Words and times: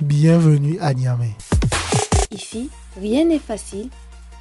Bienvenue 0.00 0.78
à 0.80 0.94
Niamey. 0.94 1.32
Ici, 2.30 2.70
rien 3.00 3.24
n'est 3.24 3.40
facile. 3.40 3.88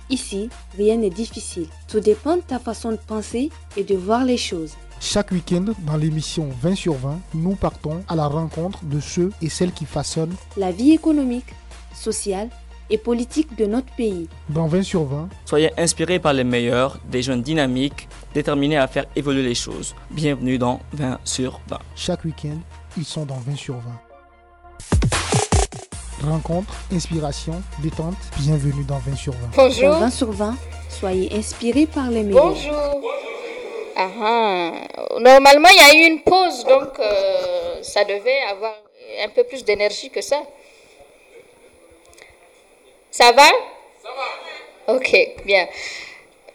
Ici, 0.08 0.50
rien 0.78 0.98
n'est 0.98 1.10
difficile. 1.10 1.66
Tout 1.88 2.00
dépend 2.00 2.36
de 2.36 2.42
ta 2.42 2.60
façon 2.60 2.92
de 2.92 2.98
penser 2.98 3.50
et 3.76 3.84
de 3.84 3.96
voir 3.96 4.24
les 4.24 4.38
choses. 4.38 4.74
Chaque 5.00 5.32
week-end, 5.32 5.66
dans 5.80 5.98
l'émission 5.98 6.48
20 6.62 6.76
sur 6.76 6.94
20, 6.94 7.20
nous 7.34 7.56
partons 7.56 8.04
à 8.08 8.16
la 8.16 8.28
rencontre 8.28 8.86
de 8.86 9.00
ceux 9.00 9.32
et 9.42 9.50
celles 9.50 9.72
qui 9.72 9.86
façonnent 9.86 10.36
la 10.58 10.72
vie 10.72 10.92
économique, 10.92 11.56
sociale 11.96 12.50
et 12.92 13.00
politique 13.00 13.58
de 13.58 13.66
notre 13.66 13.92
pays. 13.96 14.30
Dans 14.50 14.68
20 14.68 14.84
sur 14.84 15.06
20, 15.06 15.28
soyez 15.46 15.72
inspirés 15.80 16.20
par 16.20 16.34
les 16.34 16.44
meilleurs, 16.44 17.00
des 17.10 17.24
jeunes 17.24 17.42
dynamiques, 17.42 18.08
déterminés 18.36 18.78
à 18.78 18.88
faire 18.88 19.06
évoluer 19.16 19.42
les 19.42 19.56
choses. 19.56 19.96
Bienvenue 20.12 20.60
dans 20.60 20.82
20 20.94 21.18
sur 21.24 21.60
20. 21.68 21.80
Chaque 21.96 22.26
week-end, 22.26 22.60
ils 22.96 23.06
sont 23.06 23.26
dans 23.26 23.40
20 23.40 23.56
sur 23.56 23.76
20. 23.78 24.07
Rencontre, 26.24 26.74
inspiration, 26.92 27.62
détente, 27.80 28.16
bienvenue 28.40 28.84
dans 28.86 28.98
20 28.98 29.16
sur 29.16 29.34
20. 29.34 29.40
Bonjour. 29.56 29.90
Dans 29.92 30.00
20 30.00 30.10
sur 30.10 30.32
20, 30.32 30.56
soyez 30.90 31.36
inspirés 31.38 31.86
par 31.86 32.10
les 32.10 32.24
meilleurs. 32.24 32.48
Bonjour. 32.50 33.02
Ah, 33.96 34.72
Normalement, 35.20 35.70
il 35.70 35.78
y 35.78 35.80
a 35.80 35.94
eu 35.94 36.12
une 36.12 36.22
pause, 36.24 36.64
donc 36.66 37.00
euh, 37.00 37.84
ça 37.84 38.04
devait 38.04 38.42
avoir 38.50 38.74
un 39.24 39.30
peu 39.30 39.44
plus 39.44 39.64
d'énergie 39.64 40.10
que 40.10 40.22
ça. 40.22 40.42
Ça 43.12 43.32
va? 43.32 43.46
Ça 44.02 44.10
va. 44.88 44.96
Ok, 44.96 45.16
bien. 45.46 45.68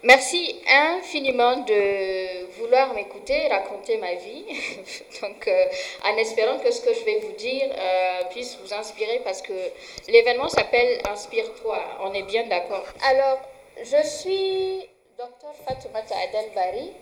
Merci 0.04 0.60
infiniment 0.66 1.58
de 1.58 2.46
vouloir 2.58 2.92
m'écouter, 2.92 3.46
raconter 3.46 3.98
ma 3.98 4.14
vie. 4.14 4.44
Donc, 5.22 5.46
euh, 5.46 5.64
en 6.04 6.16
espérant 6.16 6.58
que 6.58 6.72
ce 6.72 6.80
que 6.80 6.92
je 6.92 7.04
vais 7.04 7.20
vous 7.20 7.32
dire 7.32 7.70
euh, 7.72 8.24
puisse 8.30 8.58
vous 8.60 8.74
inspirer 8.74 9.20
parce 9.22 9.42
que 9.42 9.52
l'événement 10.08 10.48
s'appelle 10.48 11.00
Inspire-toi. 11.08 11.78
On 12.00 12.12
est 12.14 12.24
bien 12.24 12.48
d'accord. 12.48 12.84
Alors, 13.08 13.38
je 13.78 14.04
suis 14.04 14.88
docteur 15.16 15.54
Fatoumata 15.68 16.16
Adel 16.16 16.50
Bari, 16.52 16.92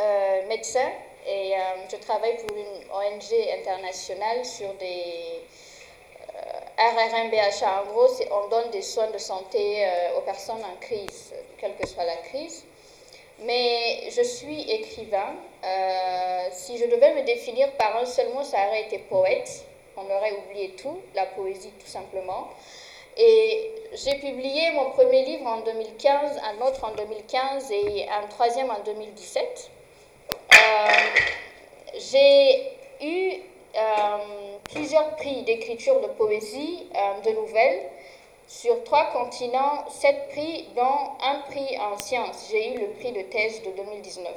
euh, 0.00 0.48
médecin, 0.48 0.90
et 1.28 1.54
je 1.88 1.96
travaille 1.98 2.36
pour 2.38 2.56
une 2.56 2.90
ONG 2.90 3.32
internationale 3.60 4.44
sur 4.44 4.74
des 4.74 5.42
RRMBH, 6.78 7.62
en 7.62 7.92
gros, 7.92 8.08
on 8.30 8.48
donne 8.48 8.70
des 8.70 8.82
soins 8.82 9.10
de 9.10 9.18
santé 9.18 9.86
euh, 9.86 10.18
aux 10.18 10.22
personnes 10.22 10.64
en 10.64 10.76
crise, 10.80 11.32
quelle 11.62 11.76
que 11.76 11.86
soit 11.86 12.04
la 12.04 12.16
crise. 12.16 12.64
Mais 13.44 14.10
je 14.10 14.22
suis 14.22 14.70
écrivain. 14.70 15.34
Euh, 15.64 16.48
si 16.50 16.76
je 16.76 16.84
devais 16.86 17.14
me 17.14 17.22
définir 17.22 17.72
par 17.72 17.96
un 17.96 18.04
seul 18.04 18.28
mot, 18.34 18.42
ça 18.42 18.58
aurait 18.66 18.82
été 18.82 18.98
poète. 18.98 19.64
On 19.96 20.04
aurait 20.04 20.32
oublié 20.32 20.70
tout, 20.70 20.98
la 21.14 21.26
poésie 21.26 21.72
tout 21.78 21.86
simplement. 21.86 22.48
Et 23.16 23.70
j'ai 23.94 24.14
publié 24.16 24.70
mon 24.72 24.90
premier 24.90 25.24
livre 25.24 25.46
en 25.46 25.60
2015, 25.60 26.40
un 26.44 26.66
autre 26.66 26.84
en 26.84 26.94
2015 26.94 27.70
et 27.70 28.08
un 28.08 28.26
troisième 28.26 28.70
en 28.70 28.80
2017. 28.80 29.70
Euh, 30.30 30.88
j'ai 31.94 32.72
eu 33.02 33.34
euh, 33.76 34.18
plusieurs 34.72 35.14
prix 35.16 35.42
d'écriture 35.42 36.00
de 36.00 36.06
poésie, 36.08 36.86
de 37.24 37.30
nouvelles, 37.32 37.82
sur 38.52 38.84
trois 38.84 39.06
continents, 39.12 39.88
sept 39.88 40.28
prix, 40.28 40.68
dont 40.76 41.16
un 41.22 41.40
prix 41.48 41.78
en 41.78 41.96
sciences. 41.98 42.48
J'ai 42.50 42.74
eu 42.74 42.80
le 42.80 42.90
prix 42.98 43.12
de 43.12 43.22
thèse 43.22 43.62
de 43.62 43.70
2019. 43.70 44.30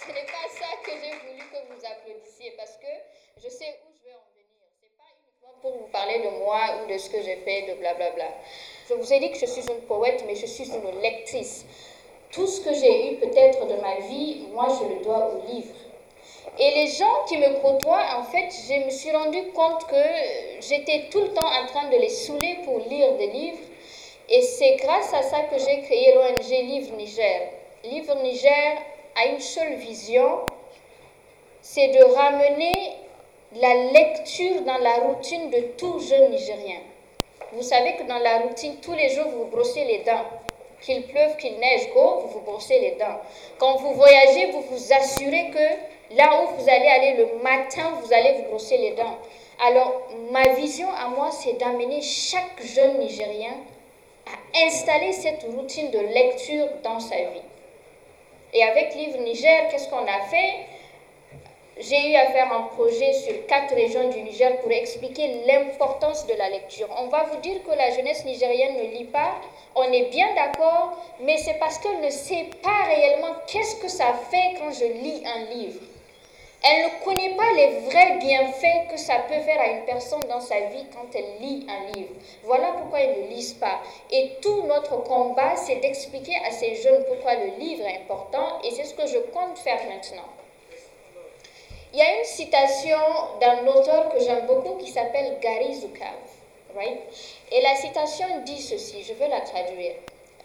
Ce 0.00 0.08
n'est 0.08 0.24
pas 0.24 0.48
ça 0.48 0.66
que 0.82 0.90
j'ai 0.92 1.10
voulu 1.10 1.44
que 1.52 1.74
vous 1.74 1.84
applaudissiez 1.84 2.54
parce 2.56 2.74
que 2.78 2.86
je 3.36 3.50
sais 3.50 3.80
où 3.84 3.92
je 3.98 4.08
vais 4.08 4.14
en 4.14 4.24
venir. 4.32 4.48
Ce 4.80 4.82
n'est 4.82 4.96
pas 4.96 5.12
uniquement 5.20 5.52
pour 5.60 5.72
vous 5.72 5.92
parler 5.92 6.20
de 6.20 6.30
moi 6.38 6.58
ou 6.82 6.90
de 6.90 6.96
ce 6.96 7.10
que 7.10 7.20
j'ai 7.20 7.36
fait, 7.36 7.62
de 7.70 7.74
blablabla. 7.74 8.28
Je 8.88 8.94
vous 8.94 9.12
ai 9.12 9.20
dit 9.20 9.30
que 9.30 9.38
je 9.38 9.46
suis 9.46 9.70
une 9.70 9.82
poète, 9.82 10.24
mais 10.26 10.36
je 10.36 10.46
suis 10.46 10.70
une 10.72 11.00
lectrice. 11.02 11.66
Tout 12.30 12.46
ce 12.46 12.62
que 12.62 12.72
j'ai 12.72 13.12
eu 13.12 13.16
peut-être 13.18 13.66
de 13.66 13.74
ma 13.74 13.96
vie, 14.06 14.46
moi 14.54 14.68
je 14.70 14.94
le 14.94 15.04
dois 15.04 15.34
au 15.34 15.46
livre. 15.52 15.74
Et 16.58 16.70
les 16.72 16.86
gens 16.88 17.24
qui 17.28 17.38
me 17.38 17.60
côtoient, 17.60 18.04
en 18.18 18.24
fait, 18.24 18.48
je 18.68 18.84
me 18.84 18.90
suis 18.90 19.10
rendu 19.10 19.50
compte 19.52 19.86
que 19.86 20.02
j'étais 20.60 21.08
tout 21.10 21.20
le 21.22 21.28
temps 21.32 21.46
en 21.46 21.66
train 21.66 21.88
de 21.88 21.96
les 21.96 22.08
saouler 22.08 22.58
pour 22.64 22.78
lire 22.88 23.14
des 23.14 23.28
livres. 23.28 23.58
Et 24.28 24.42
c'est 24.42 24.76
grâce 24.76 25.12
à 25.12 25.22
ça 25.22 25.40
que 25.42 25.58
j'ai 25.58 25.80
créé 25.82 26.14
l'ONG 26.14 26.48
Livre 26.48 26.96
Niger. 26.96 27.48
Livre 27.84 28.14
Niger 28.22 28.76
a 29.16 29.26
une 29.26 29.40
seule 29.40 29.74
vision, 29.74 30.40
c'est 31.62 31.88
de 31.88 32.04
ramener 32.14 32.92
la 33.56 33.74
lecture 33.92 34.60
dans 34.62 34.78
la 34.78 34.94
routine 34.96 35.50
de 35.50 35.60
tout 35.76 35.98
jeune 35.98 36.30
Nigérien. 36.30 36.78
Vous 37.52 37.62
savez 37.62 37.96
que 37.96 38.04
dans 38.04 38.18
la 38.18 38.38
routine, 38.38 38.76
tous 38.80 38.92
les 38.92 39.08
jours, 39.10 39.26
vous 39.28 39.46
brossez 39.46 39.84
les 39.84 39.98
dents. 39.98 40.24
Qu'il 40.80 41.02
pleuve, 41.08 41.36
qu'il 41.36 41.58
neige, 41.58 41.92
go, 41.92 42.20
vous 42.20 42.28
vous 42.28 42.40
brossez 42.40 42.78
les 42.78 42.92
dents. 42.92 43.20
Quand 43.58 43.76
vous 43.76 43.92
voyagez, 43.94 44.52
vous 44.52 44.62
vous 44.62 44.92
assurez 44.92 45.50
que 45.50 45.99
Là 46.16 46.42
où 46.42 46.56
vous 46.56 46.68
allez 46.68 46.88
aller 46.88 47.14
le 47.18 47.42
matin, 47.42 47.92
vous 48.02 48.12
allez 48.12 48.32
vous 48.38 48.48
brosser 48.48 48.78
les 48.78 48.92
dents. 48.92 49.18
Alors, 49.64 50.08
ma 50.32 50.48
vision 50.54 50.88
à 50.90 51.08
moi, 51.08 51.30
c'est 51.30 51.52
d'amener 51.52 52.00
chaque 52.02 52.60
jeune 52.62 52.98
Nigérien 52.98 53.54
à 54.26 54.66
installer 54.66 55.12
cette 55.12 55.42
routine 55.44 55.90
de 55.90 55.98
lecture 55.98 56.66
dans 56.82 56.98
sa 56.98 57.16
vie. 57.16 57.42
Et 58.52 58.64
avec 58.64 58.94
Livre 58.96 59.18
Niger, 59.18 59.68
qu'est-ce 59.70 59.88
qu'on 59.88 60.04
a 60.04 60.20
fait? 60.28 60.54
J'ai 61.78 62.10
eu 62.10 62.14
à 62.16 62.26
faire 62.32 62.52
un 62.52 62.62
projet 62.74 63.12
sur 63.12 63.46
quatre 63.46 63.74
régions 63.74 64.08
du 64.10 64.20
Niger 64.22 64.60
pour 64.60 64.70
expliquer 64.72 65.44
l'importance 65.46 66.26
de 66.26 66.34
la 66.34 66.48
lecture. 66.50 66.88
On 66.98 67.06
va 67.06 67.24
vous 67.24 67.38
dire 67.40 67.62
que 67.62 67.70
la 67.70 67.90
jeunesse 67.92 68.24
nigérienne 68.24 68.76
ne 68.76 68.98
lit 68.98 69.04
pas, 69.04 69.36
on 69.76 69.84
est 69.84 70.10
bien 70.10 70.34
d'accord, 70.34 70.92
mais 71.20 71.36
c'est 71.38 71.58
parce 71.60 71.78
qu'elle 71.78 72.00
ne 72.00 72.10
sait 72.10 72.48
pas 72.62 72.84
réellement 72.86 73.34
qu'est-ce 73.46 73.76
que 73.76 73.88
ça 73.88 74.12
fait 74.30 74.58
quand 74.58 74.72
je 74.72 74.86
lis 74.86 75.22
un 75.24 75.54
livre. 75.54 75.80
Elle 76.62 76.84
ne 76.84 77.04
connaît 77.04 77.34
pas 77.36 77.52
les 77.54 77.68
vrais 77.80 78.18
bienfaits 78.18 78.90
que 78.90 78.98
ça 78.98 79.14
peut 79.28 79.40
faire 79.40 79.60
à 79.60 79.68
une 79.68 79.84
personne 79.86 80.22
dans 80.28 80.40
sa 80.40 80.60
vie 80.60 80.84
quand 80.92 81.06
elle 81.14 81.40
lit 81.40 81.66
un 81.68 81.92
livre. 81.92 82.14
Voilà 82.44 82.72
pourquoi 82.72 83.00
ils 83.00 83.22
ne 83.22 83.28
lisent 83.28 83.54
pas. 83.54 83.80
Et 84.10 84.32
tout 84.42 84.62
notre 84.64 85.02
combat, 85.04 85.56
c'est 85.56 85.76
d'expliquer 85.76 86.36
à 86.46 86.50
ces 86.50 86.74
jeunes 86.76 87.04
pourquoi 87.08 87.34
le 87.36 87.58
livre 87.58 87.86
est 87.86 88.02
important 88.02 88.60
et 88.62 88.70
c'est 88.72 88.84
ce 88.84 88.94
que 88.94 89.06
je 89.06 89.18
compte 89.32 89.58
faire 89.58 89.80
maintenant. 89.88 90.28
Il 91.92 91.98
y 91.98 92.02
a 92.02 92.18
une 92.18 92.24
citation 92.24 92.98
d'un 93.40 93.66
auteur 93.66 94.10
que 94.10 94.20
j'aime 94.20 94.46
beaucoup 94.46 94.76
qui 94.76 94.90
s'appelle 94.90 95.38
Gary 95.40 95.74
Zukav. 95.74 96.14
Right? 96.76 97.00
Et 97.50 97.62
la 97.62 97.74
citation 97.74 98.26
dit 98.44 98.60
ceci, 98.60 99.02
je 99.02 99.14
veux 99.14 99.28
la 99.28 99.40
traduire. 99.40 99.94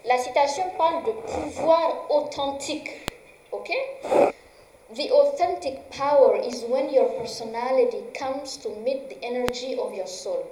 La 0.06 0.18
citation 0.18 0.64
parle 0.78 1.04
de 1.04 1.12
pouvoir 1.12 2.06
authentique. 2.10 2.90
OK? 3.52 3.72
The 4.94 5.10
authentic 5.10 5.90
power 5.90 6.38
is 6.38 6.62
when 6.62 6.94
your 6.94 7.10
personality 7.18 8.04
comes 8.14 8.56
to 8.58 8.70
meet 8.70 9.10
the 9.10 9.18
energy 9.26 9.76
of 9.80 9.96
your 9.96 10.06
soul. 10.06 10.46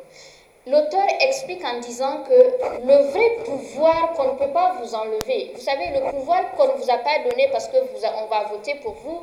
L'auteur 0.65 1.05
explique 1.21 1.63
en 1.63 1.79
disant 1.79 2.23
que 2.23 2.57
le 2.83 3.11
vrai 3.11 3.43
pouvoir 3.45 4.13
qu'on 4.13 4.33
ne 4.33 4.37
peut 4.39 4.51
pas 4.51 4.73
vous 4.81 4.95
enlever, 4.95 5.51
vous 5.53 5.61
savez, 5.61 5.91
le 5.91 6.09
pouvoir 6.09 6.51
qu'on 6.55 6.65
ne 6.65 6.71
vous 6.71 6.89
a 6.89 6.97
pas 6.97 7.19
donné 7.29 7.47
parce 7.51 7.67
que 7.67 7.77
vous 7.77 8.03
on 8.03 8.25
va 8.25 8.45
voter 8.45 8.73
pour 8.75 8.93
vous, 9.03 9.21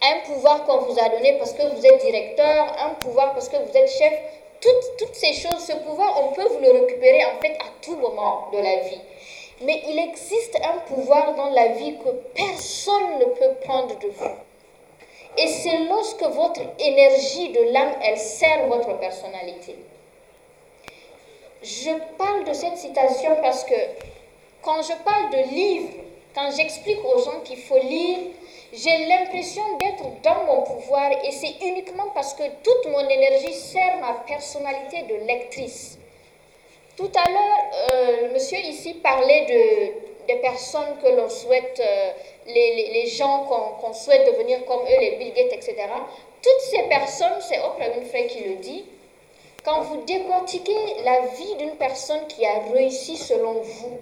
un 0.00 0.20
pouvoir 0.26 0.64
qu'on 0.64 0.78
vous 0.78 0.96
a 0.96 1.08
donné 1.08 1.38
parce 1.38 1.54
que 1.54 1.62
vous 1.74 1.84
êtes 1.84 2.00
directeur, 2.00 2.72
un 2.86 2.94
pouvoir 2.94 3.32
parce 3.32 3.48
que 3.48 3.56
vous 3.56 3.76
êtes 3.76 3.90
chef, 3.90 4.14
toutes, 4.60 4.96
toutes 4.96 5.14
ces 5.16 5.32
choses, 5.32 5.58
ce 5.58 5.72
pouvoir, 5.72 6.22
on 6.22 6.34
peut 6.34 6.46
vous 6.46 6.60
le 6.60 6.70
récupérer 6.70 7.24
en 7.24 7.40
fait 7.40 7.58
à 7.58 7.68
tout 7.80 7.96
moment 7.96 8.46
de 8.52 8.58
la 8.58 8.76
vie. 8.88 9.00
Mais 9.62 9.82
il 9.88 9.98
existe 9.98 10.56
un 10.62 10.78
pouvoir 10.86 11.34
dans 11.34 11.50
la 11.50 11.68
vie 11.68 11.96
que 11.96 12.10
personne 12.32 13.18
ne 13.18 13.24
peut 13.24 13.54
prendre 13.64 13.98
de 13.98 14.06
vous. 14.06 14.51
Et 15.38 15.46
c'est 15.46 15.78
lorsque 15.88 16.22
votre 16.22 16.60
énergie 16.78 17.50
de 17.50 17.72
l'âme, 17.72 17.94
elle 18.02 18.18
sert 18.18 18.66
votre 18.66 18.98
personnalité. 18.98 19.76
Je 21.62 21.90
parle 22.18 22.44
de 22.44 22.52
cette 22.52 22.76
citation 22.76 23.36
parce 23.40 23.64
que 23.64 23.74
quand 24.62 24.82
je 24.82 24.92
parle 25.04 25.30
de 25.30 25.54
livres, 25.54 25.92
quand 26.34 26.50
j'explique 26.50 27.04
aux 27.04 27.18
gens 27.18 27.40
qu'il 27.44 27.58
faut 27.58 27.78
lire, 27.78 28.18
j'ai 28.72 29.06
l'impression 29.06 29.62
d'être 29.78 30.22
dans 30.22 30.44
mon 30.44 30.62
pouvoir 30.62 31.10
et 31.24 31.30
c'est 31.30 31.54
uniquement 31.60 32.08
parce 32.14 32.34
que 32.34 32.42
toute 32.62 32.90
mon 32.90 33.06
énergie 33.08 33.52
sert 33.52 33.98
ma 34.00 34.14
personnalité 34.26 35.02
de 35.02 35.26
lectrice. 35.26 35.98
Tout 36.96 37.10
à 37.14 37.30
l'heure, 37.30 37.90
euh, 37.92 38.32
monsieur 38.32 38.58
ici 38.58 38.94
parlait 38.94 39.46
de, 39.46 40.26
des 40.26 40.40
personnes 40.40 40.96
que 41.02 41.08
l'on 41.08 41.28
souhaite 41.28 41.80
euh, 41.80 42.12
les, 42.46 42.90
les, 42.92 43.06
gens 43.06 43.44
qu'on 43.80 43.92
souhaite 43.92 44.26
devenir 44.26 44.64
comme 44.64 44.82
eux, 44.82 45.00
les 45.00 45.12
Bill 45.12 45.32
Gates, 45.34 45.52
etc. 45.52 45.76
Toutes 46.42 46.60
ces 46.70 46.82
personnes, 46.88 47.40
c'est 47.40 47.60
Oprah 47.60 47.90
Winfrey 47.90 48.26
qui 48.26 48.44
le 48.44 48.56
dit, 48.56 48.84
quand 49.64 49.80
vous 49.82 50.02
décortiquez 50.02 51.02
la 51.04 51.20
vie 51.20 51.54
d'une 51.56 51.76
personne 51.76 52.26
qui 52.26 52.44
a 52.44 52.60
réussi 52.72 53.16
selon 53.16 53.52
vous, 53.52 53.98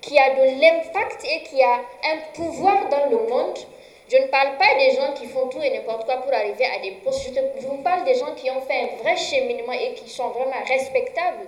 qui 0.00 0.18
a 0.18 0.34
de 0.34 0.60
l'impact 0.60 1.24
et 1.24 1.42
qui 1.44 1.62
a 1.62 1.74
un 1.74 2.18
pouvoir 2.34 2.88
dans 2.88 3.10
le 3.10 3.28
monde, 3.28 3.58
Je 4.06 4.18
ne 4.18 4.26
parle 4.26 4.58
pas 4.58 4.74
des 4.78 4.90
gens 4.96 5.12
qui 5.14 5.26
font 5.26 5.48
tout 5.48 5.62
et 5.62 5.70
n'importe 5.70 6.04
quoi 6.04 6.16
pour 6.16 6.32
arriver 6.32 6.66
à 6.66 6.78
des 6.82 6.90
postes. 7.02 7.30
Je, 7.34 7.66
vous 7.66 7.78
parle 7.78 8.04
des 8.04 8.14
gens 8.14 8.34
qui 8.36 8.50
ont 8.50 8.60
fait 8.60 8.82
un 8.82 9.02
vrai 9.02 9.16
cheminement 9.16 9.72
et 9.72 9.94
qui 9.94 10.10
sont 10.10 10.28
vraiment 10.28 10.62
respectables. 10.68 11.46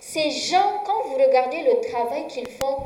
Ces 0.00 0.30
gens, 0.30 0.82
quand 0.86 1.02
vous 1.04 1.16
regardez 1.16 1.60
le 1.62 1.80
travail 1.82 2.26
qu'ils 2.28 2.48
font, 2.48 2.78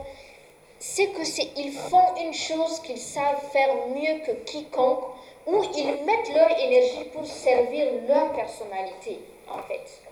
c'est 0.84 1.12
que 1.12 1.24
c'est 1.24 1.48
ils 1.56 1.70
font 1.70 2.16
une 2.20 2.34
chose 2.34 2.80
qu'ils 2.80 2.98
savent 2.98 3.40
faire 3.52 3.72
mieux 3.94 4.18
que 4.26 4.32
quiconque, 4.44 5.04
ou 5.46 5.62
ils 5.76 6.04
mettent 6.04 6.34
leur 6.34 6.58
énergie 6.58 7.04
pour 7.12 7.24
servir 7.24 7.86
leur 8.08 8.32
personnalité, 8.32 9.20
en 9.48 9.62
fait. 9.62 10.02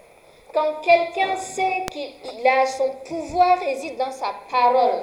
Quand 0.55 0.81
quelqu'un 0.83 1.37
sait 1.37 1.87
qu'il 1.91 2.47
a 2.47 2.67
son 2.67 2.89
pouvoir 3.05 3.59
réside 3.59 3.97
dans 3.97 4.13
sa 4.13 4.33
parole, 4.49 5.03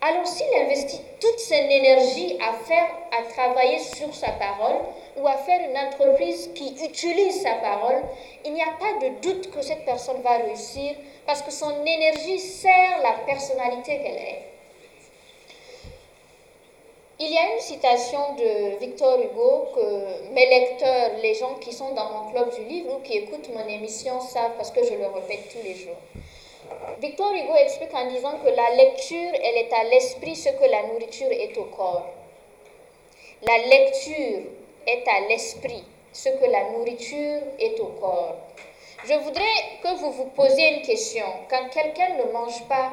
alors 0.00 0.26
s'il 0.26 0.46
investit 0.54 1.02
toute 1.20 1.40
son 1.40 1.54
énergie 1.54 2.38
à 2.40 2.54
faire, 2.54 2.88
à 3.18 3.22
travailler 3.34 3.78
sur 3.78 4.14
sa 4.14 4.30
parole 4.32 4.76
ou 5.18 5.28
à 5.28 5.36
faire 5.36 5.60
une 5.68 5.76
entreprise 5.76 6.50
qui 6.54 6.74
utilise 6.82 7.42
sa 7.42 7.56
parole, 7.56 8.02
il 8.46 8.54
n'y 8.54 8.62
a 8.62 8.74
pas 8.80 9.06
de 9.06 9.08
doute 9.20 9.50
que 9.50 9.60
cette 9.60 9.84
personne 9.84 10.22
va 10.22 10.38
réussir 10.38 10.94
parce 11.26 11.42
que 11.42 11.50
son 11.50 11.84
énergie 11.84 12.38
sert 12.38 13.02
la 13.02 13.12
personnalité 13.26 13.98
qu'elle 13.98 14.16
est. 14.16 14.56
Il 17.18 17.32
y 17.32 17.38
a 17.38 17.54
une 17.54 17.60
citation 17.60 18.34
de 18.34 18.78
Victor 18.78 19.18
Hugo 19.18 19.68
que 19.74 20.28
mes 20.34 20.44
lecteurs, 20.50 21.12
les 21.22 21.32
gens 21.32 21.54
qui 21.54 21.72
sont 21.72 21.94
dans 21.94 22.10
mon 22.10 22.30
club 22.30 22.54
du 22.54 22.64
livre 22.64 22.94
ou 22.94 23.00
qui 23.00 23.14
écoutent 23.14 23.48
mon 23.54 23.66
émission 23.66 24.20
savent 24.20 24.52
parce 24.58 24.70
que 24.70 24.84
je 24.84 24.92
le 24.92 25.06
répète 25.06 25.48
tous 25.50 25.64
les 25.64 25.74
jours. 25.76 25.96
Victor 27.00 27.32
Hugo 27.32 27.54
explique 27.54 27.94
en 27.94 28.06
disant 28.10 28.34
que 28.44 28.48
la 28.48 28.74
lecture, 28.74 29.30
elle 29.32 29.56
est 29.56 29.72
à 29.72 29.84
l'esprit 29.84 30.36
ce 30.36 30.50
que 30.50 30.70
la 30.70 30.88
nourriture 30.88 31.30
est 31.30 31.56
au 31.56 31.64
corps. 31.64 32.06
La 33.48 33.58
lecture 33.66 34.42
est 34.86 35.08
à 35.08 35.26
l'esprit 35.26 35.84
ce 36.12 36.28
que 36.28 36.44
la 36.44 36.70
nourriture 36.72 37.40
est 37.58 37.80
au 37.80 37.94
corps. 37.98 38.36
Je 39.06 39.14
voudrais 39.14 39.78
que 39.82 39.96
vous 40.00 40.12
vous 40.12 40.26
posiez 40.26 40.76
une 40.76 40.82
question. 40.82 41.24
Quand 41.48 41.70
quelqu'un 41.70 42.10
ne 42.18 42.30
mange 42.30 42.62
pas 42.68 42.92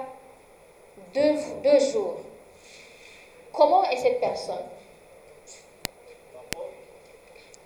deux, 1.13 1.35
deux 1.61 1.79
jours, 1.91 2.15
comment 3.53 3.83
est 3.89 3.97
cette 3.97 4.19
personne? 4.19 4.65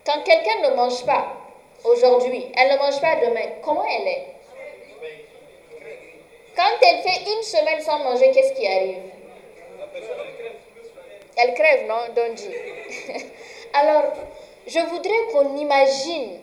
Quand 0.06 0.22
quelqu'un 0.24 0.70
ne 0.70 0.76
mange 0.76 1.06
pas 1.06 1.34
aujourd'hui, 1.84 2.46
elle 2.56 2.74
ne 2.74 2.78
mange 2.78 3.02
pas 3.02 3.16
demain, 3.16 3.48
comment 3.64 3.86
elle 3.86 4.08
est? 4.08 4.28
Quand 6.56 6.64
elle 6.82 7.02
fait 7.02 7.32
une 7.32 7.44
semaine 7.44 7.82
sans 7.82 8.00
manger, 8.00 8.32
qu'est-ce 8.32 8.54
qui 8.54 8.68
arrive? 8.68 8.98
Elle 11.36 11.54
crève, 11.54 11.88
non? 11.88 12.14
Donji. 12.16 12.50
Alors, 13.74 14.06
je 14.66 14.80
voudrais 14.80 15.32
qu'on 15.32 15.56
imagine 15.56 16.40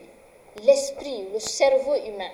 l'esprit, 0.63 1.27
le 1.33 1.41
cerveau 1.41 1.97
humain, 1.97 2.31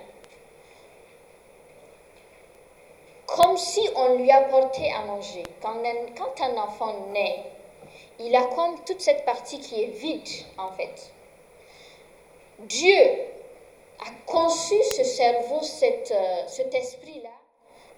comme 3.36 3.56
si 3.56 3.88
on 3.94 4.16
lui 4.16 4.30
apportait 4.30 4.90
à 4.90 5.04
manger. 5.04 5.42
Quand 5.62 5.76
un, 6.40 6.56
enfant 6.56 6.94
naît, 7.12 7.44
il 8.18 8.34
a 8.34 8.42
comme 8.42 8.82
toute 8.84 9.00
cette 9.00 9.24
partie 9.24 9.60
qui 9.60 9.82
est 9.82 9.86
vide, 9.86 10.28
en 10.58 10.72
fait. 10.72 11.12
Dieu 12.60 12.98
a 14.00 14.10
conçu 14.26 14.74
ce 14.96 15.04
cerveau, 15.04 15.60
euh, 15.60 16.42
cet 16.46 16.74
esprit-là, 16.74 17.30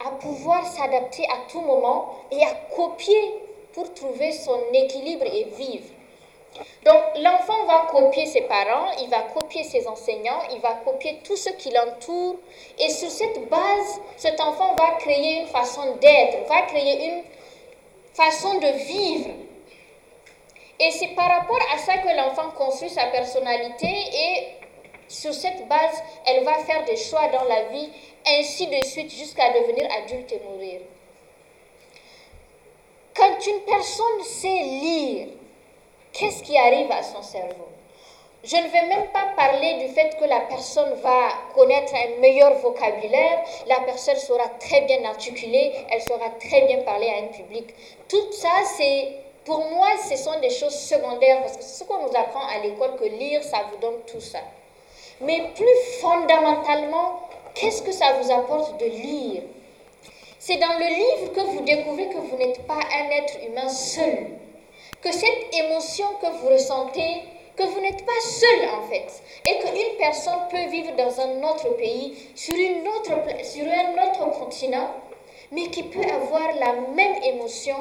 à 0.07 0.11
pouvoir 0.11 0.67
s'adapter 0.67 1.25
à 1.25 1.51
tout 1.51 1.61
moment 1.61 2.15
et 2.31 2.45
à 2.45 2.55
copier 2.75 3.35
pour 3.73 3.93
trouver 3.95 4.33
son 4.33 4.61
équilibre 4.73 5.25
et 5.25 5.45
vivre. 5.45 5.89
Donc 6.85 7.03
l'enfant 7.21 7.65
va 7.67 7.87
copier 7.91 8.27
ses 8.27 8.43
parents, 8.43 8.91
il 9.01 9.09
va 9.09 9.23
copier 9.23 9.65
ses 9.65 9.87
enseignants, 9.87 10.43
il 10.53 10.61
va 10.61 10.75
copier 10.85 11.21
tout 11.25 11.37
ce 11.37 11.51
qui 11.51 11.71
l'entoure 11.71 12.37
et 12.79 12.91
sur 12.91 13.11
cette 13.11 13.49
base, 13.49 14.01
cet 14.17 14.41
enfant 14.41 14.75
va 14.75 14.97
créer 14.99 15.41
une 15.41 15.47
façon 15.47 15.97
d'être, 15.97 16.49
va 16.49 16.63
créer 16.63 17.07
une 17.07 17.23
façon 18.13 18.55
de 18.59 18.67
vivre. 18.67 19.31
Et 20.81 20.91
c'est 20.91 21.15
par 21.15 21.29
rapport 21.29 21.61
à 21.73 21.79
ça 21.79 21.99
que 21.99 22.17
l'enfant 22.17 22.51
construit 22.51 22.91
sa 22.91 23.07
personnalité 23.07 23.87
et 23.87 24.47
sur 25.09 25.33
cette 25.33 25.69
base, 25.69 26.03
elle 26.27 26.43
va 26.45 26.55
faire 26.65 26.85
des 26.85 26.97
choix 26.97 27.29
dans 27.29 27.45
la 27.45 27.65
vie 27.65 27.89
ainsi 28.27 28.67
de 28.67 28.85
suite 28.85 29.11
jusqu'à 29.11 29.53
devenir 29.53 29.89
adulte 30.03 30.33
et 30.33 30.41
mourir. 30.49 30.81
Quand 33.15 33.47
une 33.47 33.61
personne 33.61 34.23
sait 34.25 34.49
lire, 34.49 35.29
qu'est-ce 36.13 36.43
qui 36.43 36.57
arrive 36.57 36.91
à 36.91 37.03
son 37.03 37.23
cerveau? 37.23 37.69
Je 38.45 38.57
ne 38.57 38.69
vais 38.69 38.87
même 38.89 39.07
pas 39.13 39.27
parler 39.37 39.87
du 39.87 39.95
fait 39.95 40.17
que 40.19 40.25
la 40.25 40.41
personne 40.41 40.95
va 40.95 41.29
connaître 41.55 41.95
un 41.95 42.21
meilleur 42.21 42.55
vocabulaire, 42.55 43.45
la 43.69 43.81
personne 43.81 44.17
sera 44.17 44.49
très 44.59 44.81
bien 44.83 45.05
articulée, 45.05 45.73
elle 45.91 46.03
saura 46.03 46.31
très 46.41 46.63
bien 46.63 46.79
parler 46.83 47.09
à 47.09 47.25
un 47.25 47.29
public. 47.29 47.73
Tout 48.09 48.33
ça, 48.33 48.51
c'est 48.77 49.13
pour 49.45 49.65
moi, 49.71 49.89
ce 50.09 50.17
sont 50.17 50.41
des 50.41 50.51
choses 50.51 50.75
secondaires 50.75 51.41
parce 51.41 51.57
que 51.57 51.63
c'est 51.63 51.85
ce 51.85 51.85
qu'on 51.85 52.03
nous 52.03 52.17
apprend 52.17 52.47
à 52.49 52.59
l'école 52.63 52.97
que 52.97 53.05
lire, 53.05 53.43
ça 53.45 53.59
vous 53.71 53.79
donne 53.79 54.01
tout 54.07 54.21
ça. 54.21 54.41
Mais 55.21 55.41
plus 55.55 56.01
fondamentalement, 56.01 57.21
Qu'est-ce 57.55 57.83
que 57.83 57.93
ça 57.93 58.15
vous 58.21 58.31
apporte 58.33 58.81
de 58.81 58.87
lire? 58.87 59.43
C'est 60.39 60.57
dans 60.57 60.79
le 60.79 60.87
livre 60.87 61.33
que 61.33 61.41
vous 61.41 61.61
découvrez 61.61 62.09
que 62.09 62.19
vous 62.19 62.37
n'êtes 62.37 62.67
pas 62.67 62.79
un 62.79 63.11
être 63.11 63.39
humain 63.47 63.69
seul. 63.69 64.27
Que 65.03 65.13
cette 65.13 65.55
émotion 65.55 66.07
que 66.21 66.27
vous 66.27 66.49
ressentez, 66.49 67.23
que 67.57 67.65
vous 67.65 67.81
n'êtes 67.81 68.05
pas 68.07 68.21
seul 68.23 68.69
en 68.79 68.89
fait. 68.89 69.23
Et 69.47 69.59
qu'une 69.59 69.97
personne 69.99 70.49
peut 70.51 70.71
vivre 70.71 70.93
dans 70.97 71.21
un 71.21 71.43
autre 71.51 71.77
pays, 71.77 72.17
sur, 72.35 72.55
un 72.55 72.99
autre 72.99 74.39
continent, 74.39 74.91
mais 75.51 75.67
qui 75.69 75.83
peut 75.83 76.09
avoir 76.09 76.55
la 76.59 76.73
même 76.95 77.23
émotion. 77.23 77.77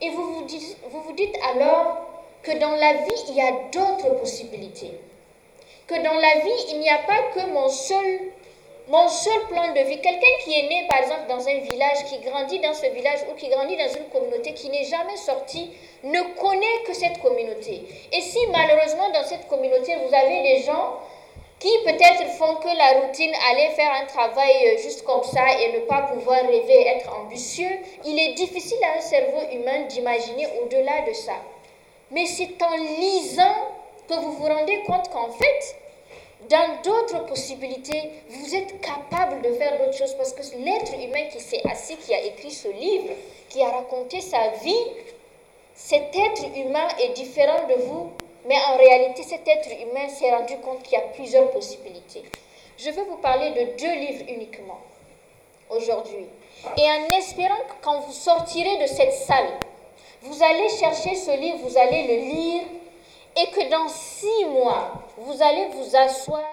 Et 0.00 0.10
vous 0.10 0.34
vous 0.34 1.12
dites 1.12 1.36
alors 1.54 2.06
que 2.42 2.58
dans 2.58 2.74
la 2.76 2.94
vie, 2.94 3.24
il 3.28 3.34
y 3.34 3.40
a 3.40 3.52
d'autres 3.72 4.18
possibilités. 4.18 4.92
Que 5.86 5.94
dans 5.94 6.14
la 6.14 6.44
vie, 6.44 6.64
il 6.70 6.80
n'y 6.80 6.90
a 6.90 6.98
pas 6.98 7.22
que 7.34 7.46
mon 7.50 7.68
seul 7.68 8.20
mon 8.88 9.08
seul 9.08 9.46
plan 9.48 9.72
de 9.72 9.80
vie, 9.80 10.00
quelqu'un 10.00 10.34
qui 10.44 10.58
est 10.58 10.68
né 10.68 10.86
par 10.88 10.98
exemple 10.98 11.28
dans 11.28 11.46
un 11.46 11.58
village, 11.58 12.04
qui 12.06 12.18
grandit 12.18 12.58
dans 12.58 12.74
ce 12.74 12.86
village 12.86 13.20
ou 13.30 13.34
qui 13.34 13.48
grandit 13.48 13.76
dans 13.76 13.88
une 13.88 14.08
communauté 14.12 14.54
qui 14.54 14.70
n'est 14.70 14.84
jamais 14.84 15.16
sorti, 15.16 15.70
ne 16.02 16.20
connaît 16.40 16.82
que 16.86 16.92
cette 16.92 17.20
communauté. 17.20 17.82
Et 18.12 18.20
si 18.20 18.38
malheureusement 18.48 19.10
dans 19.10 19.24
cette 19.24 19.46
communauté, 19.48 19.94
vous 19.96 20.14
avez 20.14 20.42
des 20.42 20.62
gens 20.62 20.98
qui 21.60 21.70
peut-être 21.84 22.26
font 22.38 22.56
que 22.56 22.76
la 22.76 23.00
routine, 23.00 23.32
aller 23.52 23.68
faire 23.76 23.92
un 24.02 24.06
travail 24.06 24.66
euh, 24.66 24.78
juste 24.82 25.04
comme 25.04 25.22
ça 25.22 25.44
et 25.60 25.78
ne 25.78 25.84
pas 25.86 26.02
pouvoir 26.12 26.40
rêver, 26.40 26.88
être 26.88 27.08
ambitieux, 27.20 27.70
il 28.04 28.18
est 28.18 28.32
difficile 28.32 28.78
à 28.82 28.98
un 28.98 29.00
cerveau 29.00 29.42
humain 29.52 29.82
d'imaginer 29.88 30.48
au-delà 30.60 31.02
de 31.06 31.12
ça. 31.12 31.34
Mais 32.10 32.26
c'est 32.26 32.60
en 32.60 32.76
lisant 32.98 33.54
que 34.08 34.14
vous 34.14 34.32
vous 34.32 34.44
rendez 34.46 34.82
compte 34.88 35.08
qu'en 35.10 35.30
fait, 35.30 35.76
dans 36.48 36.82
d'autres 36.82 37.26
possibilités, 37.26 38.10
vous 38.28 38.54
êtes 38.54 38.80
capable 38.80 39.42
de 39.42 39.52
faire 39.54 39.78
d'autres 39.78 39.96
choses 39.96 40.14
parce 40.14 40.32
que 40.32 40.42
l'être 40.56 40.92
humain 40.94 41.26
qui 41.30 41.40
s'est 41.40 41.62
assis, 41.70 41.96
qui 41.96 42.14
a 42.14 42.22
écrit 42.22 42.50
ce 42.50 42.68
livre, 42.68 43.10
qui 43.48 43.62
a 43.62 43.70
raconté 43.70 44.20
sa 44.20 44.48
vie, 44.62 44.86
cet 45.74 46.14
être 46.14 46.44
humain 46.56 46.88
est 47.00 47.14
différent 47.14 47.66
de 47.68 47.82
vous, 47.82 48.10
mais 48.46 48.56
en 48.68 48.76
réalité, 48.76 49.22
cet 49.22 49.46
être 49.46 49.70
humain 49.70 50.08
s'est 50.08 50.30
rendu 50.30 50.56
compte 50.58 50.82
qu'il 50.82 50.94
y 50.94 50.96
a 50.96 51.06
plusieurs 51.14 51.50
possibilités. 51.50 52.22
Je 52.76 52.90
vais 52.90 53.04
vous 53.04 53.16
parler 53.18 53.50
de 53.50 53.78
deux 53.78 53.94
livres 53.94 54.24
uniquement 54.28 54.80
aujourd'hui. 55.70 56.26
Et 56.76 56.82
en 56.82 57.16
espérant 57.16 57.56
que 57.68 57.84
quand 57.84 58.00
vous 58.00 58.12
sortirez 58.12 58.78
de 58.78 58.86
cette 58.86 59.12
salle, 59.12 59.48
vous 60.22 60.42
allez 60.42 60.68
chercher 60.68 61.14
ce 61.14 61.36
livre, 61.36 61.58
vous 61.62 61.78
allez 61.78 62.06
le 62.06 62.32
lire 62.32 62.62
et 63.36 63.46
que 63.50 63.70
dans 63.70 63.88
six 63.88 64.44
mois, 64.46 64.92
vous 65.16 65.42
allez 65.42 65.68
vous 65.68 65.96
asseoir 65.96 66.44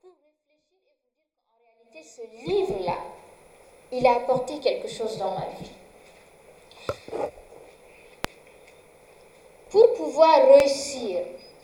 pour 0.00 0.10
réfléchir 0.24 0.64
vous 0.68 0.78
dire 0.80 1.92
réalité, 1.92 2.08
ce 2.08 2.22
livre-là, 2.48 2.96
il 3.90 4.06
a 4.06 4.16
apporté 4.16 4.58
quelque 4.58 4.88
chose 4.88 5.18
dans 5.18 5.32
ma 5.32 5.46
vie. 5.60 5.70
Pour 9.70 9.92
pouvoir 9.94 10.48
réussir, 10.58 11.20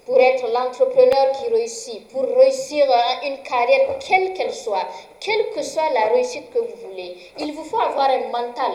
pour 0.06 0.18
être 0.18 0.48
l'entrepreneur 0.50 1.32
qui 1.32 1.48
réussit, 1.52 2.08
pour 2.08 2.22
réussir 2.22 2.86
une 3.24 3.42
carrière, 3.42 3.98
quelle 3.98 4.32
qu'elle 4.32 4.54
soit, 4.54 4.86
quelle 5.20 5.50
que 5.50 5.62
soit 5.62 5.90
la 5.90 6.06
réussite 6.08 6.50
que 6.50 6.58
vous 6.58 6.88
voulez, 6.88 7.16
il 7.38 7.52
vous 7.52 7.64
faut 7.64 7.80
avoir 7.80 8.08
un 8.08 8.28
mental 8.28 8.72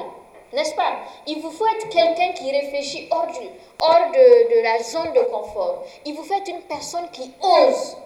n'est-ce 0.53 0.75
pas? 0.75 0.97
Il 1.27 1.41
vous 1.41 1.51
faut 1.51 1.65
être 1.67 1.89
quelqu'un 1.89 2.31
qui 2.33 2.51
réfléchit 2.51 3.07
hors, 3.11 3.27
du, 3.27 3.47
hors 3.81 4.11
de, 4.11 4.55
de, 4.55 4.63
la 4.63 4.81
zone 4.83 5.11
de 5.13 5.21
confort. 5.21 5.83
Il 6.05 6.15
vous 6.15 6.23
faut 6.23 6.33
être 6.33 6.49
une 6.49 6.61
personne 6.61 7.09
qui 7.11 7.31
ose. 7.41 7.97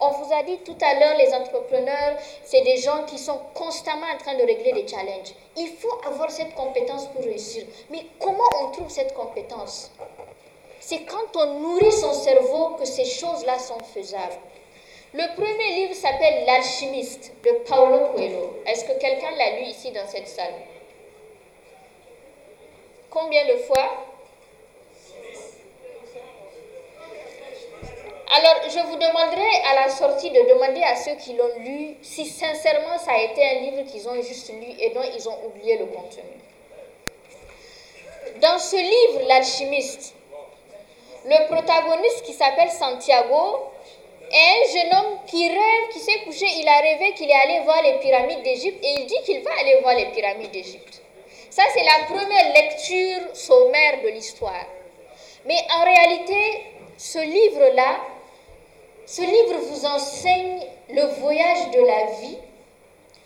On 0.00 0.10
vous 0.10 0.32
a 0.34 0.42
dit 0.42 0.58
tout 0.64 0.76
à 0.80 0.94
l'heure, 0.94 1.16
les 1.16 1.32
entrepreneurs, 1.32 2.16
c'est 2.44 2.62
des 2.62 2.76
gens 2.78 3.04
qui 3.06 3.18
sont 3.18 3.38
constamment 3.54 4.06
en 4.12 4.18
train 4.18 4.34
de 4.34 4.42
régler 4.42 4.72
des 4.72 4.88
challenges. 4.88 5.32
Il 5.56 5.68
faut 5.68 6.00
avoir 6.04 6.28
cette 6.30 6.54
compétence 6.56 7.06
pour 7.06 7.22
réussir. 7.22 7.64
Mais 7.90 8.04
comment 8.18 8.50
on 8.62 8.72
trouve 8.72 8.90
cette 8.90 9.14
compétence? 9.14 9.92
C'est 10.80 11.04
quand 11.04 11.36
on 11.36 11.60
nourrit 11.60 11.92
son 11.92 12.12
cerveau 12.12 12.70
que 12.70 12.84
ces 12.84 13.04
choses-là 13.04 13.60
sont 13.60 13.78
faisables. 13.94 14.40
Le 15.14 15.36
premier 15.36 15.74
livre 15.74 15.94
s'appelle 15.94 16.46
L'alchimiste 16.46 17.32
de 17.44 17.50
Paulo 17.68 18.06
Coelho. 18.14 18.56
Est-ce 18.66 18.84
que 18.84 18.98
quelqu'un 18.98 19.30
l'a 19.36 19.60
lu 19.60 19.66
ici 19.66 19.92
dans 19.92 20.08
cette 20.08 20.26
salle? 20.26 20.54
Combien 23.12 23.44
de 23.46 23.58
fois? 23.58 24.06
Alors, 28.34 28.70
je 28.70 28.78
vous 28.86 28.96
demanderai 28.96 29.50
à 29.70 29.82
la 29.82 29.90
sortie 29.90 30.30
de 30.30 30.40
demander 30.48 30.82
à 30.82 30.96
ceux 30.96 31.14
qui 31.16 31.34
l'ont 31.34 31.58
lu 31.58 31.96
si 32.00 32.24
sincèrement 32.24 32.96
ça 32.96 33.12
a 33.12 33.18
été 33.18 33.44
un 33.44 33.60
livre 33.60 33.82
qu'ils 33.84 34.08
ont 34.08 34.14
juste 34.22 34.48
lu 34.48 34.66
et 34.78 34.90
dont 34.94 35.02
ils 35.14 35.28
ont 35.28 35.44
oublié 35.44 35.76
le 35.76 35.84
contenu. 35.86 36.22
Dans 38.40 38.58
ce 38.58 38.76
livre, 38.76 39.28
L'alchimiste, 39.28 40.14
le 41.26 41.46
protagoniste 41.48 42.22
qui 42.22 42.32
s'appelle 42.32 42.70
Santiago 42.70 43.70
est 44.30 44.36
un 44.36 44.72
jeune 44.72 44.94
homme 44.94 45.18
qui 45.26 45.46
rêve, 45.48 45.88
qui 45.92 45.98
s'est 45.98 46.20
couché, 46.24 46.46
il 46.46 46.66
a 46.66 46.80
rêvé 46.80 47.12
qu'il 47.12 47.28
est 47.28 47.34
allé 47.34 47.60
voir 47.64 47.82
les 47.82 47.98
pyramides 47.98 48.42
d'Égypte 48.42 48.82
et 48.82 49.00
il 49.00 49.06
dit 49.06 49.22
qu'il 49.26 49.42
va 49.42 49.50
aller 49.60 49.80
voir 49.82 49.94
les 49.96 50.06
pyramides 50.06 50.50
d'Égypte. 50.50 51.01
Ça, 51.52 51.64
c'est 51.74 51.84
la 51.84 52.06
première 52.06 52.54
lecture 52.54 53.36
sommaire 53.36 54.00
de 54.02 54.08
l'histoire. 54.08 54.64
Mais 55.44 55.58
en 55.70 55.84
réalité, 55.84 56.64
ce 56.96 57.18
livre-là, 57.18 57.96
ce 59.04 59.20
livre 59.20 59.58
vous 59.60 59.84
enseigne 59.84 60.62
le 60.88 61.02
voyage 61.20 61.70
de 61.72 61.80
la 61.80 62.04
vie, 62.22 62.38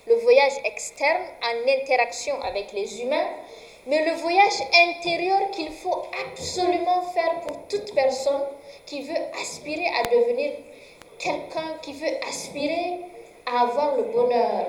le 0.07 0.15
voyage 0.15 0.51
externe 0.65 1.23
en 1.41 1.71
interaction 1.71 2.35
avec 2.41 2.73
les 2.73 3.01
humains, 3.01 3.29
mais 3.85 4.03
le 4.03 4.17
voyage 4.17 4.59
intérieur 4.73 5.49
qu'il 5.51 5.71
faut 5.71 6.03
absolument 6.29 7.03
faire 7.13 7.39
pour 7.47 7.65
toute 7.69 7.95
personne 7.95 8.43
qui 8.85 9.03
veut 9.03 9.23
aspirer 9.41 9.87
à 10.01 10.03
devenir 10.13 10.51
quelqu'un, 11.17 11.77
qui 11.81 11.93
veut 11.93 12.17
aspirer 12.27 12.99
à 13.45 13.61
avoir 13.61 13.95
le 13.95 14.03
bonheur. 14.03 14.65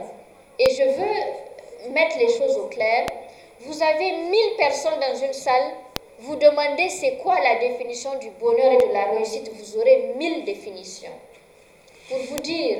Et 0.61 0.75
je 0.77 0.85
veux 0.85 1.91
mettre 1.91 2.19
les 2.19 2.29
choses 2.29 2.57
au 2.57 2.69
clair. 2.69 3.07
Vous 3.69 3.83
avez 3.83 4.13
1000 4.13 4.57
personnes 4.57 4.99
dans 4.99 5.15
une 5.15 5.35
salle, 5.35 5.73
vous 6.21 6.37
demandez 6.37 6.89
c'est 6.89 7.19
quoi 7.19 7.39
la 7.39 7.57
définition 7.57 8.15
du 8.19 8.31
bonheur 8.31 8.73
et 8.73 8.89
de 8.89 8.93
la 8.95 9.05
réussite, 9.11 9.51
vous 9.53 9.77
aurez 9.77 10.15
1000 10.17 10.47
définitions. 10.47 11.13
Pour 12.09 12.17
vous 12.31 12.39
dire 12.39 12.79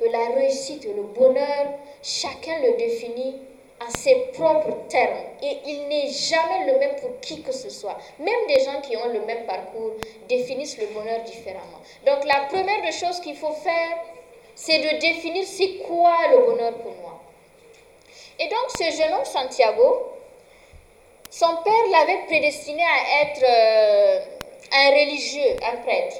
que 0.00 0.06
la 0.06 0.30
réussite 0.34 0.86
et 0.86 0.94
le 0.94 1.02
bonheur, 1.02 1.66
chacun 2.02 2.60
le 2.62 2.78
définit 2.78 3.42
à 3.78 3.90
ses 3.98 4.14
propres 4.32 4.88
termes 4.88 5.18
et 5.42 5.58
il 5.66 5.88
n'est 5.88 6.08
jamais 6.08 6.72
le 6.72 6.78
même 6.78 6.96
pour 6.96 7.20
qui 7.20 7.42
que 7.42 7.52
ce 7.52 7.68
soit. 7.68 7.98
Même 8.18 8.46
des 8.48 8.64
gens 8.64 8.80
qui 8.80 8.96
ont 8.96 9.08
le 9.08 9.20
même 9.26 9.44
parcours 9.44 9.92
définissent 10.30 10.78
le 10.78 10.86
bonheur 10.86 11.20
différemment. 11.24 11.82
Donc 12.06 12.24
la 12.24 12.46
première 12.46 12.80
des 12.80 12.92
choses 12.92 13.20
qu'il 13.20 13.36
faut 13.36 13.52
faire, 13.52 13.98
c'est 14.54 14.78
de 14.78 14.98
définir 14.98 15.44
c'est 15.46 15.74
quoi 15.86 16.16
le 16.30 16.38
bonheur 16.38 16.72
pour 16.78 16.92
moi. 17.02 17.20
Et 18.38 18.48
donc 18.48 18.70
ce 18.70 18.84
jeune 18.96 19.12
homme 19.12 19.26
Santiago, 19.26 20.11
son 21.32 21.56
père 21.64 21.72
l'avait 21.90 22.26
prédestiné 22.26 22.82
à 22.82 23.22
être 23.22 23.42
euh, 23.42 24.20
un 24.70 24.90
religieux, 24.90 25.56
un 25.66 25.76
prêtre. 25.78 26.16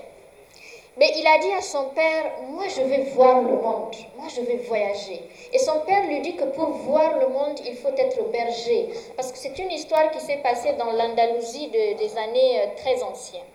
Mais 0.97 1.13
il 1.17 1.27
a 1.27 1.39
dit 1.39 1.53
à 1.53 1.61
son 1.61 1.91
père, 1.91 2.33
moi 2.49 2.65
je 2.75 2.81
vais 2.81 3.03
voir 3.15 3.43
le 3.43 3.57
monde, 3.57 3.95
moi 4.17 4.29
je 4.35 4.41
vais 4.41 4.57
voyager. 4.67 5.21
Et 5.53 5.59
son 5.59 5.81
père 5.81 6.07
lui 6.07 6.21
dit 6.21 6.35
que 6.35 6.45
pour 6.45 6.71
voir 6.71 7.19
le 7.19 7.29
monde, 7.29 7.61
il 7.67 7.77
faut 7.77 7.95
être 7.95 8.23
berger. 8.31 8.89
Parce 9.15 9.31
que 9.31 9.37
c'est 9.37 9.59
une 9.59 9.71
histoire 9.71 10.11
qui 10.13 10.21
s'est 10.21 10.41
passée 10.43 10.73
dans 10.79 10.93
l'Andalousie 10.93 11.69
des 11.69 12.17
années 12.17 12.61
euh, 12.61 12.67
très 12.79 13.03
anciennes. 13.03 13.52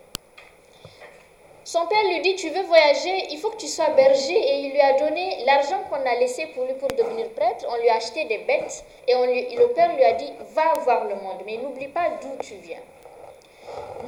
Son 1.67 1.85
père 1.85 2.01
lui 2.05 2.21
dit, 2.21 2.35
tu 2.35 2.49
veux 2.49 2.61
voyager, 2.61 3.27
il 3.29 3.39
faut 3.39 3.49
que 3.49 3.57
tu 3.57 3.67
sois 3.67 3.89
berger. 3.89 4.37
Et 4.37 4.59
il 4.61 4.71
lui 4.71 4.79
a 4.79 4.93
donné 4.93 5.43
l'argent 5.45 5.83
qu'on 5.89 5.97
a 5.97 6.15
laissé 6.15 6.45
pour 6.55 6.63
lui 6.63 6.75
pour 6.75 6.87
devenir 6.87 7.27
prêtre. 7.31 7.65
On 7.69 7.75
lui 7.81 7.89
a 7.89 7.95
acheté 7.95 8.23
des 8.23 8.37
bêtes. 8.37 8.85
Et, 9.05 9.13
le 9.13 9.67
père 9.73 9.93
lui 9.93 10.03
a 10.05 10.13
dit, 10.13 10.31
va 10.55 10.71
voir 10.85 11.03
le 11.03 11.15
monde, 11.15 11.41
mais 11.45 11.57
n'oublie 11.57 11.89
pas 11.89 12.11
d'où 12.21 12.41
tu 12.41 12.53
viens. 12.63 12.79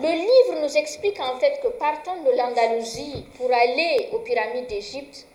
Le 0.02 0.08
livre 0.08 0.62
nous 0.62 0.78
explique 0.78 1.20
en 1.20 1.38
fait 1.38 1.60
que 1.62 1.68
partant 1.68 2.16
de 2.24 2.32
l'Andalousie 2.32 3.26
pour 3.38 3.52
aller 3.52 4.08
aux 4.14 4.20
pyramides 4.20 4.68
d'Égypte, 4.68 5.28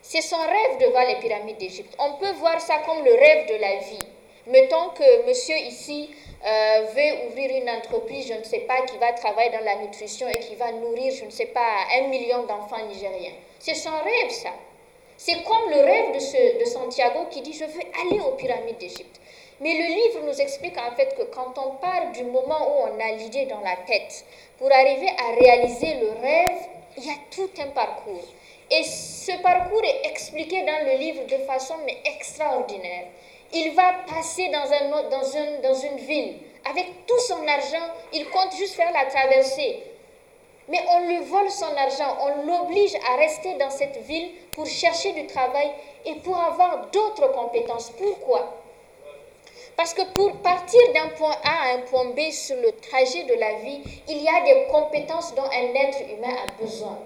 c'est 0.00 0.22
son 0.22 0.38
rêve 0.40 0.78
de 0.80 0.86
voir 0.86 1.04
les 1.06 1.16
pyramides 1.16 1.58
d'Égypte. 1.58 1.94
On 1.98 2.14
peut 2.14 2.32
voir 2.32 2.62
ça 2.62 2.78
comme 2.86 3.04
le 3.04 3.12
rêve 3.12 3.48
de 3.48 3.60
la 3.60 3.76
vie. 3.76 4.11
Mettons 4.46 4.90
que 4.90 5.26
monsieur 5.26 5.56
ici 5.56 6.10
euh, 6.44 6.86
veut 6.94 7.28
ouvrir 7.28 7.62
une 7.62 7.70
entreprise, 7.70 8.26
je 8.26 8.34
ne 8.34 8.42
sais 8.42 8.60
pas, 8.60 8.82
qui 8.82 8.98
va 8.98 9.12
travailler 9.12 9.50
dans 9.50 9.64
la 9.64 9.76
nutrition 9.76 10.26
et 10.28 10.38
qui 10.40 10.56
va 10.56 10.72
nourrir, 10.72 11.12
je 11.14 11.24
ne 11.24 11.30
sais 11.30 11.46
pas, 11.46 11.86
un 11.96 12.08
million 12.08 12.42
d'enfants 12.44 12.84
nigériens. 12.86 13.34
C'est 13.60 13.74
son 13.74 13.90
rêve, 13.90 14.30
ça. 14.30 14.50
C'est 15.16 15.44
comme 15.44 15.70
le 15.70 15.80
rêve 15.80 16.14
de, 16.14 16.18
ce, 16.18 16.58
de 16.58 16.64
Santiago 16.64 17.26
qui 17.30 17.42
dit, 17.42 17.52
je 17.52 17.64
veux 17.64 17.82
aller 18.00 18.18
aux 18.20 18.32
pyramides 18.32 18.78
d'Égypte. 18.78 19.20
Mais 19.60 19.74
le 19.74 19.94
livre 19.94 20.26
nous 20.26 20.40
explique 20.40 20.76
en 20.76 20.90
fait 20.96 21.14
que 21.16 21.22
quand 21.32 21.54
on 21.56 21.76
part 21.76 22.10
du 22.10 22.24
moment 22.24 22.58
où 22.68 22.88
on 22.88 23.00
a 23.00 23.12
l'idée 23.12 23.46
dans 23.46 23.60
la 23.60 23.76
tête 23.86 24.24
pour 24.58 24.72
arriver 24.72 25.08
à 25.08 25.36
réaliser 25.40 25.94
le 26.00 26.10
rêve, 26.20 26.66
il 26.96 27.06
y 27.06 27.10
a 27.10 27.14
tout 27.30 27.50
un 27.60 27.68
parcours. 27.68 28.24
Et 28.68 28.82
ce 28.82 29.40
parcours 29.40 29.84
est 29.84 30.08
expliqué 30.10 30.62
dans 30.62 30.84
le 30.84 30.98
livre 30.98 31.26
de 31.26 31.36
façon 31.44 31.74
mais 31.86 31.98
extraordinaire. 32.04 33.04
Il 33.54 33.74
va 33.74 33.92
passer 34.06 34.48
dans, 34.48 34.72
un, 34.72 35.08
dans, 35.08 35.24
une, 35.24 35.90
une 35.90 36.06
ville 36.06 36.34
avec 36.64 37.06
tout 37.06 37.18
son 37.20 37.46
argent, 37.46 37.92
il 38.12 38.28
compte 38.30 38.54
juste 38.56 38.74
faire 38.74 38.92
la 38.92 39.06
traversée. 39.06 39.82
Mais 40.68 40.80
on 40.90 41.06
lui 41.06 41.18
vole 41.24 41.50
son 41.50 41.76
argent, 41.76 42.16
on 42.20 42.46
l'oblige 42.46 42.94
à 43.10 43.16
rester 43.16 43.54
dans 43.54 43.70
cette 43.70 43.98
ville 44.04 44.30
pour 44.52 44.66
chercher 44.66 45.12
du 45.12 45.26
travail 45.26 45.72
et 46.04 46.14
pour 46.16 46.36
avoir 46.36 46.86
d'autres 46.92 47.32
compétences. 47.32 47.90
Pourquoi? 47.90 48.58
Parce 49.76 49.94
que 49.94 50.02
pour 50.12 50.32
partir 50.42 50.80
d'un 50.94 51.08
point 51.08 51.34
A 51.44 51.70
à 51.70 51.74
un 51.74 51.78
point 51.80 52.04
B 52.06 52.30
sur 52.30 52.56
le 52.56 52.72
trajet 52.72 53.24
de 53.24 53.34
la 53.34 53.54
vie, 53.54 53.80
il 54.08 54.22
y 54.22 54.28
a 54.28 54.42
des 54.44 54.66
compétences 54.70 55.34
dont 55.34 55.42
un 55.42 55.74
être 55.74 55.98
humain 56.02 56.36
a 56.46 56.62
besoin. 56.62 56.98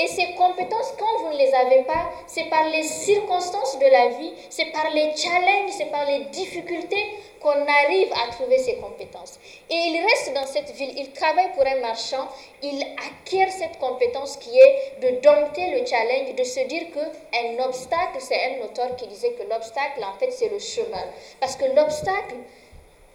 Et 0.00 0.06
ces 0.06 0.32
compétences, 0.32 0.94
quand 0.98 1.18
vous 1.22 1.34
ne 1.34 1.36
les 1.36 1.52
avez 1.52 1.82
pas, 1.82 2.08
c'est 2.26 2.44
par 2.44 2.66
les 2.70 2.84
circonstances 2.84 3.78
de 3.78 3.84
la 3.84 4.08
vie, 4.08 4.32
c'est 4.48 4.72
par 4.72 4.88
les 4.94 5.14
challenges, 5.14 5.72
c'est 5.76 5.90
par 5.90 6.06
les 6.06 6.20
difficultés 6.32 7.18
qu'on 7.38 7.50
arrive 7.50 8.10
à 8.14 8.32
trouver 8.32 8.56
ces 8.56 8.76
compétences. 8.76 9.38
Et 9.68 9.74
il 9.74 10.02
reste 10.02 10.32
dans 10.32 10.46
cette 10.46 10.70
ville, 10.74 10.94
il 10.96 11.12
travaille 11.12 11.52
pour 11.52 11.66
un 11.66 11.80
marchand, 11.80 12.28
il 12.62 12.82
acquiert 12.96 13.50
cette 13.50 13.78
compétence 13.78 14.38
qui 14.38 14.58
est 14.58 15.00
de 15.02 15.20
dompter 15.20 15.70
le 15.78 15.84
challenge, 15.84 16.34
de 16.34 16.44
se 16.44 16.60
dire 16.60 16.84
qu'un 16.94 17.62
obstacle, 17.62 18.20
c'est 18.20 18.56
un 18.56 18.64
auteur 18.64 18.96
qui 18.96 19.06
disait 19.06 19.32
que 19.32 19.42
l'obstacle, 19.42 20.02
en 20.02 20.18
fait, 20.18 20.30
c'est 20.30 20.48
le 20.48 20.58
chemin. 20.58 21.04
Parce 21.40 21.56
que 21.56 21.66
l'obstacle, 21.76 22.36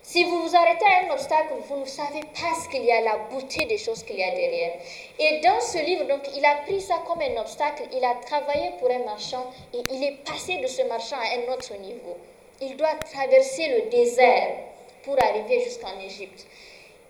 si 0.08 0.24
vous 0.24 0.44
vous 0.44 0.56
arrêtez 0.56 0.86
à 0.86 1.08
un 1.08 1.14
obstacle, 1.14 1.54
vous 1.68 1.78
ne 1.78 1.86
savez 1.86 2.22
pas 2.22 2.54
ce 2.64 2.70
qu'il 2.70 2.86
y 2.86 2.92
a, 2.92 3.02
la 3.02 3.18
beauté 3.32 3.66
des 3.66 3.80
choses 3.80 4.04
qu'il 4.04 4.18
y 4.18 4.24
a 4.24 4.30
derrière. 4.30 4.74
Et 5.18 5.40
dans 5.40 5.60
ce 5.60 5.80
livre, 5.80 6.06
donc, 6.06 6.22
il 6.36 6.46
a 6.46 6.58
pris 6.58 6.80
ça 6.80 7.02
comme 7.08 7.22
un 7.22 7.42
obstacle, 7.42 7.84
il 7.92 8.06
a 8.06 8.14
travaillé 8.24 8.74
pour 8.80 8.92
un 8.92 9.00
marchand 9.00 9.52
et 9.74 9.82
il 9.92 10.04
est 10.04 10.24
passé 10.24 10.58
de 10.58 10.68
ce 10.68 10.84
marchand 10.84 11.16
à 11.18 11.40
un 11.40 11.54
autre 11.54 11.76
niveau. 11.78 12.18
Il 12.62 12.78
doit 12.78 12.94
traverser 13.12 13.68
le 13.68 13.90
désert 13.90 14.50
pour 15.04 15.18
arriver 15.22 15.64
jusqu'en 15.64 16.00
Égypte. 16.00 16.46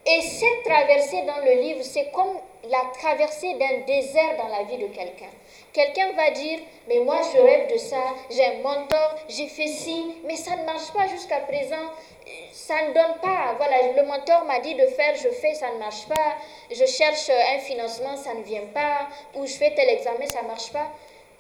Et 0.06 0.22
cette 0.22 0.64
traversée 0.64 1.24
dans 1.24 1.44
le 1.44 1.62
livre, 1.62 1.84
c'est 1.84 2.12
comme 2.12 2.40
la 2.70 2.82
traversée 2.98 3.56
d'un 3.56 3.80
désert 3.86 4.38
dans 4.38 4.48
la 4.48 4.64
vie 4.64 4.78
de 4.78 4.88
quelqu'un. 4.88 5.32
Quelqu'un 5.76 6.14
va 6.14 6.32
dire, 6.32 6.60
mais 6.88 7.00
moi 7.00 7.18
je 7.34 7.38
rêve 7.38 7.70
de 7.74 7.78
ça, 7.78 8.02
j'ai 8.32 8.46
un 8.46 8.62
mentor, 8.62 9.16
j'ai 9.28 9.48
fait 9.48 9.68
ci, 9.68 10.16
mais 10.24 10.38
ça 10.38 10.56
ne 10.56 10.64
marche 10.64 10.90
pas 10.94 11.06
jusqu'à 11.08 11.42
présent, 11.42 11.92
ça 12.54 12.76
ne 12.88 12.94
donne 12.94 13.18
pas. 13.22 13.56
Voilà, 13.58 13.92
le 13.92 14.08
mentor 14.08 14.46
m'a 14.46 14.62
dit 14.62 14.74
de 14.76 14.86
faire, 14.88 15.14
je 15.18 15.28
fais, 15.28 15.54
ça 15.54 15.74
ne 15.74 15.80
marche 15.80 16.08
pas, 16.08 16.38
je 16.72 16.86
cherche 16.86 17.30
un 17.30 17.60
financement, 17.60 18.16
ça 18.16 18.34
ne 18.36 18.44
vient 18.44 18.68
pas, 18.74 19.10
ou 19.36 19.46
je 19.46 19.52
fais 19.52 19.76
tel 19.76 19.90
examen, 19.90 20.26
ça 20.28 20.44
ne 20.44 20.48
marche 20.48 20.72
pas. 20.72 20.88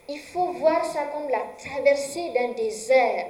Il 0.09 0.19
faut 0.19 0.51
voir 0.51 0.83
ça 0.83 1.03
comme 1.13 1.29
la 1.29 1.45
traversée 1.57 2.31
d'un 2.35 2.49
désert. 2.49 3.27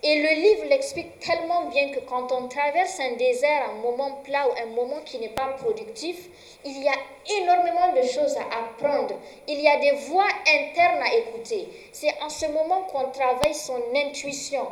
Et 0.00 0.22
le 0.22 0.28
livre 0.42 0.64
l'explique 0.66 1.18
tellement 1.18 1.64
bien 1.70 1.90
que 1.90 1.98
quand 2.00 2.30
on 2.30 2.46
traverse 2.46 3.00
un 3.00 3.16
désert, 3.16 3.70
un 3.70 3.80
moment 3.82 4.20
plat 4.22 4.46
ou 4.48 4.52
un 4.62 4.66
moment 4.66 5.00
qui 5.04 5.18
n'est 5.18 5.30
pas 5.30 5.48
productif, 5.58 6.28
il 6.64 6.84
y 6.84 6.88
a 6.88 6.94
énormément 7.40 7.92
de 7.92 8.02
choses 8.06 8.36
à 8.36 8.60
apprendre. 8.60 9.16
Il 9.48 9.60
y 9.60 9.66
a 9.66 9.76
des 9.78 9.90
voix 10.06 10.28
internes 10.46 11.02
à 11.02 11.14
écouter. 11.16 11.68
C'est 11.92 12.14
en 12.22 12.28
ce 12.28 12.46
moment 12.46 12.82
qu'on 12.82 13.10
travaille 13.10 13.54
son 13.54 13.82
intuition. 13.92 14.68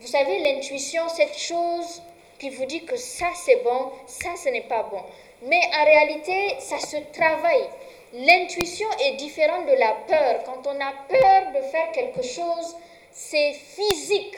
Vous 0.00 0.06
savez, 0.06 0.38
l'intuition, 0.38 1.08
cette 1.08 1.36
chose 1.36 2.00
qui 2.38 2.50
vous 2.50 2.64
dit 2.64 2.84
que 2.84 2.96
ça 2.96 3.30
c'est 3.34 3.64
bon, 3.64 3.90
ça 4.06 4.30
ce 4.36 4.48
n'est 4.48 4.62
pas 4.68 4.84
bon. 4.84 5.02
Mais 5.42 5.60
en 5.76 5.84
réalité, 5.84 6.54
ça 6.60 6.78
se 6.78 6.98
travaille. 7.12 7.68
L'intuition 8.12 8.86
est 9.06 9.16
différente 9.16 9.66
de 9.66 9.72
la 9.72 9.92
peur. 10.06 10.44
Quand 10.44 10.68
on 10.68 10.80
a 10.80 10.92
peur 11.08 11.52
de 11.52 11.62
faire 11.62 11.90
quelque 11.90 12.22
chose, 12.22 12.76
c'est 13.10 13.52
physique 13.52 14.36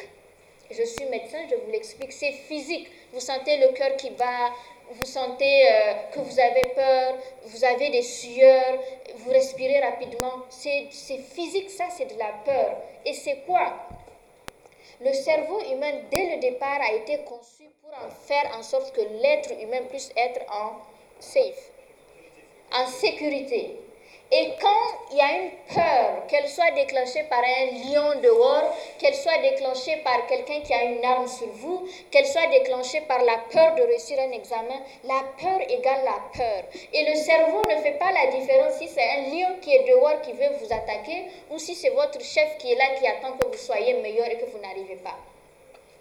je 0.76 0.84
suis 0.84 1.06
médecin, 1.06 1.38
je 1.50 1.56
vous 1.56 1.70
l'explique, 1.70 2.12
c'est 2.12 2.32
physique. 2.32 2.88
Vous 3.12 3.20
sentez 3.20 3.56
le 3.58 3.68
cœur 3.68 3.96
qui 3.96 4.10
bat, 4.10 4.50
vous 4.90 5.04
sentez 5.04 5.68
euh, 5.68 5.94
que 6.12 6.20
vous 6.20 6.38
avez 6.38 6.68
peur, 6.74 7.16
vous 7.44 7.64
avez 7.64 7.90
des 7.90 8.02
sueurs, 8.02 8.78
vous 9.16 9.30
respirez 9.30 9.80
rapidement. 9.80 10.42
C'est 10.50 10.88
physique, 11.34 11.70
ça 11.70 11.84
c'est 11.90 12.12
de 12.12 12.18
la 12.18 12.32
peur. 12.44 12.76
Et 13.04 13.14
c'est 13.14 13.44
quoi? 13.46 13.74
Le 15.00 15.12
cerveau 15.12 15.60
humain, 15.72 15.92
dès 16.10 16.34
le 16.34 16.40
départ, 16.40 16.80
a 16.80 16.94
été 16.94 17.18
conçu 17.24 17.64
pour 17.82 17.90
en 17.90 18.10
faire 18.10 18.56
en 18.58 18.62
sorte 18.62 18.94
que 18.94 19.00
l'être 19.00 19.50
humain 19.60 19.82
puisse 19.90 20.10
être 20.16 20.40
en 20.52 20.72
safe, 21.18 21.70
en 22.72 22.86
sécurité. 22.86 23.83
Et 24.32 24.52
quand 24.60 24.98
il 25.12 25.18
y 25.18 25.20
a 25.20 25.32
une 25.38 25.50
peur, 25.72 26.26
qu'elle 26.28 26.48
soit 26.48 26.70
déclenchée 26.72 27.22
par 27.24 27.40
un 27.40 27.66
lion 27.84 28.20
dehors, 28.20 28.74
qu'elle 28.98 29.14
soit 29.14 29.38
déclenchée 29.38 29.98
par 29.98 30.26
quelqu'un 30.26 30.60
qui 30.60 30.72
a 30.72 30.82
une 30.84 31.04
arme 31.04 31.28
sur 31.28 31.46
vous, 31.48 31.86
qu'elle 32.10 32.26
soit 32.26 32.46
déclenchée 32.48 33.02
par 33.02 33.22
la 33.22 33.38
peur 33.52 33.74
de 33.74 33.82
réussir 33.82 34.18
un 34.18 34.32
examen, 34.32 34.80
la 35.04 35.22
peur 35.40 35.60
égale 35.68 36.04
la 36.04 36.18
peur. 36.36 36.64
Et 36.92 37.04
le 37.08 37.14
cerveau 37.14 37.62
ne 37.68 37.76
fait 37.82 37.98
pas 37.98 38.12
la 38.12 38.30
différence 38.32 38.74
si 38.78 38.88
c'est 38.88 39.08
un 39.08 39.22
lion 39.30 39.56
qui 39.60 39.74
est 39.74 39.84
dehors 39.88 40.20
qui 40.22 40.32
veut 40.32 40.56
vous 40.58 40.72
attaquer 40.72 41.26
ou 41.50 41.58
si 41.58 41.74
c'est 41.74 41.90
votre 41.90 42.20
chef 42.20 42.58
qui 42.58 42.72
est 42.72 42.76
là 42.76 42.86
qui 42.98 43.06
attend 43.06 43.36
que 43.36 43.46
vous 43.46 43.62
soyez 43.62 43.94
meilleur 43.94 44.26
et 44.26 44.38
que 44.38 44.46
vous 44.46 44.58
n'arrivez 44.58 44.96
pas. 44.96 45.16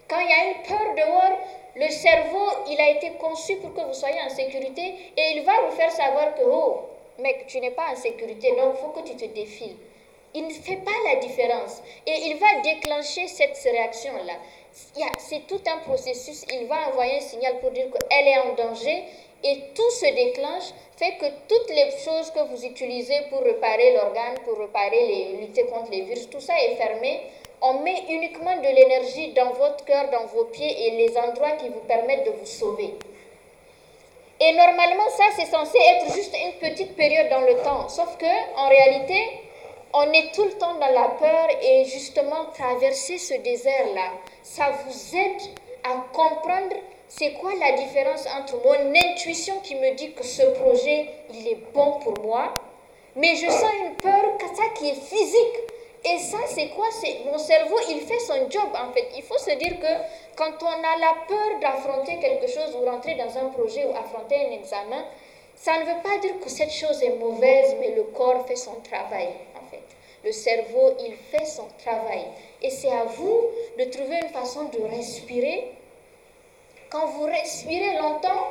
Quand 0.08 0.18
il 0.18 0.28
y 0.28 0.32
a 0.32 0.44
une 0.46 0.62
peur 0.62 0.94
dehors, 1.06 1.38
le 1.76 1.88
cerveau, 1.88 2.46
il 2.68 2.80
a 2.80 2.90
été 2.90 3.12
conçu 3.20 3.56
pour 3.56 3.74
que 3.74 3.80
vous 3.80 3.94
soyez 3.94 4.20
en 4.22 4.30
sécurité 4.30 5.12
et 5.16 5.36
il 5.36 5.44
va 5.44 5.60
vous 5.62 5.76
faire 5.76 5.90
savoir 5.90 6.34
que, 6.34 6.42
oh, 6.44 6.88
mec, 7.18 7.46
tu 7.46 7.60
n'es 7.60 7.70
pas 7.70 7.92
en 7.92 7.96
sécurité, 7.96 8.50
donc 8.56 8.74
il 8.74 8.80
faut 8.80 9.00
que 9.00 9.06
tu 9.06 9.16
te 9.16 9.24
défiles. 9.26 9.76
Il 10.36 10.48
ne 10.48 10.52
fait 10.52 10.78
pas 10.78 10.90
la 11.12 11.20
différence 11.20 11.80
et 12.06 12.12
il 12.26 12.36
va 12.38 12.60
déclencher 12.62 13.28
cette 13.28 13.56
réaction-là. 13.56 14.34
C'est 15.18 15.46
tout 15.46 15.60
un 15.66 15.78
processus. 15.78 16.44
Il 16.52 16.66
va 16.66 16.88
envoyer 16.88 17.18
un 17.18 17.20
signal 17.20 17.60
pour 17.60 17.70
dire 17.70 17.86
qu'elle 17.90 18.26
est 18.26 18.38
en 18.38 18.54
danger 18.54 19.04
et 19.44 19.58
tout 19.74 19.90
se 19.90 20.06
déclenche, 20.06 20.72
fait 20.96 21.16
que 21.18 21.26
toutes 21.48 21.68
les 21.68 21.90
choses 22.02 22.30
que 22.30 22.40
vous 22.48 22.64
utilisez 22.64 23.26
pour 23.30 23.42
réparer 23.42 23.92
l'organe, 23.94 24.38
pour 24.44 24.58
réparer 24.58 25.06
les, 25.06 25.36
lutter 25.36 25.66
contre 25.66 25.90
les 25.90 26.00
virus, 26.00 26.28
tout 26.30 26.40
ça 26.40 26.54
est 26.60 26.76
fermé. 26.76 27.20
On 27.60 27.80
met 27.80 28.04
uniquement 28.08 28.56
de 28.56 28.66
l'énergie 28.66 29.32
dans 29.34 29.52
votre 29.52 29.84
cœur, 29.84 30.10
dans 30.10 30.26
vos 30.26 30.44
pieds 30.46 30.86
et 30.86 30.90
les 30.96 31.16
endroits 31.16 31.52
qui 31.52 31.68
vous 31.68 31.80
permettent 31.86 32.24
de 32.24 32.32
vous 32.32 32.46
sauver. 32.46 32.94
Et 34.40 34.52
normalement, 34.52 35.08
ça, 35.16 35.24
c'est 35.36 35.46
censé 35.46 35.78
être 35.78 36.12
juste 36.12 36.34
une 36.34 36.52
petite 36.58 36.96
période 36.96 37.30
dans 37.30 37.40
le 37.40 37.54
temps. 37.62 37.88
Sauf 37.88 38.16
que, 38.18 38.56
en 38.56 38.68
réalité, 38.68 39.22
on 39.92 40.12
est 40.12 40.34
tout 40.34 40.44
le 40.44 40.52
temps 40.52 40.74
dans 40.74 40.90
la 40.90 41.08
peur 41.20 41.48
et 41.62 41.84
justement, 41.84 42.46
traverser 42.52 43.18
ce 43.18 43.34
désert-là, 43.34 44.10
ça 44.42 44.70
vous 44.84 45.16
aide 45.16 45.40
à 45.84 46.04
comprendre 46.12 46.74
c'est 47.06 47.34
quoi 47.34 47.52
la 47.54 47.72
différence 47.72 48.26
entre 48.26 48.56
mon 48.64 48.92
intuition 48.94 49.60
qui 49.62 49.76
me 49.76 49.94
dit 49.94 50.12
que 50.12 50.24
ce 50.24 50.42
projet, 50.42 51.08
il 51.32 51.46
est 51.46 51.60
bon 51.72 52.00
pour 52.00 52.18
moi, 52.24 52.54
mais 53.14 53.36
je 53.36 53.48
sens 53.48 53.70
une 53.86 53.94
peur, 53.96 54.24
ça 54.56 54.64
qui 54.74 54.88
est 54.88 55.00
physique. 55.00 55.58
Et 56.06 56.18
ça, 56.18 56.38
c'est 56.46 56.68
quoi? 56.68 56.86
Mon 57.24 57.38
cerveau, 57.38 57.76
il 57.88 58.00
fait 58.02 58.18
son 58.18 58.50
job 58.50 58.68
en 58.74 58.92
fait. 58.92 59.08
Il 59.16 59.22
faut 59.22 59.38
se 59.38 59.52
dire 59.52 59.80
que 59.80 60.36
quand 60.36 60.52
on 60.60 60.66
a 60.66 60.98
la 60.98 61.14
peur 61.26 61.60
d'affronter 61.60 62.18
quelque 62.18 62.46
chose 62.46 62.76
ou 62.76 62.84
rentrer 62.84 63.14
dans 63.14 63.38
un 63.38 63.46
projet 63.46 63.86
ou 63.86 63.90
affronter 63.96 64.36
un 64.36 64.52
examen, 64.52 65.02
ça 65.56 65.78
ne 65.78 65.84
veut 65.84 66.02
pas 66.02 66.18
dire 66.18 66.38
que 66.40 66.50
cette 66.50 66.72
chose 66.72 67.02
est 67.02 67.16
mauvaise, 67.16 67.76
mais 67.80 67.94
le 67.94 68.02
corps 68.04 68.46
fait 68.46 68.56
son 68.56 68.74
travail 68.82 69.28
en 69.54 69.70
fait. 69.70 69.82
Le 70.24 70.32
cerveau, 70.32 70.94
il 71.00 71.14
fait 71.14 71.46
son 71.46 71.68
travail. 71.78 72.24
Et 72.60 72.68
c'est 72.68 72.90
à 72.90 73.04
vous 73.04 73.40
de 73.78 73.84
trouver 73.84 74.20
une 74.22 74.28
façon 74.28 74.64
de 74.64 74.82
respirer. 74.82 75.72
Quand 76.90 77.06
vous 77.06 77.24
respirez 77.24 77.96
longtemps, 77.96 78.48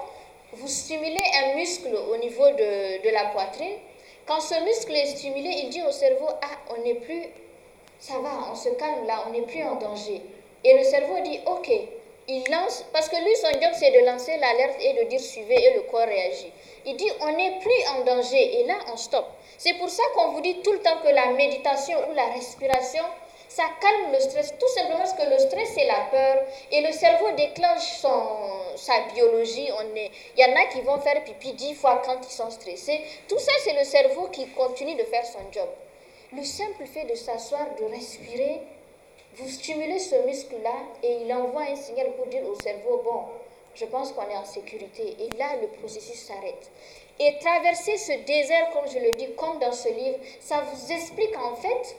vous 0.54 0.68
stimulez 0.68 1.24
un 1.44 1.56
muscle 1.56 1.96
au 2.12 2.18
niveau 2.18 2.48
de, 2.50 3.04
de 3.04 3.10
la 3.10 3.26
poitrine. 3.26 3.78
Quand 4.26 4.40
ce 4.40 4.64
muscle 4.64 4.94
est 4.94 5.18
stimulé, 5.18 5.50
il 5.64 5.70
dit 5.70 5.82
au 5.88 5.92
cerveau, 5.92 6.28
ah, 6.42 6.74
on 6.76 6.82
n'est 6.82 6.96
plus 6.96 7.24
ça 8.04 8.20
va, 8.20 8.32
on 8.52 8.56
se 8.56 8.68
calme 8.68 9.08
là, 9.08 9.24
on 9.28 9.32
n'est 9.32 9.44
plus 9.44 9.64
en 9.64 9.76
danger. 9.76 10.22
Et 10.66 10.78
le 10.78 10.84
cerveau 10.84 11.22
dit, 11.24 11.40
ok, 11.46 11.72
il 12.28 12.44
lance, 12.52 12.84
parce 12.92 13.08
que 13.08 13.16
lui, 13.16 13.34
son 13.38 13.52
job, 13.62 13.72
c'est 13.74 13.92
de 13.92 14.06
lancer 14.06 14.36
l'alerte 14.38 14.76
et 14.82 14.94
de 15.02 15.10
dire 15.10 15.22
suivez, 15.22 15.56
et 15.56 15.74
le 15.76 15.82
corps 15.84 16.06
réagit. 16.06 16.52
Il 16.86 16.98
dit, 16.98 17.10
on 17.22 17.32
n'est 17.32 17.60
plus 17.60 17.88
en 17.96 18.04
danger, 18.04 18.60
et 18.60 18.66
là, 18.66 18.76
on 18.92 18.98
stoppe. 18.98 19.30
C'est 19.58 19.76
pour 19.76 19.90
ça 19.90 20.04
qu'on 20.14 20.32
vous 20.32 20.42
dit 20.42 20.62
tout 20.62 20.74
le 20.74 20.80
temps 20.80 20.98
que 21.02 21.08
la 21.08 21.28
méditation 21.28 21.98
ou 22.10 22.14
la 22.14 22.26
respiration, 22.26 23.04
ça 23.56 23.66
calme 23.80 24.12
le 24.12 24.20
stress, 24.20 24.52
tout 24.60 24.68
simplement 24.70 24.98
parce 24.98 25.14
que 25.14 25.30
le 25.30 25.38
stress, 25.38 25.70
c'est 25.76 25.86
la 25.86 26.08
peur, 26.10 26.44
et 26.72 26.82
le 26.82 26.92
cerveau 26.92 27.32
déclenche 27.38 28.00
son, 28.02 28.76
sa 28.76 29.02
biologie. 29.14 29.70
On 29.80 29.96
il 29.96 30.10
y 30.42 30.46
en 30.46 30.56
a 30.56 30.66
qui 30.66 30.82
vont 30.82 31.00
faire 31.00 31.24
pipi 31.24 31.54
dix 31.54 31.76
fois 31.76 32.02
quand 32.04 32.18
ils 32.24 32.34
sont 32.34 32.50
stressés. 32.50 33.02
Tout 33.28 33.38
ça, 33.38 33.52
c'est 33.64 33.78
le 33.78 33.84
cerveau 33.84 34.28
qui 34.30 34.48
continue 34.50 34.96
de 34.96 35.04
faire 35.04 35.26
son 35.26 35.52
job. 35.52 35.70
Le 36.36 36.44
simple 36.44 36.86
fait 36.88 37.06
de 37.06 37.14
s'asseoir, 37.14 37.68
de 37.80 37.86
respirer, 37.86 38.62
vous 39.36 39.50
stimulez 39.50 40.00
ce 40.00 40.16
muscle-là 40.26 40.74
et 41.04 41.18
il 41.24 41.34
envoie 41.34 41.64
un 41.64 41.76
signal 41.76 42.12
pour 42.14 42.26
dire 42.28 42.42
au 42.48 42.60
cerveau, 42.60 43.02
bon, 43.04 43.22
je 43.76 43.86
pense 43.86 44.12
qu'on 44.14 44.28
est 44.30 44.38
en 44.38 44.46
sécurité. 44.46 45.16
Et 45.20 45.38
là, 45.38 45.58
le 45.62 45.68
processus 45.68 46.20
s'arrête. 46.26 46.72
Et 47.20 47.38
traverser 47.38 47.98
ce 47.98 48.14
désert, 48.26 48.72
comme 48.72 48.88
je 48.88 48.98
le 48.98 49.12
dis, 49.12 49.32
comme 49.36 49.60
dans 49.60 49.72
ce 49.72 49.90
livre, 49.90 50.18
ça 50.40 50.62
vous 50.62 50.92
explique 50.92 51.38
en 51.38 51.56
fait 51.56 51.96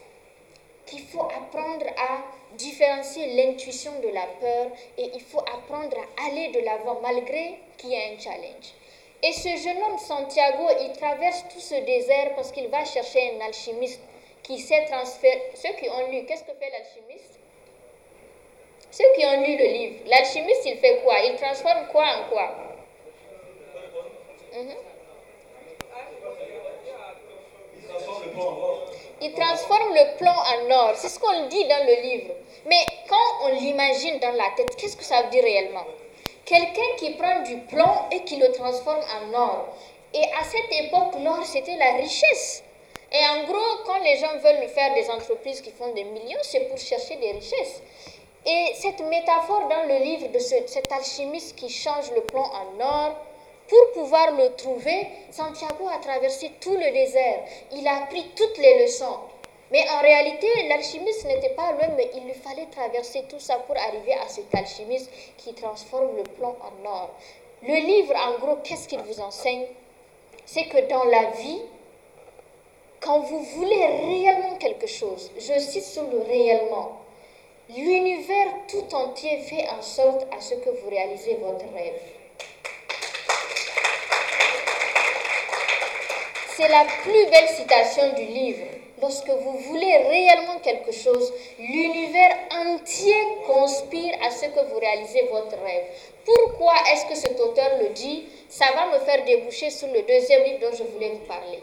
qu'il 0.85 1.01
faut 1.01 1.23
apprendre 1.23 1.85
à 1.97 2.23
différencier 2.55 3.35
l'intuition 3.35 3.91
de 3.99 4.09
la 4.09 4.25
peur 4.39 4.67
et 4.97 5.11
il 5.13 5.21
faut 5.21 5.39
apprendre 5.39 5.97
à 5.97 6.27
aller 6.27 6.49
de 6.49 6.59
l'avant 6.59 6.99
malgré 7.01 7.59
qu'il 7.77 7.89
y 7.89 7.95
ait 7.95 8.15
un 8.15 8.19
challenge. 8.19 8.73
Et 9.23 9.31
ce 9.33 9.49
jeune 9.57 9.81
homme, 9.83 9.97
Santiago, 9.97 10.67
il 10.81 10.91
traverse 10.93 11.45
tout 11.51 11.59
ce 11.59 11.75
désert 11.75 12.35
parce 12.35 12.51
qu'il 12.51 12.67
va 12.67 12.85
chercher 12.85 13.35
un 13.35 13.45
alchimiste 13.45 14.01
qui 14.43 14.59
s'est 14.59 14.85
transféré. 14.85 15.41
Ceux 15.55 15.73
qui 15.73 15.89
ont 15.89 16.11
lu, 16.11 16.25
qu'est-ce 16.25 16.43
que 16.43 16.53
fait 16.53 16.69
l'alchimiste? 16.69 17.39
Ceux 18.91 19.11
qui 19.17 19.25
ont 19.25 19.41
lu 19.41 19.57
le 19.57 19.65
livre, 19.65 19.95
l'alchimiste, 20.05 20.65
il 20.65 20.77
fait 20.77 21.01
quoi? 21.03 21.19
Il 21.19 21.35
transforme 21.35 21.87
quoi 21.91 22.05
en 22.05 22.29
quoi? 22.29 22.55
Mhm. 24.53 24.94
Il 29.21 29.33
transforme 29.33 29.93
le 29.93 30.17
plomb 30.17 30.31
en 30.31 30.71
or. 30.71 30.91
C'est 30.95 31.09
ce 31.09 31.19
qu'on 31.19 31.47
dit 31.47 31.65
dans 31.67 31.85
le 31.85 32.01
livre. 32.01 32.33
Mais 32.65 32.85
quand 33.09 33.45
on 33.45 33.47
l'imagine 33.59 34.19
dans 34.19 34.33
la 34.33 34.49
tête, 34.55 34.75
qu'est-ce 34.75 34.97
que 34.97 35.03
ça 35.03 35.23
veut 35.23 35.29
dire 35.29 35.43
réellement? 35.43 35.85
Quelqu'un 36.45 36.95
qui 36.97 37.11
prend 37.11 37.41
du 37.41 37.57
plomb 37.57 38.09
et 38.11 38.23
qui 38.23 38.35
le 38.37 38.51
transforme 38.51 39.01
en 39.01 39.33
or. 39.33 39.67
Et 40.13 40.23
à 40.39 40.43
cette 40.43 40.71
époque, 40.85 41.15
l'or, 41.23 41.45
c'était 41.45 41.77
la 41.77 41.93
richesse. 41.93 42.63
Et 43.11 43.25
en 43.27 43.43
gros, 43.45 43.83
quand 43.85 43.99
les 44.03 44.17
gens 44.17 44.37
veulent 44.43 44.67
faire 44.69 44.93
des 44.93 45.09
entreprises 45.09 45.61
qui 45.61 45.71
font 45.71 45.93
des 45.93 46.03
millions, 46.03 46.39
c'est 46.41 46.67
pour 46.67 46.77
chercher 46.77 47.15
des 47.15 47.31
richesses. 47.31 47.81
Et 48.45 48.73
cette 48.75 48.99
métaphore 48.99 49.67
dans 49.69 49.83
le 49.87 50.03
livre 50.03 50.27
de 50.27 50.39
cet 50.39 50.91
alchimiste 50.91 51.55
qui 51.55 51.69
change 51.69 52.11
le 52.11 52.21
plomb 52.21 52.43
en 52.43 52.79
or, 52.79 53.15
pour 53.67 53.91
pouvoir 53.93 54.31
le 54.31 54.55
trouver, 54.55 55.07
Santiago 55.31 55.87
a 55.91 55.97
traversé 55.97 56.51
tout 56.61 56.75
le 56.75 56.91
désert. 56.91 57.43
Il 57.71 57.87
a 57.87 58.03
appris 58.03 58.25
toutes 58.35 58.57
les 58.57 58.83
leçons. 58.83 59.17
Mais 59.71 59.83
en 59.89 60.01
réalité, 60.01 60.47
l'alchimiste 60.69 61.25
n'était 61.25 61.55
pas 61.55 61.71
loin, 61.71 61.89
mais 61.97 62.11
il 62.15 62.23
lui 62.25 62.33
fallait 62.33 62.67
traverser 62.67 63.23
tout 63.27 63.39
ça 63.39 63.55
pour 63.55 63.75
arriver 63.75 64.13
à 64.13 64.27
cet 64.27 64.53
alchimiste 64.53 65.09
qui 65.37 65.53
transforme 65.53 66.15
le 66.15 66.23
plomb 66.23 66.55
en 66.61 66.87
or. 66.87 67.09
Le 67.63 67.73
livre, 67.73 68.13
en 68.15 68.39
gros, 68.39 68.57
qu'est-ce 68.63 68.87
qu'il 68.87 68.99
vous 68.99 69.19
enseigne? 69.19 69.65
C'est 70.45 70.65
que 70.65 70.87
dans 70.87 71.05
la 71.05 71.31
vie, 71.31 71.61
quand 72.99 73.19
vous 73.21 73.39
voulez 73.39 73.85
réellement 73.85 74.55
quelque 74.57 74.87
chose, 74.87 75.31
je 75.37 75.59
cite 75.59 75.83
sur 75.83 76.03
le 76.03 76.19
réellement, 76.21 76.99
l'univers 77.69 78.47
tout 78.67 78.95
entier 78.95 79.39
fait 79.39 79.67
en 79.69 79.81
sorte 79.81 80.27
à 80.35 80.39
ce 80.39 80.53
que 80.55 80.69
vous 80.69 80.89
réalisez 80.89 81.35
votre 81.35 81.65
rêve. 81.73 81.99
C'est 86.55 86.69
la 86.69 86.85
plus 86.85 87.25
belle 87.25 87.49
citation 87.49 88.13
du 88.13 88.23
livre. 88.23 88.65
Lorsque 89.01 89.27
vous 89.27 89.57
voulez 89.57 89.97
réellement 89.97 90.57
quelque 90.59 90.93
chose, 90.93 91.33
l'univers 91.59 92.33
entier 92.49 93.15
conspire 93.45 94.15
à 94.25 94.31
ce 94.31 94.45
que 94.45 94.65
vous 94.71 94.79
réalisez 94.79 95.27
votre 95.29 95.61
rêve. 95.61 95.83
Pourquoi 96.23 96.75
est-ce 96.93 97.07
que 97.07 97.15
cet 97.15 97.37
auteur 97.41 97.71
le 97.81 97.89
dit? 97.89 98.29
Ça 98.47 98.67
va 98.73 98.85
me 98.87 99.03
faire 99.03 99.25
déboucher 99.25 99.69
sur 99.69 99.89
le 99.89 100.01
deuxième 100.03 100.43
livre 100.43 100.59
dont 100.61 100.77
je 100.77 100.83
voulais 100.83 101.09
vous 101.09 101.25
parler. 101.27 101.59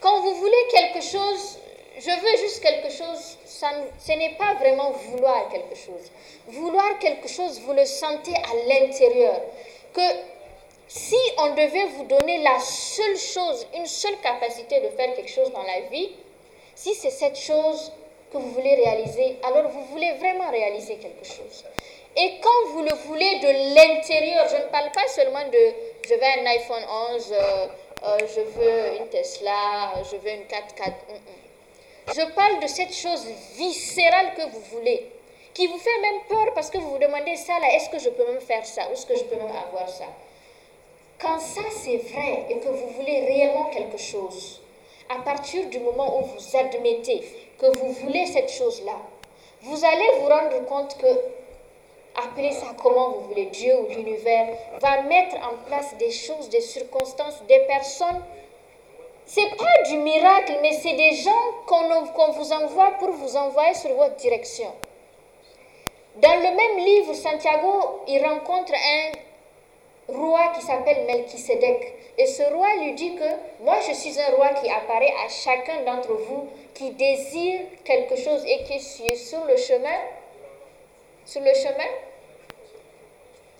Quand 0.00 0.20
vous 0.20 0.34
voulez 0.34 0.66
quelque 0.70 1.02
chose, 1.02 1.58
je 1.98 2.10
veux 2.10 2.36
juste 2.36 2.62
quelque 2.62 2.90
chose, 2.90 3.38
ça, 3.46 3.70
ce 4.06 4.12
n'est 4.12 4.34
pas 4.34 4.52
vraiment 4.60 4.90
vouloir 4.90 5.48
quelque 5.48 5.74
chose. 5.74 6.10
Vouloir 6.48 6.98
quelque 6.98 7.28
chose, 7.28 7.58
vous 7.60 7.72
le 7.72 7.86
sentez 7.86 8.34
à 8.34 8.68
l'intérieur. 8.68 9.40
Que 9.94 10.33
si 10.88 11.16
on 11.38 11.50
devait 11.50 11.86
vous 11.96 12.04
donner 12.04 12.42
la 12.42 12.58
seule 12.60 13.16
chose, 13.16 13.66
une 13.74 13.86
seule 13.86 14.18
capacité 14.20 14.80
de 14.80 14.88
faire 14.88 15.14
quelque 15.14 15.30
chose 15.30 15.50
dans 15.52 15.62
la 15.62 15.80
vie, 15.90 16.10
si 16.74 16.94
c'est 16.94 17.10
cette 17.10 17.36
chose 17.38 17.92
que 18.32 18.38
vous 18.38 18.50
voulez 18.50 18.74
réaliser, 18.74 19.38
alors 19.44 19.68
vous 19.70 19.84
voulez 19.86 20.12
vraiment 20.14 20.50
réaliser 20.50 20.96
quelque 20.96 21.24
chose. 21.24 21.64
Et 22.16 22.34
quand 22.40 22.68
vous 22.72 22.82
le 22.82 22.94
voulez 23.06 23.38
de 23.40 23.74
l'intérieur, 23.74 24.46
je 24.48 24.56
ne 24.56 24.68
parle 24.70 24.90
pas 24.92 25.06
seulement 25.08 25.44
de 25.48 25.74
je 26.08 26.14
veux 26.14 26.22
un 26.22 26.46
iPhone 26.46 26.82
11, 27.12 27.32
euh, 27.32 27.66
euh, 28.04 28.18
je 28.20 28.40
veux 28.40 29.00
une 29.00 29.08
Tesla, 29.08 29.94
je 30.10 30.16
veux 30.16 30.30
une 30.30 30.44
4x4. 30.44 30.90
Mm, 31.08 31.14
mm. 31.14 32.14
Je 32.14 32.34
parle 32.34 32.60
de 32.60 32.66
cette 32.66 32.92
chose 32.94 33.26
viscérale 33.56 34.34
que 34.36 34.42
vous 34.42 34.60
voulez, 34.72 35.10
qui 35.54 35.66
vous 35.66 35.78
fait 35.78 36.00
même 36.02 36.20
peur 36.28 36.52
parce 36.54 36.70
que 36.70 36.78
vous 36.78 36.90
vous 36.90 36.98
demandez 36.98 37.36
ça 37.36 37.58
là, 37.60 37.74
est-ce 37.74 37.88
que 37.88 37.98
je 37.98 38.10
peux 38.10 38.26
même 38.26 38.40
faire 38.40 38.64
ça, 38.66 38.88
ou 38.88 38.92
est-ce 38.92 39.06
que 39.06 39.16
je 39.16 39.24
peux 39.24 39.36
même 39.36 39.56
avoir 39.66 39.88
ça? 39.88 40.04
Quand 41.20 41.38
ça 41.38 41.62
c'est 41.70 41.96
vrai 41.96 42.46
et 42.50 42.58
que 42.58 42.68
vous 42.68 42.88
voulez 42.98 43.20
réellement 43.20 43.66
quelque 43.66 43.98
chose, 43.98 44.60
à 45.08 45.22
partir 45.22 45.68
du 45.68 45.78
moment 45.78 46.18
où 46.18 46.24
vous 46.24 46.56
admettez 46.56 47.22
que 47.58 47.66
vous 47.78 47.92
voulez 47.92 48.26
cette 48.26 48.50
chose-là, 48.50 48.96
vous 49.62 49.84
allez 49.84 50.20
vous 50.20 50.28
rendre 50.28 50.66
compte 50.66 50.96
que, 50.98 51.06
appelez 52.16 52.52
ça 52.52 52.66
comment 52.82 53.10
vous 53.10 53.28
voulez, 53.28 53.46
Dieu 53.46 53.74
ou 53.80 53.86
l'univers, 53.88 54.48
va 54.80 55.02
mettre 55.02 55.36
en 55.36 55.56
place 55.66 55.96
des 55.98 56.10
choses, 56.10 56.48
des 56.50 56.60
circonstances, 56.60 57.42
des 57.48 57.60
personnes. 57.60 58.22
C'est 59.26 59.56
pas 59.56 59.88
du 59.88 59.96
miracle, 59.98 60.58
mais 60.60 60.72
c'est 60.72 60.92
des 60.92 61.12
gens 61.12 61.30
qu'on 61.66 62.32
vous 62.32 62.52
envoie 62.52 62.90
pour 62.98 63.10
vous 63.12 63.36
envoyer 63.36 63.74
sur 63.74 63.94
votre 63.94 64.16
direction. 64.16 64.70
Dans 66.16 66.34
le 66.34 66.54
même 66.54 66.84
livre, 66.84 67.14
Santiago, 67.14 68.02
il 68.06 68.22
rencontre 68.22 68.72
un 68.72 69.12
roi 70.08 70.52
qui 70.54 70.62
s'appelle 70.62 71.04
Melchisedec. 71.06 71.94
Et 72.16 72.26
ce 72.26 72.42
roi 72.44 72.68
lui 72.76 72.92
dit 72.94 73.14
que 73.16 73.64
moi 73.64 73.76
je 73.86 73.92
suis 73.92 74.20
un 74.20 74.36
roi 74.36 74.48
qui 74.50 74.70
apparaît 74.70 75.12
à 75.24 75.28
chacun 75.28 75.82
d'entre 75.82 76.12
vous 76.12 76.48
qui 76.74 76.90
désire 76.90 77.60
quelque 77.84 78.16
chose 78.16 78.44
et 78.46 78.62
qui 78.64 78.74
est 78.74 79.16
sur 79.16 79.44
le 79.44 79.56
chemin, 79.56 79.98
sur 81.24 81.40
le 81.40 81.54
chemin, 81.54 81.90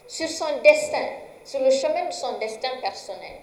sur 0.07 0.29
son 0.29 0.61
destin, 0.63 1.07
sur 1.45 1.61
le 1.61 1.71
chemin 1.71 2.07
de 2.07 2.13
son 2.13 2.39
destin 2.39 2.71
personnel. 2.81 3.41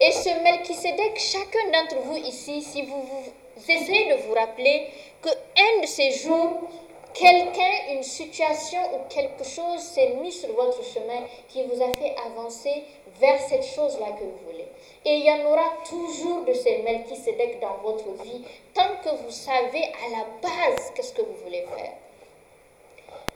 Et 0.00 0.10
ce 0.10 0.28
Melchisedec, 0.42 1.18
chacun 1.18 1.70
d'entre 1.72 2.00
vous 2.02 2.16
ici, 2.16 2.60
si 2.60 2.82
vous, 2.82 3.02
vous 3.02 3.70
essayez 3.70 4.12
de 4.12 4.22
vous 4.22 4.34
rappeler 4.34 4.88
que 5.22 5.28
un 5.28 5.80
de 5.80 5.86
ces 5.86 6.10
jours, 6.10 6.68
quelqu'un, 7.14 7.94
une 7.94 8.02
situation 8.02 8.78
ou 8.94 9.08
quelque 9.08 9.44
chose 9.44 9.80
s'est 9.80 10.14
mis 10.20 10.32
sur 10.32 10.52
votre 10.54 10.82
chemin 10.84 11.22
qui 11.48 11.62
vous 11.64 11.82
a 11.82 11.92
fait 11.94 12.14
avancer 12.26 12.84
vers 13.20 13.40
cette 13.40 13.64
chose-là 13.64 14.12
que 14.18 14.24
vous 14.24 14.50
voulez. 14.50 14.66
Et 15.04 15.16
il 15.16 15.24
y 15.24 15.30
en 15.30 15.44
aura 15.46 15.70
toujours 15.88 16.44
de 16.44 16.52
ces 16.52 16.78
Melchisedec 16.78 17.60
dans 17.60 17.76
votre 17.82 18.10
vie 18.22 18.44
tant 18.74 18.96
que 19.02 19.10
vous 19.22 19.30
savez 19.30 19.84
à 19.84 20.18
la 20.18 20.26
base 20.40 20.92
qu'est-ce 20.94 21.12
que 21.12 21.22
vous 21.22 21.36
voulez 21.44 21.64
faire. 21.76 21.92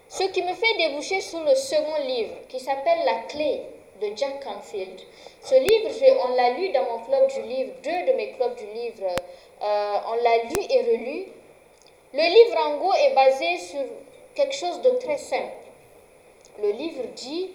Ce 0.08 0.24
qui 0.24 0.42
me 0.42 0.54
fait 0.54 0.76
déboucher 0.78 1.20
sur 1.20 1.42
le 1.42 1.54
second 1.54 1.96
livre 2.06 2.34
qui 2.48 2.60
s'appelle 2.60 3.04
La 3.04 3.22
clé 3.28 3.62
de 4.00 4.16
Jack 4.16 4.44
Canfield. 4.44 5.00
Ce 5.42 5.54
livre, 5.54 5.90
on 6.24 6.34
l'a 6.34 6.50
lu 6.50 6.70
dans 6.70 6.84
mon 6.84 6.98
club 7.04 7.26
du 7.28 7.42
livre, 7.42 7.72
deux 7.82 8.12
de 8.12 8.16
mes 8.16 8.32
clubs 8.32 8.54
du 8.56 8.66
livre, 8.66 9.06
euh, 9.62 9.96
on 10.08 10.14
l'a 10.22 10.44
lu 10.44 10.58
et 10.70 10.82
relu 10.82 11.26
le 12.16 12.22
livre 12.22 12.56
en 12.66 12.76
gros 12.78 12.94
est 12.94 13.14
basé 13.14 13.58
sur 13.58 13.84
quelque 14.34 14.54
chose 14.54 14.80
de 14.80 14.90
très 14.92 15.18
simple. 15.18 15.52
Le 16.62 16.70
livre 16.70 17.02
dit, 17.14 17.50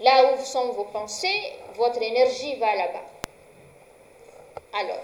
là 0.00 0.32
où 0.32 0.44
sont 0.44 0.68
vos 0.68 0.84
pensées, 0.84 1.52
votre 1.74 2.00
énergie 2.00 2.54
va 2.56 2.76
là-bas. 2.76 3.02
Alors, 4.74 5.02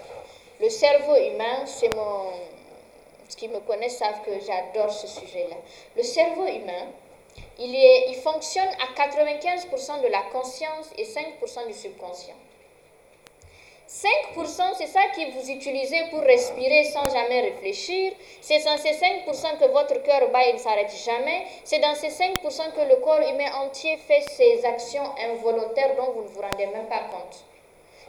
le 0.61 0.69
cerveau 0.69 1.15
humain, 1.17 1.65
c'est 1.65 1.93
mon... 1.93 2.31
Ce 3.27 3.35
qui 3.35 3.49
me 3.49 3.59
connaissent 3.59 3.97
savent 3.97 4.21
que 4.25 4.31
j'adore 4.39 4.91
ce 4.91 5.05
sujet-là. 5.07 5.57
Le 5.97 6.03
cerveau 6.03 6.47
humain, 6.47 6.87
il, 7.59 7.75
il 7.75 8.15
fonctionne 8.15 8.69
à 8.69 9.07
95% 9.07 10.01
de 10.01 10.07
la 10.07 10.21
conscience 10.31 10.89
et 10.97 11.03
5% 11.03 11.67
du 11.67 11.73
subconscient. 11.73 12.35
5%, 13.89 14.75
c'est 14.77 14.85
ça 14.85 15.01
que 15.15 15.31
vous 15.31 15.49
utilisez 15.49 16.03
pour 16.11 16.19
respirer 16.21 16.83
sans 16.83 17.09
jamais 17.09 17.41
réfléchir. 17.41 18.13
C'est 18.39 18.63
dans 18.63 18.77
ces 18.77 18.91
5% 18.91 19.57
que 19.59 19.65
votre 19.71 20.03
cœur 20.03 20.29
bat 20.29 20.45
et 20.45 20.53
ne 20.53 20.59
s'arrête 20.59 20.93
jamais. 21.03 21.47
C'est 21.63 21.79
dans 21.79 21.95
ces 21.95 22.09
5% 22.09 22.35
que 22.75 22.87
le 22.87 22.97
corps 22.97 23.19
humain 23.19 23.51
entier 23.65 23.97
fait 23.97 24.21
ses 24.29 24.63
actions 24.63 25.09
involontaires 25.31 25.95
dont 25.95 26.11
vous 26.11 26.21
ne 26.21 26.27
vous 26.27 26.39
rendez 26.39 26.67
même 26.67 26.85
pas 26.85 26.99
compte. 27.11 27.43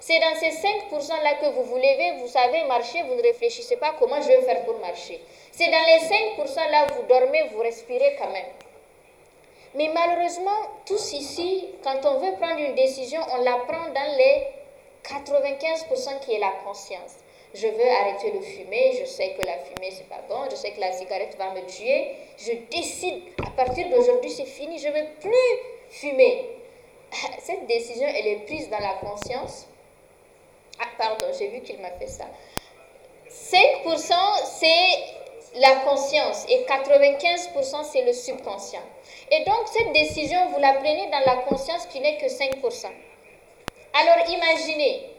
C'est 0.00 0.20
dans 0.20 0.34
ces 0.34 0.50
5%-là 0.50 1.34
que 1.40 1.46
vous 1.54 1.62
vous 1.62 1.76
levez, 1.76 2.20
vous 2.20 2.28
savez 2.28 2.62
marcher, 2.64 3.02
vous 3.04 3.14
ne 3.14 3.22
réfléchissez 3.22 3.78
pas 3.78 3.94
comment 3.98 4.20
je 4.20 4.28
vais 4.28 4.42
faire 4.42 4.62
pour 4.66 4.78
marcher. 4.80 5.18
C'est 5.50 5.70
dans 5.70 5.86
les 5.86 6.44
5%-là 6.44 6.88
vous 6.94 7.06
dormez, 7.08 7.44
vous 7.54 7.60
respirez 7.60 8.16
quand 8.18 8.30
même. 8.30 8.52
Mais 9.74 9.88
malheureusement, 9.94 10.60
tous 10.84 11.14
ici, 11.14 11.68
quand 11.82 12.04
on 12.04 12.18
veut 12.18 12.36
prendre 12.36 12.60
une 12.60 12.74
décision, 12.74 13.20
on 13.32 13.42
la 13.42 13.56
prend 13.66 13.88
dans 13.94 14.16
les 14.18 14.59
95% 15.04 16.20
qui 16.20 16.34
est 16.34 16.38
la 16.38 16.52
conscience. 16.64 17.16
Je 17.52 17.66
veux 17.66 17.90
arrêter 18.00 18.30
de 18.30 18.40
fumer, 18.40 18.96
je 19.00 19.04
sais 19.06 19.34
que 19.34 19.44
la 19.44 19.58
fumée 19.58 19.90
c'est 19.90 20.08
pas 20.08 20.22
bon, 20.28 20.48
je 20.48 20.54
sais 20.54 20.70
que 20.70 20.80
la 20.80 20.92
cigarette 20.92 21.36
va 21.36 21.50
me 21.52 21.66
tuer. 21.66 22.12
Je 22.38 22.52
décide, 22.70 23.22
à 23.44 23.50
partir 23.50 23.88
d'aujourd'hui 23.88 24.30
c'est 24.30 24.44
fini, 24.44 24.78
je 24.78 24.88
veux 24.88 25.06
plus 25.20 25.90
fumer. 25.90 26.48
Cette 27.40 27.66
décision, 27.66 28.06
elle 28.06 28.26
est 28.26 28.46
prise 28.46 28.70
dans 28.70 28.78
la 28.78 28.94
conscience. 28.94 29.66
Ah, 30.78 30.86
pardon, 30.96 31.26
j'ai 31.36 31.48
vu 31.48 31.60
qu'il 31.60 31.80
m'a 31.80 31.90
fait 31.90 32.06
ça. 32.06 32.26
5% 33.28 34.14
c'est 34.44 35.58
la 35.60 35.74
conscience 35.80 36.46
et 36.48 36.64
95% 36.64 37.84
c'est 37.84 38.04
le 38.04 38.12
subconscient. 38.12 38.82
Et 39.32 39.44
donc 39.44 39.66
cette 39.66 39.92
décision, 39.92 40.50
vous 40.50 40.60
la 40.60 40.74
prenez 40.74 41.10
dans 41.10 41.20
la 41.26 41.42
conscience 41.42 41.86
qui 41.86 42.00
n'est 42.00 42.16
que 42.18 42.26
5%. 42.26 42.86
Alors 43.92 44.28
imaginez, 44.28 45.10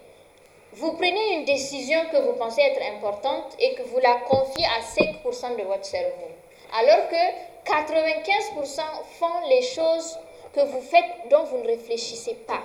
vous 0.73 0.93
prenez 0.93 1.33
une 1.33 1.45
décision 1.45 1.99
que 2.09 2.17
vous 2.17 2.33
pensez 2.33 2.61
être 2.61 2.81
importante 2.95 3.53
et 3.59 3.73
que 3.75 3.81
vous 3.83 3.99
la 3.99 4.15
confiez 4.27 4.65
à 4.65 4.79
5% 4.79 5.57
de 5.57 5.63
votre 5.63 5.83
cerveau. 5.83 6.29
Alors 6.73 7.09
que 7.09 7.69
95% 7.69 8.81
font 9.19 9.47
les 9.49 9.61
choses 9.61 10.17
que 10.53 10.61
vous 10.61 10.81
faites 10.81 11.29
dont 11.29 11.43
vous 11.43 11.57
ne 11.57 11.67
réfléchissez 11.67 12.35
pas. 12.47 12.61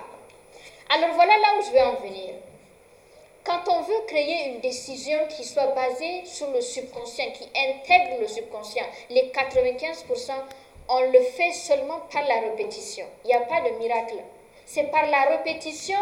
Alors 0.89 1.13
voilà 1.15 1.37
là 1.37 1.47
où 1.59 1.65
je 1.65 1.71
vais 1.71 1.83
en 1.83 1.95
venir. 1.95 2.35
Quand 3.43 3.69
on 3.69 3.81
veut 3.81 4.05
créer 4.07 4.47
une 4.47 4.61
décision 4.61 5.19
qui 5.29 5.43
soit 5.43 5.67
basée 5.67 6.23
sur 6.25 6.49
le 6.51 6.61
subconscient, 6.61 7.31
qui 7.31 7.43
intègre 7.43 8.21
le 8.21 8.27
subconscient, 8.27 8.85
les 9.09 9.31
95%, 9.31 10.31
on 10.89 11.01
le 11.01 11.21
fait 11.21 11.51
seulement 11.51 11.99
par 12.11 12.25
la 12.25 12.39
répétition. 12.39 13.05
Il 13.25 13.27
n'y 13.27 13.33
a 13.33 13.41
pas 13.41 13.61
de 13.61 13.77
miracle 13.77 14.15
c'est 14.67 14.91
par 14.91 15.09
la 15.09 15.23
répétition. 15.23 15.97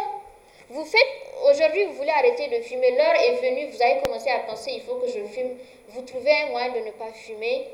Vous 0.69 0.83
faites, 0.83 1.07
aujourd'hui, 1.47 1.85
vous 1.85 1.93
voulez 1.93 2.09
arrêter 2.09 2.47
de 2.47 2.63
fumer, 2.63 2.91
l'heure 2.91 3.15
est 3.15 3.35
venue, 3.35 3.67
vous 3.71 3.81
avez 3.81 4.01
commencé 4.01 4.29
à 4.31 4.39
penser, 4.39 4.71
il 4.73 4.81
faut 4.81 4.95
que 4.95 5.07
je 5.07 5.23
fume. 5.27 5.51
Vous 5.89 6.01
trouvez 6.01 6.31
un 6.31 6.47
moyen 6.47 6.73
de 6.73 6.79
ne 6.79 6.91
pas 6.91 7.11
fumer. 7.13 7.67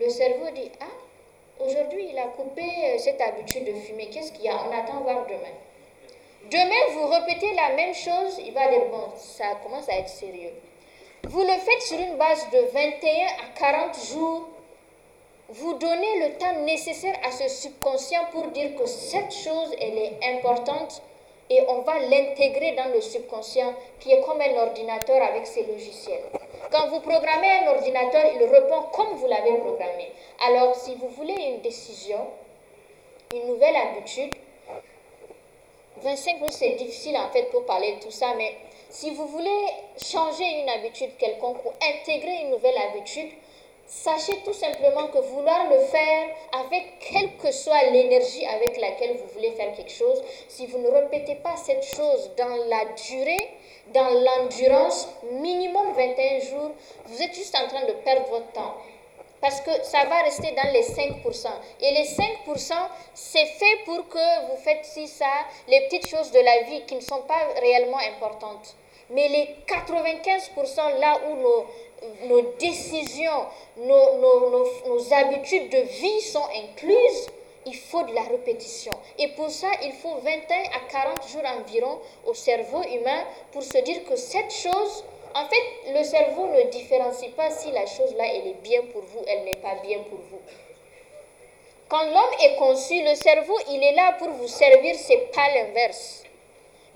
Le 0.00 0.08
cerveau 0.08 0.48
dit, 0.54 0.70
ah, 0.80 1.64
aujourd'hui, 1.64 2.08
il 2.10 2.18
a 2.18 2.28
coupé 2.28 2.62
euh, 2.62 2.98
cette 2.98 3.20
habitude 3.20 3.64
de 3.64 3.74
fumer. 3.80 4.06
Qu'est-ce 4.06 4.30
qu'il 4.32 4.44
y 4.44 4.48
a? 4.48 4.54
On 4.54 4.78
attend 4.78 5.00
voir 5.00 5.26
demain. 5.26 5.56
Demain, 6.48 6.92
vous 6.92 7.08
répétez 7.08 7.52
la 7.54 7.74
même 7.74 7.94
chose, 7.94 8.38
il 8.38 8.52
va 8.52 8.68
dire, 8.68 8.84
bon, 8.88 9.08
ça 9.16 9.56
commence 9.64 9.88
à 9.88 9.96
être 9.98 10.08
sérieux. 10.08 10.52
Vous 11.24 11.42
le 11.42 11.58
faites 11.58 11.82
sur 11.82 11.98
une 11.98 12.16
base 12.16 12.48
de 12.52 12.58
21 12.72 13.26
à 13.26 13.58
40 13.58 13.96
jours 14.12 14.48
vous 15.48 15.74
donnez 15.74 16.28
le 16.28 16.38
temps 16.38 16.60
nécessaire 16.64 17.16
à 17.24 17.30
ce 17.30 17.48
subconscient 17.48 18.24
pour 18.32 18.48
dire 18.48 18.74
que 18.76 18.86
cette 18.86 19.32
chose, 19.32 19.70
elle 19.80 19.96
est 19.96 20.18
importante 20.36 21.02
et 21.48 21.62
on 21.68 21.82
va 21.82 22.00
l'intégrer 22.00 22.72
dans 22.72 22.92
le 22.92 23.00
subconscient 23.00 23.72
qui 24.00 24.10
est 24.12 24.20
comme 24.22 24.40
un 24.40 24.56
ordinateur 24.56 25.22
avec 25.22 25.46
ses 25.46 25.62
logiciels. 25.64 26.24
Quand 26.72 26.88
vous 26.88 26.98
programmez 26.98 27.60
un 27.62 27.68
ordinateur, 27.68 28.24
il 28.34 28.42
répond 28.42 28.82
comme 28.92 29.14
vous 29.14 29.28
l'avez 29.28 29.58
programmé. 29.58 30.10
Alors, 30.44 30.74
si 30.74 30.96
vous 30.96 31.08
voulez 31.10 31.34
une 31.34 31.60
décision, 31.60 32.26
une 33.32 33.46
nouvelle 33.46 33.76
habitude, 33.76 34.34
25 35.98 36.34
minutes, 36.40 36.52
c'est 36.52 36.70
difficile 36.70 37.16
en 37.16 37.30
fait 37.30 37.44
pour 37.44 37.64
parler 37.64 37.94
de 37.94 38.00
tout 38.00 38.10
ça, 38.10 38.34
mais 38.36 38.56
si 38.90 39.10
vous 39.12 39.26
voulez 39.26 39.66
changer 39.96 40.44
une 40.60 40.68
habitude 40.68 41.16
quelconque 41.16 41.64
ou 41.64 41.70
intégrer 41.82 42.42
une 42.42 42.50
nouvelle 42.50 42.76
habitude, 42.90 43.30
Sachez 43.86 44.38
tout 44.44 44.52
simplement 44.52 45.06
que 45.08 45.18
vouloir 45.18 45.70
le 45.70 45.78
faire 45.78 46.28
avec 46.52 46.98
quelle 46.98 47.36
que 47.36 47.52
soit 47.52 47.84
l'énergie 47.84 48.44
avec 48.44 48.80
laquelle 48.80 49.16
vous 49.16 49.28
voulez 49.32 49.52
faire 49.52 49.72
quelque 49.76 49.92
chose, 49.92 50.22
si 50.48 50.66
vous 50.66 50.78
ne 50.78 50.88
répétez 50.88 51.36
pas 51.36 51.56
cette 51.56 51.84
chose 51.84 52.32
dans 52.36 52.56
la 52.68 52.84
durée, 52.86 53.48
dans 53.94 54.08
l'endurance, 54.08 55.08
minimum 55.30 55.92
21 55.92 56.40
jours, 56.40 56.70
vous 57.06 57.22
êtes 57.22 57.34
juste 57.34 57.54
en 57.54 57.68
train 57.68 57.86
de 57.86 57.92
perdre 57.92 58.28
votre 58.28 58.50
temps. 58.52 58.74
Parce 59.40 59.60
que 59.60 59.70
ça 59.84 60.04
va 60.06 60.22
rester 60.22 60.52
dans 60.52 60.72
les 60.72 60.82
5%. 60.82 61.46
Et 61.80 61.92
les 61.92 62.06
5%, 62.06 62.72
c'est 63.14 63.46
fait 63.46 63.84
pour 63.84 64.08
que 64.08 64.50
vous 64.50 64.56
faites 64.64 64.84
ci, 64.84 65.06
ça, 65.06 65.26
les 65.68 65.82
petites 65.82 66.08
choses 66.08 66.32
de 66.32 66.40
la 66.40 66.62
vie 66.62 66.82
qui 66.86 66.96
ne 66.96 67.00
sont 67.00 67.22
pas 67.22 67.38
réellement 67.60 67.98
importantes. 67.98 68.74
Mais 69.10 69.28
les 69.28 69.56
95% 69.66 70.98
là 70.98 71.20
où 71.28 71.36
nos 71.36 71.66
nos 72.24 72.42
décisions, 72.58 73.46
nos, 73.78 75.12
habitudes 75.12 75.70
de 75.70 75.78
vie 75.78 76.20
sont 76.20 76.46
incluses, 76.54 77.26
il 77.64 77.74
faut 77.74 78.02
de 78.04 78.12
la 78.14 78.22
répétition. 78.22 78.92
Et 79.18 79.28
pour 79.28 79.50
ça, 79.50 79.68
il 79.82 79.92
faut 79.92 80.16
21 80.16 80.30
à 80.76 80.90
40 80.90 81.28
jours 81.28 81.42
environ 81.58 81.98
au 82.26 82.34
cerveau 82.34 82.82
humain 82.82 83.24
pour 83.52 83.62
se 83.62 83.78
dire 83.78 84.04
que 84.04 84.16
cette 84.16 84.52
chose, 84.52 85.04
en 85.34 85.46
fait, 85.46 85.92
le 85.92 86.04
cerveau 86.04 86.46
ne 86.48 86.70
différencie 86.70 87.30
pas 87.32 87.50
si 87.50 87.70
la 87.72 87.86
chose-là, 87.86 88.24
elle 88.34 88.48
est 88.48 88.62
bien 88.62 88.82
pour 88.92 89.02
vous, 89.02 89.24
elle 89.26 89.44
n'est 89.44 89.56
pas 89.56 89.74
bien 89.82 89.98
pour 90.08 90.18
vous. 90.18 90.40
Quand 91.88 92.04
l'homme 92.04 92.34
est 92.42 92.56
conçu, 92.56 93.02
le 93.02 93.14
cerveau, 93.14 93.56
il 93.70 93.82
est 93.82 93.94
là 93.94 94.16
pour 94.18 94.28
vous 94.28 94.48
servir, 94.48 94.94
c'est 94.96 95.30
pas 95.32 95.48
l'inverse. 95.54 96.25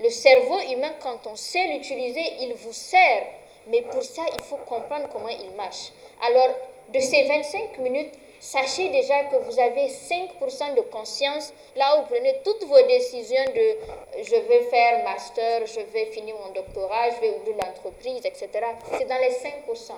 Le 0.01 0.09
cerveau 0.09 0.59
humain, 0.71 0.93
quand 0.99 1.27
on 1.27 1.35
sait 1.35 1.67
l'utiliser, 1.67 2.23
il 2.41 2.53
vous 2.55 2.73
sert. 2.73 3.23
Mais 3.67 3.83
pour 3.83 4.01
ça, 4.01 4.23
il 4.33 4.43
faut 4.43 4.57
comprendre 4.57 5.07
comment 5.11 5.29
il 5.29 5.51
marche. 5.51 5.91
Alors, 6.25 6.49
de 6.91 6.99
ces 6.99 7.23
25 7.23 7.77
minutes, 7.77 8.13
sachez 8.39 8.89
déjà 8.89 9.25
que 9.25 9.35
vous 9.35 9.59
avez 9.59 9.87
5% 9.87 10.75
de 10.75 10.81
conscience. 10.81 11.53
Là 11.75 11.95
où 11.95 12.01
vous 12.01 12.07
prenez 12.07 12.37
toutes 12.43 12.63
vos 12.63 12.81
décisions 12.87 13.45
de 13.45 14.23
je 14.23 14.35
vais 14.35 14.61
faire 14.71 15.03
master, 15.03 15.67
je 15.67 15.81
vais 15.81 16.07
finir 16.07 16.35
mon 16.43 16.51
doctorat, 16.51 17.11
je 17.11 17.21
vais 17.21 17.35
ouvrir 17.37 17.57
l'entreprise, 17.57 18.25
etc. 18.25 18.49
C'est 18.97 19.05
dans 19.05 19.19
les 19.19 19.29
5%. 19.29 19.93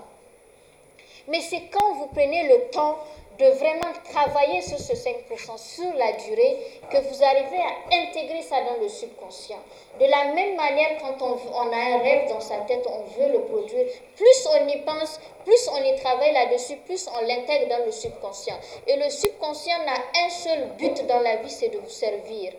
Mais 1.30 1.40
c'est 1.40 1.70
quand 1.72 1.94
vous 1.96 2.08
prenez 2.08 2.50
le 2.50 2.70
temps 2.70 2.98
de 3.40 3.46
vraiment 3.46 3.92
travailler 4.12 4.62
sur 4.62 4.78
ce 4.78 4.94
5% 4.94 5.58
sur 5.58 5.94
la 5.96 6.12
durée, 6.14 6.58
que 6.92 6.98
vous 6.98 7.24
arrivez 7.24 7.58
à 7.58 7.96
intégrer 7.96 8.42
ça 8.42 8.58
dans 8.62 8.82
le 8.82 8.88
subconscient. 8.88 9.60
De 10.00 10.06
la 10.06 10.34
même 10.34 10.56
manière, 10.56 10.98
quand 11.02 11.22
on, 11.22 11.72
a 11.72 11.76
un 11.76 11.98
rêve 12.00 12.30
dans 12.30 12.40
sa 12.40 12.58
tête, 12.58 12.86
on 12.88 13.20
veut 13.20 13.32
le 13.32 13.42
produire, 13.42 13.86
plus 14.16 14.48
on 14.52 14.68
y 14.68 14.78
pense, 14.82 15.20
plus 15.46 15.70
on 15.72 15.84
y 15.84 15.96
travaille 16.00 16.34
là-dessus, 16.34 16.78
plus 16.86 17.08
on 17.08 17.26
l'intègre 17.26 17.70
dans 17.70 17.86
le 17.86 17.92
subconscient. 17.92 18.58
Et 18.88 18.96
le 18.98 19.10
subconscient 19.10 19.80
n'a 19.86 20.26
un 20.26 20.30
seul 20.30 20.68
but 20.78 21.06
dans 21.08 21.20
la 21.20 21.38
vie, 21.38 21.50
c'est 21.50 21.70
de 21.70 21.80
vous 21.80 21.90
servir. 21.90 22.54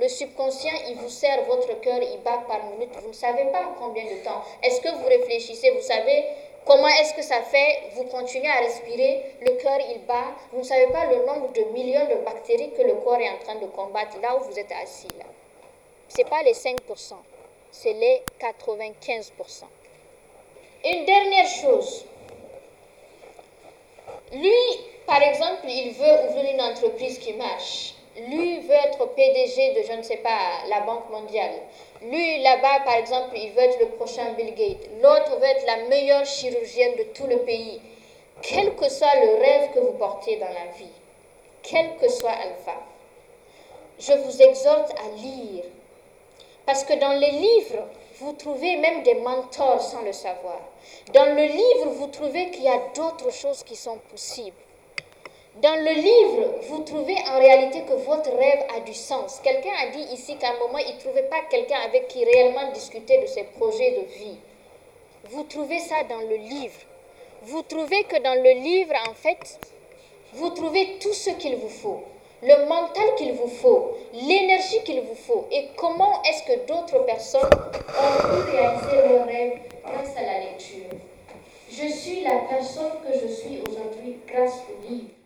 Le 0.00 0.08
subconscient, 0.08 0.70
il 0.88 0.94
vous 0.96 1.08
sert 1.08 1.42
votre 1.46 1.80
cœur, 1.80 1.98
il 2.00 2.20
bat 2.22 2.44
par 2.46 2.64
minute. 2.66 2.90
Vous 3.02 3.08
ne 3.08 3.12
savez 3.12 3.46
pas 3.46 3.74
combien 3.80 4.04
de 4.04 4.22
temps. 4.22 4.42
Est-ce 4.62 4.80
que 4.80 4.94
vous 4.94 5.06
réfléchissez 5.06 5.70
Vous 5.70 5.82
savez, 5.82 6.24
Comment 6.68 6.88
est-ce 6.88 7.14
que 7.14 7.22
ça 7.22 7.40
fait 7.40 7.84
Vous 7.94 8.04
continuez 8.04 8.50
à 8.50 8.60
respirer, 8.60 9.24
le 9.40 9.52
cœur 9.52 9.78
il 9.90 10.04
bat. 10.04 10.36
Vous 10.52 10.58
ne 10.58 10.64
savez 10.64 10.88
pas 10.88 11.06
le 11.06 11.24
nombre 11.24 11.50
de 11.54 11.62
millions 11.72 12.04
de 12.04 12.16
bactéries 12.22 12.72
que 12.76 12.82
le 12.82 12.96
corps 12.96 13.18
est 13.18 13.30
en 13.30 13.38
train 13.38 13.54
de 13.54 13.64
combattre 13.68 14.20
là 14.20 14.36
où 14.36 14.44
vous 14.44 14.58
êtes 14.58 14.70
assis. 14.82 15.08
Ce 16.08 16.18
n'est 16.18 16.28
pas 16.28 16.42
les 16.42 16.52
5%, 16.52 16.76
c'est 17.70 17.94
les 17.94 18.22
95%. 18.38 19.64
Une 20.84 21.06
dernière 21.06 21.46
chose. 21.46 22.04
Lui, 24.34 24.52
par 25.06 25.22
exemple, 25.22 25.62
il 25.66 25.92
veut 25.92 26.28
ouvrir 26.28 26.52
une 26.52 26.60
entreprise 26.60 27.18
qui 27.18 27.32
marche. 27.32 27.94
Lui 28.28 28.60
veut 28.60 28.74
être 28.74 29.06
PDG 29.14 29.72
de, 29.72 29.86
je 29.86 29.92
ne 29.94 30.02
sais 30.02 30.18
pas, 30.18 30.66
la 30.68 30.80
Banque 30.80 31.08
mondiale. 31.08 31.62
Lui, 32.02 32.42
là-bas, 32.42 32.80
par 32.84 32.94
exemple, 32.94 33.36
il 33.36 33.50
veut 33.52 33.62
être 33.62 33.80
le 33.80 33.88
prochain 33.96 34.32
Bill 34.36 34.54
Gates. 34.54 34.88
L'autre 35.02 35.36
veut 35.38 35.46
être 35.46 35.66
la 35.66 35.88
meilleure 35.88 36.24
chirurgienne 36.24 36.96
de 36.96 37.02
tout 37.14 37.26
le 37.26 37.38
pays. 37.38 37.80
Quel 38.42 38.74
que 38.76 38.88
soit 38.88 39.14
le 39.16 39.34
rêve 39.40 39.72
que 39.74 39.80
vous 39.80 39.98
portez 39.98 40.36
dans 40.36 40.46
la 40.46 40.72
vie, 40.78 40.92
quel 41.62 41.96
que 41.96 42.08
soit 42.08 42.30
Alpha, 42.30 42.80
je 43.98 44.12
vous 44.12 44.42
exhorte 44.42 44.92
à 44.92 45.16
lire. 45.16 45.64
Parce 46.64 46.84
que 46.84 46.94
dans 46.94 47.18
les 47.18 47.32
livres, 47.32 47.88
vous 48.20 48.32
trouvez 48.34 48.76
même 48.76 49.02
des 49.02 49.14
mentors 49.14 49.82
sans 49.82 50.02
le 50.02 50.12
savoir. 50.12 50.60
Dans 51.12 51.34
le 51.34 51.44
livre, 51.46 51.90
vous 51.94 52.06
trouvez 52.06 52.50
qu'il 52.50 52.62
y 52.62 52.68
a 52.68 52.80
d'autres 52.94 53.32
choses 53.32 53.64
qui 53.64 53.74
sont 53.74 53.98
possibles. 54.10 54.54
Dans 55.62 55.74
le 55.74 55.90
livre, 55.90 56.54
vous 56.68 56.84
trouvez 56.84 57.16
en 57.28 57.38
réalité 57.40 57.82
que 57.82 57.94
votre 57.94 58.30
rêve 58.30 58.60
a 58.76 58.80
du 58.80 58.94
sens. 58.94 59.40
Quelqu'un 59.42 59.72
a 59.82 59.90
dit 59.90 60.14
ici 60.14 60.36
qu'à 60.36 60.50
un 60.50 60.58
moment, 60.60 60.78
il 60.78 60.94
ne 60.94 61.00
trouvait 61.00 61.24
pas 61.24 61.40
quelqu'un 61.50 61.80
avec 61.84 62.06
qui 62.06 62.24
réellement 62.24 62.70
discuter 62.70 63.20
de 63.20 63.26
ses 63.26 63.42
projets 63.42 63.90
de 63.90 64.06
vie. 64.22 64.36
Vous 65.30 65.42
trouvez 65.42 65.80
ça 65.80 66.04
dans 66.08 66.20
le 66.20 66.36
livre. 66.36 66.78
Vous 67.42 67.62
trouvez 67.62 68.04
que 68.04 68.22
dans 68.22 68.40
le 68.40 68.50
livre, 68.62 68.94
en 69.10 69.14
fait, 69.14 69.58
vous 70.34 70.50
trouvez 70.50 70.98
tout 71.00 71.12
ce 71.12 71.30
qu'il 71.30 71.56
vous 71.56 71.68
faut. 71.68 72.04
Le 72.40 72.68
mental 72.68 73.16
qu'il 73.16 73.32
vous 73.32 73.48
faut, 73.48 73.96
l'énergie 74.12 74.84
qu'il 74.84 75.00
vous 75.00 75.16
faut 75.16 75.48
et 75.50 75.70
comment 75.76 76.22
est-ce 76.22 76.44
que 76.44 76.66
d'autres 76.66 77.04
personnes 77.04 77.50
ont 77.50 78.44
pu 78.44 78.50
réaliser 78.52 79.08
leurs 79.08 79.26
rêves 79.26 79.58
grâce 79.82 80.16
à 80.16 80.22
la 80.22 80.38
lecture? 80.38 80.86
Je 81.68 81.88
suis 81.88 82.20
la 82.20 82.42
personne 82.48 82.92
que 83.04 83.18
je 83.18 83.26
suis 83.26 83.60
aujourd'hui 83.66 84.18
grâce 84.28 84.62
au 84.68 84.88
livre 84.88 85.17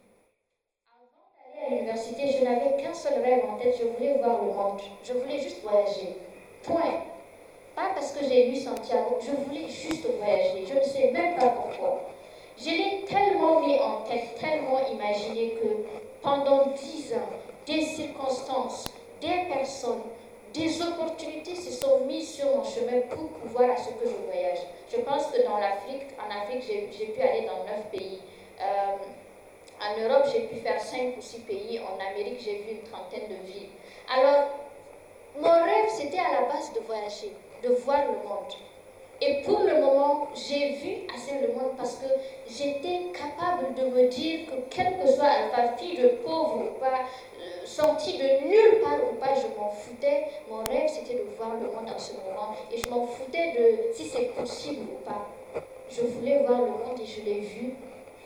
à 1.64 1.70
l'université, 1.70 2.31
je 2.38 2.44
n'avais 2.44 2.83
qu'un 2.83 2.94
seul 2.94 3.22
rêve 3.22 3.44
en 3.48 3.57
tête, 3.57 3.77
je 3.79 3.87
voulais 3.87 4.18
voir 4.18 4.42
le 4.42 4.53
monde. 4.53 4.81
Je 5.05 5.12
voulais 5.12 5.40
juste 5.40 5.62
voyager. 5.62 6.16
Point. 6.62 7.03
Pas 7.75 7.90
parce 7.94 8.12
que 8.12 8.25
j'ai 8.27 8.48
lu 8.48 8.57
Santiago, 8.57 9.18
je 9.20 9.31
voulais 9.31 9.68
juste 9.68 10.07
voyager. 10.18 10.66
Je 10.66 10.75
ne 10.75 10.85
sais 10.85 11.11
même 11.11 11.37
pas 11.37 11.48
pourquoi. 11.48 12.03
Je 12.59 12.68
l'ai 12.68 13.05
tellement 13.07 13.61
mis 13.61 13.79
en 13.79 14.03
tête, 14.03 14.35
tellement 14.38 14.81
imaginé 14.92 15.55
que 15.55 15.68
pendant 16.22 16.66
dix 16.66 17.12
ans, 17.14 17.31
des 17.66 17.83
circonstances, 17.83 18.85
des 19.20 19.48
personnes, 19.48 20.03
des 20.53 20.83
opportunités 20.83 21.55
se 21.55 21.72
sont 21.72 22.01
mises 22.07 22.35
sur 22.35 22.46
mon 22.55 22.64
chemin 22.64 23.01
pour 23.09 23.29
pouvoir 23.29 23.70
à 23.70 23.77
ce 23.77 23.88
que 23.88 24.05
je 24.05 24.31
voyage. 24.31 24.59
Je 24.90 24.98
pense 24.98 25.27
que 25.29 25.42
dans 25.46 25.57
l'Afrique, 25.57 26.09
en 26.18 26.42
Afrique, 26.42 26.62
j'ai 26.68 27.07
pu 27.07 27.20
aller 27.22 27.46
dans 27.46 27.64
neuf 27.64 27.87
pays. 27.90 28.20
Euh, 28.61 28.96
en 29.83 30.01
Europe, 30.01 30.27
j'ai 30.33 30.42
pu 30.42 30.57
faire 30.57 30.81
5 30.81 31.16
ou 31.18 31.21
6 31.21 31.40
pays. 31.40 31.81
En 31.81 31.95
Amérique, 32.01 32.40
j'ai 32.45 32.59
vu 32.59 32.71
une 32.73 32.90
trentaine 32.90 33.29
de 33.29 33.47
villes. 33.47 33.71
Alors, 34.09 34.49
mon 35.40 35.64
rêve, 35.64 35.88
c'était 35.88 36.18
à 36.18 36.40
la 36.40 36.49
base 36.53 36.73
de 36.75 36.81
voyager, 36.81 37.33
de 37.62 37.71
voir 37.85 37.99
le 38.07 38.29
monde. 38.29 38.53
Et 39.21 39.42
pour 39.42 39.61
le 39.61 39.81
moment, 39.81 40.29
j'ai 40.35 40.73
vu 40.73 41.07
assez 41.14 41.38
le 41.40 41.55
monde 41.55 41.77
parce 41.77 41.95
que 41.95 42.07
j'étais 42.49 43.12
capable 43.12 43.73
de 43.75 43.85
me 43.85 44.09
dire 44.09 44.47
que 44.47 44.57
quel 44.68 44.99
que 44.99 45.07
soit 45.07 45.31
la 45.57 45.77
fille 45.77 45.97
de 45.97 46.09
pauvre 46.25 46.64
ou 46.64 46.81
pas, 46.81 47.07
euh, 47.40 47.64
sortie 47.64 48.18
de 48.18 48.49
nulle 48.49 48.81
part 48.83 48.99
ou 49.11 49.14
pas, 49.21 49.35
je 49.35 49.47
m'en 49.57 49.71
foutais. 49.71 50.27
Mon 50.51 50.64
rêve, 50.64 50.88
c'était 50.88 51.14
de 51.14 51.27
voir 51.37 51.55
le 51.55 51.68
monde 51.68 51.88
en 51.95 51.99
ce 51.99 52.14
moment. 52.14 52.55
Et 52.73 52.79
je 52.79 52.88
m'en 52.88 53.07
foutais 53.07 53.53
de 53.53 53.95
si 53.95 54.07
c'est 54.07 54.35
possible 54.35 54.87
ou 54.92 55.05
pas. 55.05 55.29
Je 55.88 56.03
voulais 56.03 56.42
voir 56.45 56.59
le 56.59 56.66
monde 56.66 57.01
et 57.01 57.07
je 57.07 57.23
l'ai 57.23 57.40
vu 57.40 57.75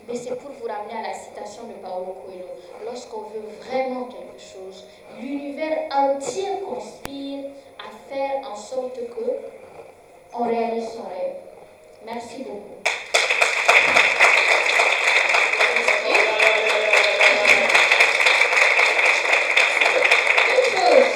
mais 0.09 0.15
c'est 0.15 0.37
pour 0.37 0.51
vous 0.53 0.67
ramener 0.67 0.99
à 0.99 1.09
la 1.09 1.15
citation 1.15 1.65
de 1.65 1.75
Paolo 1.75 2.17
Coelho. 2.25 2.47
Lorsqu'on 2.85 3.23
veut 3.23 3.43
vraiment 3.61 4.05
quelque 4.05 4.39
chose, 4.41 4.85
l'univers 5.21 5.89
entier 5.93 6.61
conspire 6.65 7.47
à 7.79 7.91
faire 8.09 8.51
en 8.51 8.55
sorte 8.55 8.95
que 8.97 9.57
on 10.35 10.45
réalise 10.45 10.91
son 10.91 11.03
rêve. 11.09 11.37
Merci 12.05 12.45
beaucoup. 12.45 12.77
Une 20.49 20.65
chose, 20.71 21.07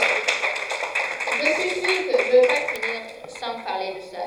je 1.38 1.52
suis 1.60 1.80
sûre 1.80 2.12
que 2.12 2.18
je 2.18 2.36
ne 2.36 2.40
vais 2.40 2.46
pas 2.46 2.54
finir 2.54 3.00
sans 3.28 3.62
parler 3.64 3.94
de 3.94 4.00
ça. 4.00 4.24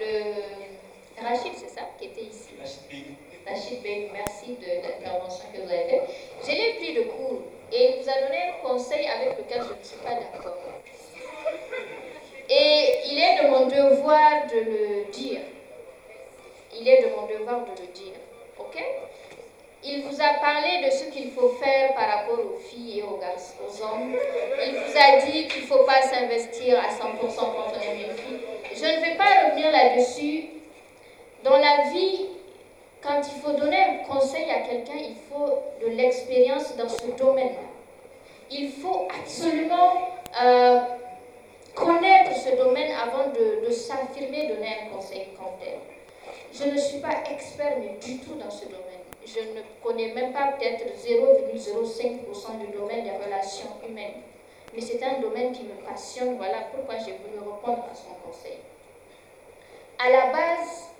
Le 0.00 1.22
Rachid, 1.22 1.52
c'est 1.56 1.70
ça, 1.70 1.82
qui 1.98 2.06
était 2.06 2.22
ici. 2.22 2.54
Rachid 3.46 3.82
Bey, 3.82 4.10
merci 4.12 4.56
de 4.56 4.66
l'intervention 4.82 5.44
que 5.52 5.60
vous 5.60 5.70
avez 5.70 5.84
faite. 5.84 6.10
Je 6.42 6.50
l'ai 6.50 6.74
pris 6.74 6.94
de 6.94 7.02
cours 7.10 7.42
et 7.72 7.90
il 7.90 8.02
vous 8.02 8.08
a 8.08 8.26
donné 8.26 8.38
un 8.48 8.66
conseil 8.68 9.06
avec 9.06 9.38
lequel 9.38 9.62
je 9.62 9.78
ne 9.78 9.84
suis 9.84 9.98
pas 9.98 10.14
d'accord. 10.14 10.56
Et 12.48 12.94
il 13.10 13.18
est 13.18 13.42
de 13.42 13.48
mon 13.48 13.66
devoir 13.66 14.46
de 14.46 14.60
le 14.60 15.12
dire. 15.12 15.40
Il 16.78 16.88
est 16.88 17.02
de 17.02 17.08
mon 17.14 17.26
devoir 17.26 17.64
de 17.64 17.82
le 17.82 17.88
dire. 17.88 18.14
OK 18.58 18.82
il 19.86 20.02
vous 20.04 20.18
a 20.18 20.40
parlé 20.40 20.86
de 20.86 20.90
ce 20.90 21.04
qu'il 21.10 21.30
faut 21.32 21.50
faire 21.62 21.92
par 21.92 22.08
rapport 22.08 22.38
aux 22.38 22.58
filles 22.58 23.00
et 23.00 23.02
aux 23.02 23.18
garçons, 23.18 23.52
aux 23.68 23.82
hommes. 23.82 24.16
Il 24.66 24.72
vous 24.76 24.96
a 24.98 25.26
dit 25.26 25.46
qu'il 25.46 25.60
ne 25.60 25.66
faut 25.66 25.84
pas 25.84 26.00
s'investir 26.00 26.78
à 26.78 26.88
100% 26.88 27.36
quand 27.36 27.66
on 27.68 27.80
est 27.82 28.06
une 28.06 28.16
fille. 28.16 28.40
Je 28.74 28.82
ne 28.82 29.04
vais 29.04 29.14
pas 29.16 29.44
revenir 29.44 29.70
là-dessus. 29.70 30.46
Dans 31.42 31.58
la 31.58 31.90
vie, 31.92 32.28
quand 33.04 33.20
il 33.22 33.42
faut 33.42 33.52
donner 33.52 33.76
un 33.78 33.96
conseil 34.08 34.50
à 34.50 34.60
quelqu'un, 34.60 34.96
il 34.96 35.16
faut 35.28 35.62
de 35.82 35.94
l'expérience 35.94 36.74
dans 36.76 36.88
ce 36.88 37.06
domaine-là. 37.18 37.68
Il 38.50 38.70
faut 38.72 39.06
absolument 39.20 39.92
euh, 40.42 40.80
connaître 41.74 42.32
ce 42.34 42.56
domaine 42.56 42.92
avant 42.92 43.30
de, 43.30 43.70
s'affirmer, 43.70 44.48
donner 44.48 44.68
un 44.84 44.96
conseil 44.96 45.28
comme 45.36 45.52
tel. 45.60 45.74
Je 46.52 46.70
ne 46.70 46.78
suis 46.78 47.00
pas 47.00 47.22
expert, 47.30 47.76
mais 47.78 47.98
du 48.02 48.18
tout 48.20 48.34
dans 48.34 48.50
ce 48.50 48.64
domaine. 48.64 48.80
Je 49.26 49.40
ne 49.40 49.60
connais 49.82 50.14
même 50.14 50.32
pas 50.32 50.52
peut-être 50.52 50.84
0,05% 50.96 52.58
du 52.58 52.72
domaine 52.76 53.04
des 53.04 53.10
relations 53.10 53.68
humaines. 53.86 54.22
Mais 54.74 54.80
c'est 54.80 55.02
un 55.02 55.20
domaine 55.20 55.52
qui 55.52 55.64
me 55.64 55.74
passionne. 55.86 56.38
Pourquoi 56.72 56.96
j'ai 56.98 57.12
voulu 57.12 57.38
répondre 57.38 57.84
à 57.90 57.94
son 57.94 58.14
conseil. 58.26 58.58
À 59.98 60.10
la 60.10 60.32
base, 60.32 60.90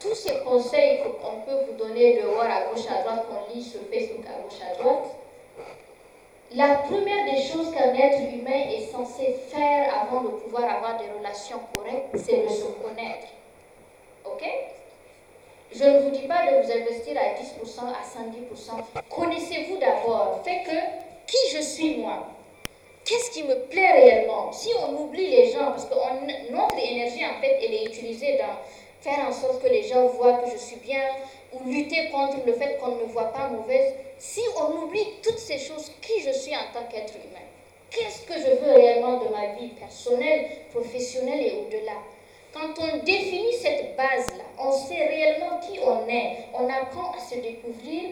tous 0.00 0.14
ces 0.14 0.40
conseils 0.40 1.00
qu'on 1.02 1.40
peut 1.40 1.64
vous 1.66 1.76
donner 1.76 2.20
de 2.20 2.26
voir 2.26 2.46
à 2.50 2.62
gauche, 2.66 2.86
à 2.88 3.02
droite, 3.02 3.26
qu'on 3.28 3.54
lit 3.54 3.62
sur 3.62 3.80
Facebook 3.80 4.24
à 4.26 4.42
gauche, 4.42 4.60
à 4.60 4.82
droite, 4.82 5.16
la 6.52 6.76
première 6.76 7.24
des 7.24 7.42
choses 7.42 7.72
qu'un 7.72 7.94
être 7.94 8.20
humain 8.32 8.70
est 8.70 8.86
censé 8.92 9.34
faire 9.48 9.92
avant 10.02 10.22
de 10.22 10.28
pouvoir 10.28 10.64
avoir 10.64 10.98
des 10.98 11.06
relations 11.18 11.60
correctes, 11.74 12.16
c'est 12.16 12.44
de 12.44 12.48
se 12.48 12.66
connaître. 12.82 13.28
Ok? 14.24 14.44
Je 15.72 15.84
ne 15.84 15.98
vous 16.00 16.10
dis 16.10 16.28
pas 16.28 16.46
de 16.46 16.62
vous 16.62 16.70
investir 16.70 17.16
à 17.18 17.34
10%, 17.34 17.80
à 17.88 18.04
110%. 18.04 19.02
Connaissez-vous 19.10 19.78
d'abord. 19.78 20.40
Faites 20.44 20.64
que 20.64 20.76
qui 21.26 21.56
je 21.56 21.60
suis 21.60 21.96
moi? 21.96 22.28
Qu'est-ce 23.04 23.30
qui 23.30 23.42
me 23.42 23.54
plaît 23.66 23.92
réellement? 23.92 24.50
Si 24.50 24.70
on 24.80 25.02
oublie 25.02 25.28
les 25.28 25.52
gens, 25.52 25.66
parce 25.66 25.84
que 25.84 25.94
notre 26.50 26.78
énergie, 26.78 27.24
en 27.24 27.40
fait, 27.40 27.58
elle 27.62 27.74
est 27.74 27.84
utilisée 27.84 28.38
dans 28.38 28.56
faire 29.02 29.26
en 29.28 29.32
sorte 29.32 29.62
que 29.62 29.68
les 29.68 29.82
gens 29.82 30.06
voient 30.06 30.38
que 30.38 30.50
je 30.50 30.56
suis 30.56 30.76
bien, 30.76 31.02
ou 31.52 31.68
lutter 31.68 32.08
contre 32.10 32.38
le 32.46 32.54
fait 32.54 32.78
qu'on 32.78 32.92
ne 32.92 33.02
me 33.02 33.04
voit 33.04 33.32
pas 33.32 33.48
mauvaise, 33.48 33.92
si 34.18 34.40
on 34.58 34.84
oublie 34.84 35.06
toutes 35.22 35.38
ces 35.38 35.58
choses, 35.58 35.92
qui 36.00 36.20
je 36.22 36.30
suis 36.30 36.56
en 36.56 36.72
tant 36.72 36.86
qu'être 36.90 37.14
humain? 37.14 37.44
Qu'est-ce 37.90 38.22
que 38.22 38.34
je 38.34 38.56
veux 38.56 38.72
réellement 38.72 39.18
de 39.18 39.28
ma 39.28 39.54
vie 39.58 39.68
personnelle, 39.68 40.46
professionnelle 40.72 41.46
et 41.46 41.52
au-delà? 41.52 41.98
Quand 42.54 42.82
on 42.82 43.04
définit 43.04 43.52
cette 43.52 43.96
base-là, 43.96 44.44
on 44.58 44.72
sait 44.72 45.06
réellement 45.06 45.58
qui 45.58 45.78
on 45.80 46.08
est, 46.08 46.36
on 46.54 46.66
apprend 46.68 47.12
à 47.12 47.20
se 47.20 47.34
découvrir, 47.34 48.10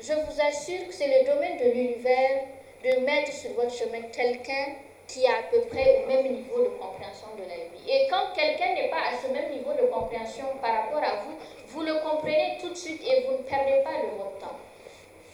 je 0.00 0.12
vous 0.12 0.40
assure 0.40 0.88
que 0.88 0.94
c'est 0.94 1.06
le 1.06 1.32
domaine 1.32 1.58
de 1.58 1.70
l'univers 1.70 2.42
de 2.84 3.04
mettre 3.04 3.32
sur 3.32 3.50
votre 3.52 3.72
chemin 3.72 4.00
quelqu'un 4.12 4.74
qui 5.06 5.26
a 5.26 5.30
à 5.30 5.42
peu 5.50 5.60
près 5.62 6.02
au 6.02 6.06
même 6.08 6.32
niveau 6.32 6.62
de 6.62 6.68
compréhension 6.78 7.28
de 7.36 7.42
la 7.42 7.56
vie. 7.56 7.90
Et 7.90 8.06
quand 8.08 8.32
quelqu'un 8.34 8.74
n'est 8.74 8.88
pas 8.88 9.10
à 9.10 9.18
ce 9.20 9.30
même 9.32 9.50
niveau 9.50 9.72
de 9.72 9.86
compréhension 9.92 10.46
par 10.62 10.72
rapport 10.72 11.02
à 11.02 11.24
vous, 11.24 11.34
vous 11.68 11.82
le 11.82 11.94
comprenez 11.94 12.58
tout 12.60 12.70
de 12.70 12.74
suite 12.76 13.02
et 13.02 13.26
vous 13.26 13.32
ne 13.32 13.42
perdez 13.42 13.82
pas 13.82 13.98
de 13.98 14.16
votre 14.16 14.38
temps. 14.38 14.56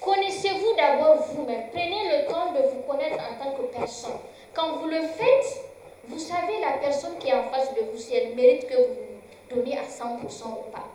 Connaissez-vous 0.01 0.75
d'abord 0.77 1.17
vous-même. 1.33 1.65
Prenez 1.73 2.05
le 2.09 2.27
temps 2.27 2.53
de 2.53 2.63
vous 2.69 2.81
connaître 2.83 3.17
en 3.17 3.45
tant 3.45 3.53
que 3.53 3.63
personne. 3.77 4.19
Quand 4.55 4.79
vous 4.79 4.89
le 4.89 5.03
faites, 5.03 5.65
vous 6.09 6.19
savez 6.19 6.61
la 6.61 6.79
personne 6.79 7.19
qui 7.19 7.29
est 7.29 7.35
en 7.35 7.45
face 7.51 7.75
de 7.75 7.81
vous, 7.81 7.99
si 7.99 8.15
elle 8.15 8.35
mérite 8.35 8.67
que 8.69 8.77
vous 8.77 9.55
donniez 9.55 9.79
à 9.79 9.83
100% 9.83 10.05
ou 10.07 10.71
pas. 10.71 10.89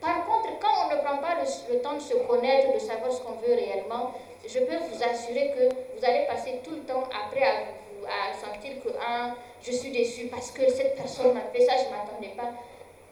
Par 0.00 0.26
contre, 0.26 0.58
quand 0.60 0.86
on 0.86 0.94
ne 0.94 1.00
prend 1.00 1.18
pas 1.18 1.36
le, 1.40 1.78
temps 1.80 1.94
de 1.94 2.00
se 2.00 2.14
connaître, 2.14 2.72
de 2.72 2.78
savoir 2.78 3.12
ce 3.12 3.20
qu'on 3.20 3.32
veut 3.46 3.54
réellement, 3.54 4.12
je 4.46 4.58
peux 4.60 4.76
vous 4.76 5.02
assurer 5.02 5.52
que 5.56 5.87
vous 5.98 6.04
allez 6.04 6.26
passer 6.26 6.60
tout 6.62 6.70
le 6.70 6.82
temps 6.82 7.04
après 7.04 7.42
à, 7.42 8.32
sentir 8.32 8.82
que 8.82 8.90
ah, 9.00 9.34
je 9.60 9.72
suis 9.72 9.90
déçu 9.90 10.26
parce 10.28 10.50
que 10.50 10.70
cette 10.70 10.96
personne 10.96 11.34
m'a 11.34 11.42
fait 11.52 11.64
ça, 11.64 11.72
je 11.76 11.84
ne 11.84 11.90
m'attendais 11.90 12.34
pas. 12.36 12.52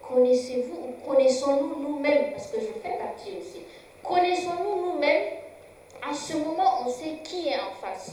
Connaissez-vous 0.08 0.74
ou 0.74 1.06
connaissons-nous 1.06 1.82
nous-mêmes? 1.82 2.30
Parce 2.32 2.46
que 2.46 2.60
je 2.60 2.66
fais 2.80 2.96
partie 2.96 3.32
aussi. 3.38 3.62
Connaissons-nous 4.02 4.92
nous-mêmes? 4.92 5.24
À 6.08 6.14
ce 6.14 6.36
moment, 6.36 6.82
on 6.86 6.88
sait 6.88 7.18
qui 7.24 7.48
est 7.48 7.56
en 7.56 7.74
face. 7.80 8.12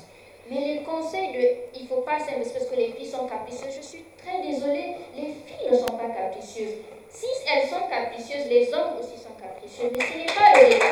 Mais 0.50 0.60
les 0.60 0.84
conseils 0.84 1.32
de 1.32 1.80
il 1.80 1.84
ne 1.84 1.88
faut 1.88 2.02
pas 2.02 2.20
s'investir 2.20 2.60
parce 2.60 2.70
que 2.70 2.76
les 2.76 2.92
filles 2.92 3.08
sont 3.08 3.28
capricieuses, 3.28 3.76
je 3.78 3.82
suis 3.82 4.04
très 4.18 4.42
désolée, 4.42 4.96
les 5.16 5.36
filles 5.46 5.72
ne 5.72 5.78
sont 5.78 5.86
pas 5.86 6.10
capricieuses. 6.10 6.80
Si 7.10 7.28
elles 7.48 7.70
sont 7.70 7.88
capricieuses, 7.88 8.48
les 8.50 8.74
hommes 8.74 8.98
aussi 9.00 9.22
sont 9.22 9.36
capricieux, 9.40 9.92
mais 9.96 10.04
ce 10.04 10.18
n'est 10.18 10.26
pas 10.26 10.60
le 10.60 10.70
débat. 10.70 10.86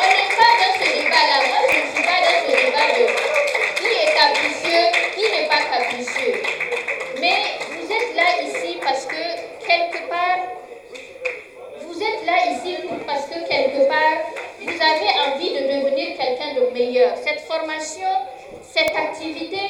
On 0.00 0.08
n'est 0.08 0.34
pas 0.34 0.52
dans 0.60 0.72
ce 0.80 0.86
débat-là. 0.96 1.38
Moi, 1.48 1.60
je 1.68 1.76
ne 1.76 1.86
suis 1.92 2.02
pas 2.02 2.20
dans 2.24 2.38
ce 2.40 2.52
débat 2.56 2.88
de 2.96 3.04
qui 3.76 3.90
est 4.00 4.12
capricieux, 4.16 4.84
qui 5.14 5.24
n'est 5.30 5.46
pas 5.46 5.62
capricieux. 5.70 6.42
Mais 7.20 7.38
vous 7.68 7.92
êtes 7.92 8.16
là 8.16 8.42
ici 8.42 8.78
parce 8.82 9.04
que 9.04 9.22
quelque 9.66 10.08
part, 10.08 10.40
vous 11.82 12.02
êtes 12.02 12.24
là 12.24 12.52
ici 12.52 12.76
parce 13.06 13.26
que 13.26 13.46
quelque 13.46 13.88
part, 13.88 14.18
vous 14.62 14.70
avez 14.70 15.10
envie 15.26 15.50
de 15.52 15.60
devenir 15.68 16.16
quelqu'un 16.16 16.54
de 16.54 16.72
meilleur. 16.72 17.16
Cette 17.16 17.40
formation, 17.40 18.08
cette 18.62 18.96
activité, 18.96 19.60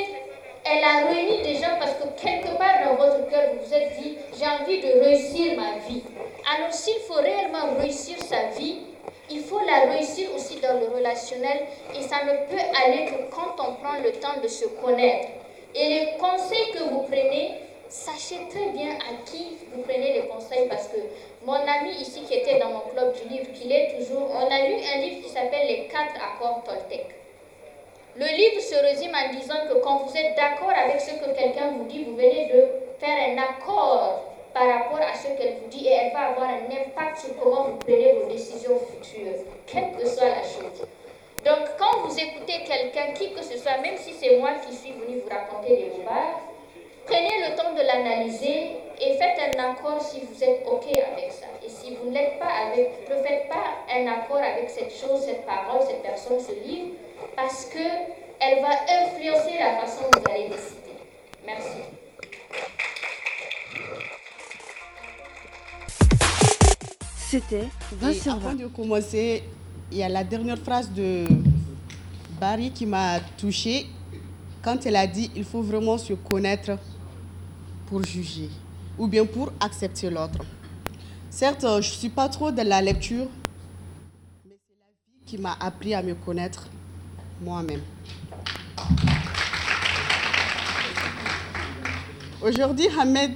elle 0.64 0.84
a 0.84 1.08
réuni 1.08 1.42
des 1.42 1.54
gens 1.54 1.76
parce 1.80 1.94
que 1.94 2.22
quelque 2.22 2.56
part 2.56 2.84
dans 2.84 2.94
votre 2.94 3.28
cœur, 3.28 3.50
vous 3.54 3.66
vous 3.66 3.74
êtes 3.74 4.00
dit, 4.00 4.16
j'ai 4.38 4.46
envie 4.46 4.80
de 4.80 5.00
réussir 5.00 5.56
ma 5.56 5.78
vie. 5.88 6.04
Alors 6.54 6.72
s'il 6.72 7.00
faut 7.08 7.14
réellement 7.14 7.74
réussir 7.80 8.16
sa 8.22 8.56
vie, 8.58 8.78
il 9.30 9.42
faut 9.42 9.60
la 9.60 9.92
réussir 9.92 10.28
aussi 10.34 10.60
dans 10.60 10.78
le 10.78 10.86
relationnel 10.94 11.66
et 11.96 12.02
ça 12.02 12.24
ne 12.24 12.32
peut 12.50 12.62
aller 12.84 13.06
que 13.06 13.34
quand 13.34 13.56
on 13.58 13.74
prend 13.74 13.98
le 14.02 14.12
temps 14.12 14.40
de 14.42 14.48
se 14.48 14.66
connaître. 14.66 15.28
Et 15.74 15.88
les 15.88 16.18
conseils 16.18 16.72
que 16.72 16.82
vous 16.90 17.02
prenez, 17.02 17.54
sachez 17.88 18.38
très 18.48 18.70
bien 18.70 18.90
à 18.94 19.24
qui 19.24 19.58
vous 19.72 19.82
prenez 19.82 20.14
les 20.14 20.26
conseils 20.28 20.68
parce 20.68 20.88
que 20.88 20.98
mon 21.44 21.54
ami 21.54 21.90
ici 22.00 22.22
qui 22.22 22.34
était 22.34 22.58
dans 22.58 22.70
mon 22.70 22.80
club 22.80 23.14
du 23.14 23.28
livre, 23.28 23.52
qu'il 23.52 23.70
est 23.72 23.96
toujours, 23.98 24.30
on 24.32 24.46
a 24.46 24.66
lu 24.66 24.74
un 24.94 24.98
livre 25.00 25.22
qui 25.22 25.28
s'appelle 25.28 25.66
Les 25.66 25.86
quatre 25.86 26.14
accords 26.16 26.62
Toltec. 26.64 27.06
Le 28.16 28.26
livre 28.26 28.60
se 28.60 28.74
résume 28.74 29.14
en 29.14 29.32
disant 29.32 29.68
que 29.68 29.80
quand 29.80 29.98
vous 30.04 30.16
êtes 30.16 30.36
d'accord 30.36 30.72
avec 30.76 31.00
ce 31.00 31.12
que 31.12 31.34
quelqu'un 31.36 31.70
vous 31.76 31.84
dit, 31.84 32.04
vous 32.04 32.16
venez 32.16 32.50
de 32.52 32.66
faire 32.98 33.16
un 33.28 33.38
accord 33.38 34.29
par 34.52 34.66
rapport 34.66 35.00
à 35.00 35.14
ce 35.14 35.28
qu'elle 35.36 35.56
vous 35.62 35.68
dit 35.68 35.86
et 35.86 35.92
elle 35.92 36.12
va 36.12 36.30
avoir 36.30 36.48
un 36.48 36.66
impact 36.66 37.18
sur 37.18 37.36
comment 37.38 37.64
vous 37.64 37.76
prenez 37.76 38.12
vos 38.12 38.28
décisions 38.28 38.78
futures, 38.78 39.44
quelle 39.66 39.92
que 39.96 40.06
soit 40.06 40.28
la 40.28 40.42
chose. 40.42 40.86
Donc 41.44 41.68
quand 41.78 42.00
vous 42.06 42.18
écoutez 42.18 42.64
quelqu'un, 42.66 43.12
qui 43.14 43.32
que 43.32 43.42
ce 43.42 43.56
soit, 43.56 43.78
même 43.78 43.96
si 43.96 44.12
c'est 44.12 44.38
moi 44.38 44.50
qui 44.66 44.74
suis 44.74 44.92
venu 44.92 45.20
vous 45.20 45.28
raconter 45.30 45.76
des 45.76 45.90
bobards, 45.96 46.40
prenez 47.06 47.48
le 47.48 47.56
temps 47.56 47.72
de 47.72 47.80
l'analyser 47.80 48.76
et 49.00 49.16
faites 49.16 49.56
un 49.56 49.70
accord 49.70 50.00
si 50.02 50.20
vous 50.20 50.44
êtes 50.44 50.66
OK 50.66 50.84
avec 50.86 51.32
ça. 51.32 51.46
Et 51.64 51.68
si 51.68 51.94
vous 51.96 52.10
n'êtes 52.10 52.38
pas 52.38 52.50
avec, 52.66 53.08
ne 53.08 53.16
faites 53.22 53.48
pas 53.48 53.78
un 53.90 54.06
accord 54.06 54.36
avec 54.36 54.68
cette 54.68 54.92
chose, 54.92 55.22
cette 55.22 55.46
parole, 55.46 55.80
cette 55.86 56.02
personne, 56.02 56.38
ce 56.38 56.52
livre, 56.52 56.90
parce 57.34 57.66
qu'elle 57.66 58.60
va 58.60 58.70
influencer 58.88 59.58
la 59.58 59.80
façon 59.80 60.02
dont 60.12 60.20
vous 60.20 60.30
allez 60.30 60.48
décider. 60.48 60.94
Merci. 61.46 61.78
C'était 67.30 67.68
20 67.92 68.12
sur 68.12 68.36
20. 68.40 68.48
Avant 68.48 68.54
de 68.56 68.66
commencer, 68.66 69.44
il 69.92 69.98
y 69.98 70.02
a 70.02 70.08
la 70.08 70.24
dernière 70.24 70.58
phrase 70.58 70.90
de 70.90 71.26
Barry 72.40 72.72
qui 72.72 72.86
m'a 72.86 73.20
touchée 73.38 73.86
quand 74.60 74.84
elle 74.84 74.96
a 74.96 75.06
dit 75.06 75.30
il 75.36 75.44
faut 75.44 75.62
vraiment 75.62 75.96
se 75.96 76.12
connaître 76.14 76.76
pour 77.86 78.02
juger 78.02 78.48
ou 78.98 79.06
bien 79.06 79.24
pour 79.24 79.52
accepter 79.60 80.10
l'autre. 80.10 80.44
Certes, 81.30 81.62
je 81.62 81.76
ne 81.76 81.82
suis 81.82 82.08
pas 82.08 82.28
trop 82.28 82.50
de 82.50 82.62
la 82.62 82.82
lecture, 82.82 83.28
mais 84.44 84.56
c'est 84.66 84.74
la 84.74 84.88
vie 84.88 85.24
qui 85.24 85.38
m'a 85.38 85.56
appris 85.60 85.94
à 85.94 86.02
me 86.02 86.16
connaître 86.16 86.66
moi-même. 87.40 87.82
Aujourd'hui, 92.42 92.88
Ahmed, 92.98 93.30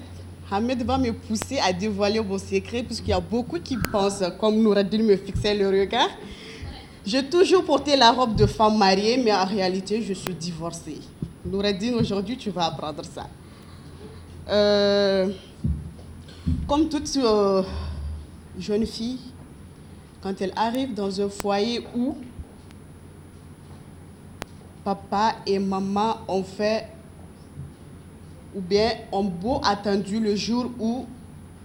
Ahmed 0.54 0.84
va 0.84 0.98
me 0.98 1.10
pousser 1.12 1.58
à 1.58 1.72
dévoiler 1.72 2.20
mon 2.20 2.38
secret, 2.38 2.84
puisqu'il 2.84 3.10
y 3.10 3.12
a 3.12 3.18
beaucoup 3.18 3.58
qui 3.58 3.76
pensent, 3.76 4.22
comme 4.38 4.62
Noureddin 4.62 5.02
me 5.02 5.16
fixait 5.16 5.52
le 5.52 5.68
regard. 5.68 6.08
J'ai 7.04 7.28
toujours 7.28 7.64
porté 7.64 7.96
la 7.96 8.12
robe 8.12 8.36
de 8.36 8.46
femme 8.46 8.78
mariée, 8.78 9.16
mais 9.16 9.32
en 9.32 9.44
réalité, 9.44 10.00
je 10.00 10.14
suis 10.14 10.32
divorcée. 10.32 11.00
Noureddin, 11.44 11.94
aujourd'hui, 11.94 12.36
tu 12.36 12.50
vas 12.50 12.66
apprendre 12.66 13.02
ça. 13.04 13.26
Euh, 14.48 15.32
comme 16.68 16.88
toute 16.88 17.10
euh, 17.16 17.64
jeune 18.56 18.86
fille, 18.86 19.18
quand 20.22 20.40
elle 20.40 20.52
arrive 20.54 20.94
dans 20.94 21.20
un 21.20 21.28
foyer 21.30 21.84
où 21.96 22.14
papa 24.84 25.34
et 25.46 25.58
maman 25.58 26.18
ont 26.28 26.44
fait 26.44 26.93
ou 28.54 28.60
bien 28.60 28.92
ont 29.12 29.24
beau 29.24 29.60
attendu 29.64 30.20
le 30.20 30.36
jour 30.36 30.70
où 30.78 31.06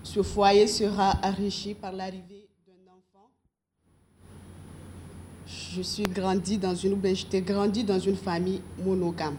ce 0.03 0.23
foyer 0.23 0.67
sera 0.67 1.13
enrichi 1.23 1.73
par 1.73 1.91
l'arrivée 1.91 2.47
d'un 2.65 2.91
enfant. 2.91 3.29
Je 5.45 5.81
suis 5.81 6.03
grandi 6.03 6.57
dans 6.57 6.75
une, 6.75 6.99
j'étais 7.13 7.41
dans 7.41 7.99
une 7.99 8.15
famille 8.15 8.61
monogame. 8.83 9.35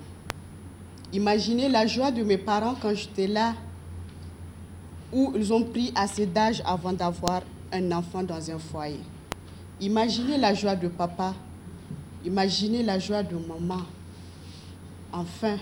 Imaginez 1.12 1.68
la 1.68 1.86
joie 1.86 2.11
de 2.11 2.22
mes 2.22 2.38
parents 2.38 2.76
quand 2.80 2.94
j'étais 2.94 3.26
là, 3.26 3.55
où 5.12 5.32
ils 5.34 5.53
ont 5.53 5.64
pris 5.64 5.92
assez 5.96 6.26
d'âge 6.26 6.62
avant 6.64 6.92
d'avoir 6.92 7.42
un 7.72 7.90
enfant 7.90 8.22
dans 8.22 8.51
un 8.51 8.59
foyer. 8.59 9.01
Imaginez 9.80 10.38
la 10.38 10.55
joie 10.55 10.76
de 10.76 10.86
papa 10.86 11.34
Imaginez 12.24 12.82
la 12.82 12.98
joie 12.98 13.22
de 13.22 13.34
maman. 13.36 13.80
Enfin, 15.11 15.57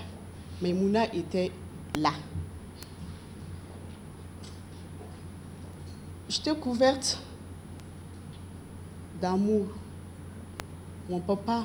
Maimouna 0.61 1.05
était 1.14 1.53
là. 1.99 2.12
J'étais 6.28 6.55
couverte 6.55 7.18
d'amour. 9.20 9.66
Mon 11.09 11.20
papa, 11.20 11.64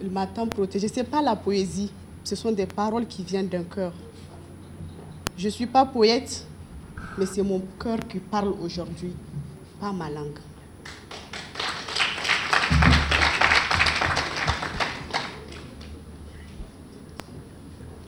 il 0.00 0.10
m'a 0.10 0.26
tant 0.26 0.46
protégée. 0.46 0.88
Ce 0.88 0.96
n'est 0.96 1.04
pas 1.04 1.20
la 1.20 1.36
poésie, 1.36 1.90
ce 2.24 2.34
sont 2.34 2.52
des 2.52 2.66
paroles 2.66 3.06
qui 3.06 3.22
viennent 3.22 3.48
d'un 3.48 3.64
cœur. 3.64 3.92
Je 5.36 5.46
ne 5.46 5.50
suis 5.50 5.66
pas 5.66 5.84
poète, 5.84 6.46
mais 7.18 7.26
c'est 7.26 7.42
mon 7.42 7.60
cœur 7.78 7.98
qui 8.08 8.18
parle 8.18 8.54
aujourd'hui, 8.62 9.12
pas 9.78 9.92
ma 9.92 10.10
langue. 10.10 10.38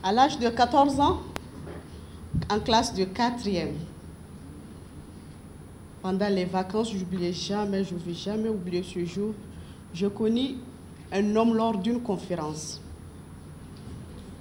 À 0.04 0.10
l'âge 0.10 0.38
de 0.38 0.48
14 0.48 0.98
ans, 0.98 1.20
en 2.50 2.58
classe 2.58 2.92
de 2.92 3.04
quatrième, 3.04 3.74
pendant 6.02 6.28
les 6.28 6.44
vacances, 6.44 6.90
je 6.92 6.98
n'oubliais 6.98 7.32
jamais, 7.32 7.84
je 7.84 7.94
ne 7.94 8.00
vais 8.00 8.14
jamais 8.14 8.48
oublier 8.48 8.82
ce 8.82 9.04
jour, 9.04 9.32
je 9.94 10.08
connais 10.08 10.56
un 11.12 11.36
homme 11.36 11.54
lors 11.54 11.78
d'une 11.78 12.00
conférence. 12.00 12.80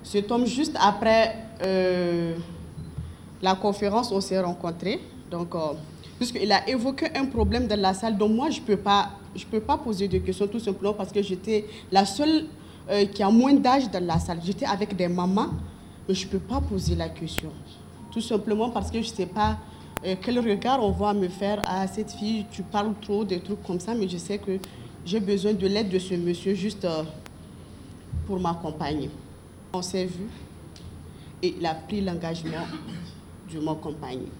Cet 0.02 0.32
homme, 0.32 0.48
juste 0.48 0.76
après 0.82 1.36
euh, 1.62 2.36
la 3.42 3.54
conférence, 3.54 4.12
on 4.12 4.20
s'est 4.20 4.40
rencontrés. 4.40 5.00
Donc, 5.30 5.54
euh, 5.54 5.74
puisqu'il 6.18 6.52
a 6.52 6.68
évoqué 6.68 7.06
un 7.16 7.26
problème 7.26 7.68
dans 7.68 7.80
la 7.80 7.94
salle, 7.94 8.18
donc 8.18 8.32
moi, 8.32 8.50
je 8.50 8.60
ne 8.62 8.66
peux, 8.66 8.78
pas, 8.78 9.12
peux 9.52 9.60
pas 9.62 9.78
poser 9.78 10.08
de 10.08 10.18
questions 10.18 10.48
tout 10.48 10.60
simplement 10.60 10.94
parce 10.94 11.12
que 11.12 11.22
j'étais 11.22 11.68
la 11.92 12.06
seule 12.06 12.48
euh, 12.92 13.06
qui 13.06 13.24
a 13.24 13.30
moins 13.30 13.54
d'âge 13.54 13.90
dans 13.90 14.04
la 14.06 14.20
salle. 14.20 14.40
J'étais 14.44 14.66
avec 14.66 14.96
des 14.96 15.08
mamans, 15.08 15.50
mais 16.08 16.14
je 16.14 16.26
ne 16.26 16.32
peux 16.32 16.40
pas 16.40 16.62
poser 16.62 16.96
la 16.96 17.10
question. 17.10 17.52
Tout 18.12 18.22
simplement 18.22 18.70
parce 18.70 18.92
que 18.92 19.02
je 19.02 19.10
ne 19.10 19.16
sais 19.16 19.26
pas 19.26 19.58
quel 20.24 20.40
regard 20.40 20.84
on 20.84 20.90
va 20.90 21.14
me 21.14 21.28
faire 21.28 21.62
à 21.64 21.86
cette 21.86 22.12
fille, 22.14 22.48
tu 22.52 22.64
parles 22.64 22.96
trop, 23.02 23.24
des 23.24 23.40
trucs 23.40 23.62
comme 23.62 23.80
ça, 23.80 23.94
mais 23.94 24.10
je 24.10 24.18
sais 24.18 24.40
que 24.40 24.58
j'ai 25.06 25.20
besoin 25.20 25.54
de 25.54 25.68
l'aide 25.68 25.90
de 25.90 26.00
ce 26.00 26.16
monsieur 26.16 26.56
juste 26.56 26.88
pour 28.26 28.40
m'accompagner. 28.40 29.12
On 29.72 29.84
s'est 29.84 30.06
vu 30.06 30.26
et 31.44 31.56
il 31.58 31.66
a 31.66 31.76
pris 31.76 32.02
l'engagement 32.02 32.66
de 33.54 33.60
m'accompagner. 33.60 34.32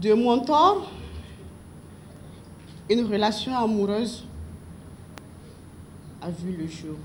De 0.00 0.12
mon 0.12 0.38
temps, 0.40 0.76
une 2.90 3.06
relation 3.06 3.56
amoureuse 3.56 4.27
a 6.20 6.30
vu 6.30 6.56
le 6.56 6.66
jour. 6.66 6.96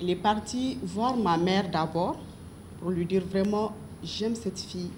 Il 0.00 0.08
est 0.08 0.16
parti 0.16 0.78
voir 0.82 1.16
ma 1.16 1.36
mère 1.36 1.70
d'abord 1.70 2.18
pour 2.80 2.90
lui 2.90 3.04
dire 3.04 3.22
vraiment, 3.24 3.72
j'aime 4.02 4.34
cette 4.34 4.58
fille 4.58 4.90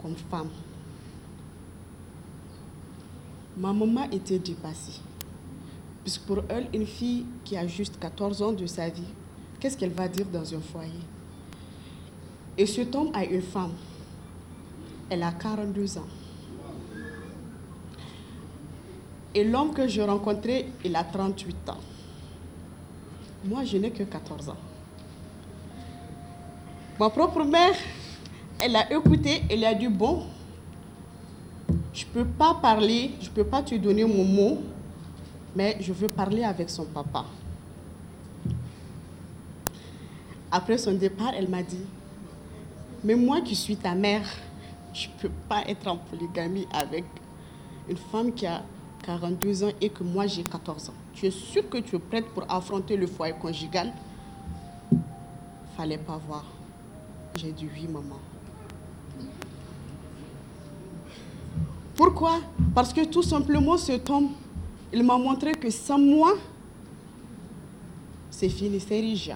comme 0.00 0.16
femme. 0.30 0.48
Ma 3.56 3.72
maman 3.72 4.04
était 4.10 4.38
dépassée. 4.38 5.00
Puisque 6.02 6.22
pour 6.22 6.42
elle, 6.48 6.68
une 6.72 6.86
fille 6.86 7.26
qui 7.44 7.56
a 7.58 7.66
juste 7.66 7.98
14 8.00 8.40
ans 8.40 8.52
de 8.52 8.64
sa 8.64 8.88
vie, 8.88 9.02
qu'est-ce 9.58 9.76
qu'elle 9.76 9.92
va 9.92 10.08
dire 10.08 10.26
dans 10.32 10.54
un 10.54 10.60
foyer? 10.60 10.92
Et 12.56 12.64
cet 12.64 12.94
homme 12.94 13.10
a 13.12 13.24
une 13.24 13.42
femme. 13.42 13.74
Elle 15.10 15.22
a 15.22 15.32
42 15.32 15.98
ans. 15.98 16.06
Et 19.34 19.44
l'homme 19.44 19.72
que 19.72 19.86
je 19.86 20.00
rencontrais, 20.00 20.66
il 20.84 20.96
a 20.96 21.04
38 21.04 21.68
ans. 21.68 21.76
Moi, 23.44 23.64
je 23.64 23.76
n'ai 23.78 23.90
que 23.90 24.02
14 24.02 24.48
ans. 24.50 24.56
Ma 26.98 27.08
propre 27.08 27.44
mère, 27.44 27.74
elle 28.58 28.76
a 28.76 28.92
écouté, 28.92 29.42
elle 29.48 29.64
a 29.64 29.72
dit, 29.72 29.88
bon, 29.88 30.24
je 31.94 32.04
ne 32.04 32.10
peux 32.10 32.24
pas 32.24 32.54
parler, 32.54 33.12
je 33.20 33.28
ne 33.30 33.34
peux 33.34 33.44
pas 33.44 33.62
te 33.62 33.74
donner 33.76 34.04
mon 34.04 34.24
mot, 34.24 34.58
mais 35.56 35.76
je 35.80 35.92
veux 35.92 36.08
parler 36.08 36.44
avec 36.44 36.68
son 36.68 36.84
papa. 36.84 37.24
Après 40.50 40.76
son 40.76 40.92
départ, 40.92 41.32
elle 41.36 41.48
m'a 41.48 41.62
dit, 41.62 41.84
mais 43.04 43.14
moi 43.14 43.40
qui 43.40 43.54
suis 43.54 43.76
ta 43.76 43.94
mère, 43.94 44.28
je 44.92 45.06
ne 45.06 45.12
peux 45.22 45.34
pas 45.48 45.62
être 45.66 45.86
en 45.86 45.96
polygamie 45.96 46.66
avec 46.72 47.04
une 47.88 47.96
femme 47.96 48.32
qui 48.32 48.46
a 48.46 48.62
42 49.18 49.64
ans 49.64 49.72
et 49.80 49.88
que 49.88 50.04
moi 50.04 50.26
j'ai 50.28 50.44
14 50.44 50.90
ans. 50.90 50.94
Tu 51.14 51.26
es 51.26 51.30
sûr 51.30 51.68
que 51.68 51.78
tu 51.78 51.96
es 51.96 51.98
prête 51.98 52.26
pour 52.26 52.44
affronter 52.48 52.96
le 52.96 53.06
foyer 53.08 53.34
conjugal? 53.34 53.92
Fallait 55.76 55.98
pas 55.98 56.20
voir. 56.28 56.44
J'ai 57.36 57.50
dit 57.50 57.66
oui, 57.74 57.88
maman. 57.88 58.20
Pourquoi? 61.96 62.40
Parce 62.74 62.92
que 62.92 63.04
tout 63.04 63.22
simplement, 63.22 63.76
cet 63.76 64.08
homme, 64.08 64.28
il 64.92 65.02
m'a 65.02 65.18
montré 65.18 65.52
que 65.52 65.70
sans 65.70 65.98
moi, 65.98 66.34
c'est 68.30 68.48
fini, 68.48 68.78
c'est 68.80 69.00
riche. 69.00 69.30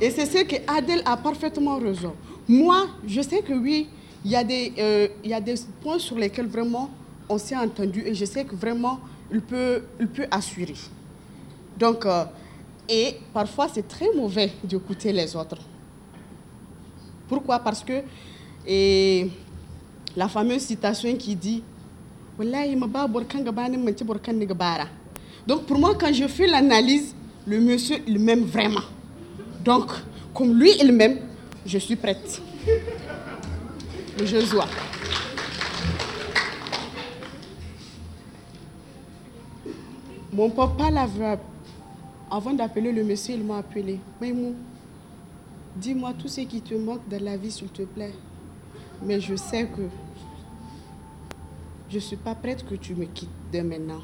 Et 0.00 0.10
c'est 0.10 0.26
ce 0.26 0.44
que 0.44 0.56
Adèle 0.68 1.02
a 1.04 1.16
parfaitement 1.16 1.76
raison. 1.78 2.14
Moi, 2.48 2.86
je 3.04 3.20
sais 3.20 3.42
que 3.42 3.52
oui, 3.52 3.88
il 4.24 4.30
y, 4.30 4.36
a 4.36 4.44
des, 4.44 4.72
euh, 4.78 5.08
il 5.24 5.30
y 5.30 5.34
a 5.34 5.40
des 5.40 5.56
points 5.82 5.98
sur 5.98 6.16
lesquels 6.16 6.46
vraiment 6.46 6.88
on 7.28 7.38
s'est 7.38 7.56
entendu 7.56 8.02
et 8.06 8.14
je 8.14 8.24
sais 8.24 8.44
que 8.44 8.54
vraiment 8.54 9.00
il 9.32 9.40
peut, 9.40 9.82
il 10.00 10.08
peut 10.08 10.26
assurer. 10.30 10.74
Donc, 11.78 12.06
euh, 12.06 12.24
et 12.88 13.16
parfois 13.32 13.68
c'est 13.72 13.86
très 13.86 14.06
mauvais 14.14 14.52
d'écouter 14.64 15.12
les 15.12 15.36
autres. 15.36 15.58
Pourquoi? 17.28 17.58
Parce 17.58 17.84
que 17.84 18.02
et, 18.66 19.30
la 20.16 20.28
fameuse 20.28 20.62
citation 20.62 21.14
qui 21.16 21.36
dit 21.36 21.62
donc 25.46 25.64
pour 25.66 25.78
moi 25.78 25.94
quand 25.98 26.12
je 26.12 26.26
fais 26.28 26.46
l'analyse 26.46 27.14
le 27.46 27.60
monsieur 27.60 27.98
il 28.06 28.18
m'aime 28.18 28.44
vraiment. 28.44 28.82
Donc 29.64 29.90
comme 30.32 30.58
lui 30.58 30.70
il 30.80 30.92
m'aime 30.92 31.18
je 31.66 31.78
suis 31.78 31.96
prête. 31.96 32.40
Je 34.24 34.36
vois 34.38 34.66
mon 40.38 40.50
papa 40.50 40.88
l'avait 40.88 41.36
avant 42.30 42.52
d'appeler 42.54 42.92
le 42.92 43.02
monsieur 43.02 43.34
il 43.34 43.42
m'a 43.42 43.58
appelé 43.58 43.98
Maïmou 44.20 44.54
dis-moi 45.74 46.12
tout 46.16 46.28
ce 46.28 46.42
qui 46.42 46.60
te 46.60 46.74
manque 46.74 47.08
dans 47.08 47.20
la 47.24 47.36
vie 47.36 47.50
s'il 47.50 47.66
te 47.70 47.82
plaît 47.82 48.14
mais 49.02 49.18
je 49.20 49.34
sais 49.34 49.66
que 49.66 49.82
je 51.90 51.96
ne 51.96 52.00
suis 52.00 52.16
pas 52.16 52.36
prête 52.36 52.64
que 52.68 52.76
tu 52.76 52.94
me 52.94 53.06
quittes 53.06 53.30
dès 53.50 53.62
maintenant. 53.62 54.02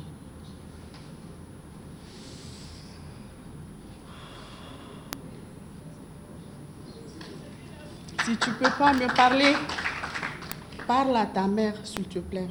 Si 8.24 8.34
tu 8.38 8.48
ne 8.50 8.54
peux 8.54 8.70
pas 8.78 8.94
me 8.94 9.14
parler, 9.14 9.52
parle 10.86 11.14
à 11.14 11.26
ta 11.26 11.46
mère, 11.46 11.74
s'il 11.84 12.04
te 12.04 12.20
plaît. 12.20 12.48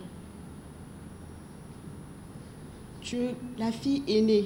La 3.58 3.72
fille 3.72 4.04
aînée, 4.08 4.46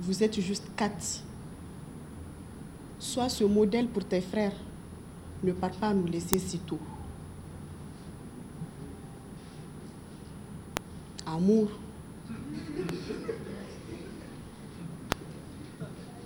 vous 0.00 0.22
êtes 0.22 0.40
juste 0.40 0.66
quatre. 0.76 1.22
Sois 2.98 3.28
ce 3.28 3.44
modèle 3.44 3.88
pour 3.88 4.04
tes 4.04 4.20
frères. 4.20 4.56
Ne 5.42 5.52
pars 5.52 5.70
pas 5.72 5.92
nous 5.92 6.06
laisser 6.06 6.38
si 6.38 6.58
tôt. 6.58 6.78
amour. 11.32 11.68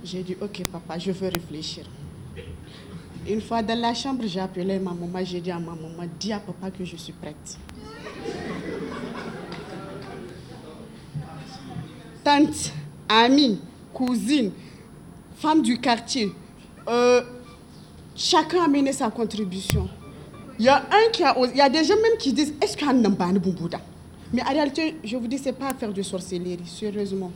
J'ai 0.05 0.22
dit, 0.22 0.37
ok 0.41 0.64
papa, 0.70 0.99
je 0.99 1.11
veux 1.11 1.28
réfléchir. 1.28 1.84
Une 3.28 3.41
fois 3.41 3.62
dans 3.62 3.78
la 3.78 3.93
chambre, 3.93 4.24
j'ai 4.26 4.41
appelé 4.41 4.78
ma 4.78 4.93
maman, 4.93 5.24
j'ai 5.24 5.41
dit 5.41 5.51
à 5.51 5.59
ma 5.59 5.74
maman, 5.74 6.05
dis 6.18 6.32
à 6.32 6.39
papa 6.39 6.70
que 6.70 6.84
je 6.84 6.97
suis 6.97 7.12
prête. 7.12 7.59
Tante, 12.27 12.72
amie, 13.09 13.61
cousine, 13.95 14.51
femme 15.37 15.62
du 15.62 15.79
quartier, 15.79 16.33
euh, 16.89 17.22
chacun 18.16 18.64
a 18.64 18.66
mené 18.66 18.93
sa 18.93 19.09
contribution. 19.11 19.89
Il 20.59 20.64
y 20.64 20.68
a 20.68 20.79
un 20.91 21.12
qui 21.12 21.22
a, 21.22 21.37
y 21.55 21.61
a 21.61 21.68
des 21.68 21.85
gens 21.85 21.95
même 21.95 22.18
qui 22.18 22.33
disent, 22.33 22.53
est-ce 22.61 22.77
qu'il 22.77 22.85
y 22.85 22.91
a 22.91 22.93
un 22.93 23.33
Bouddha 23.35 23.79
mais 24.33 24.43
en 24.43 24.49
réalité, 24.49 24.97
je 25.05 25.16
vous 25.16 25.29
dis, 25.29 25.39
ce 25.39 25.45
n'est 25.45 25.53
pas 25.53 25.68
affaire 25.68 25.93
de 25.93 26.03
sorcellerie, 26.03 26.59
sérieusement. 26.66 27.31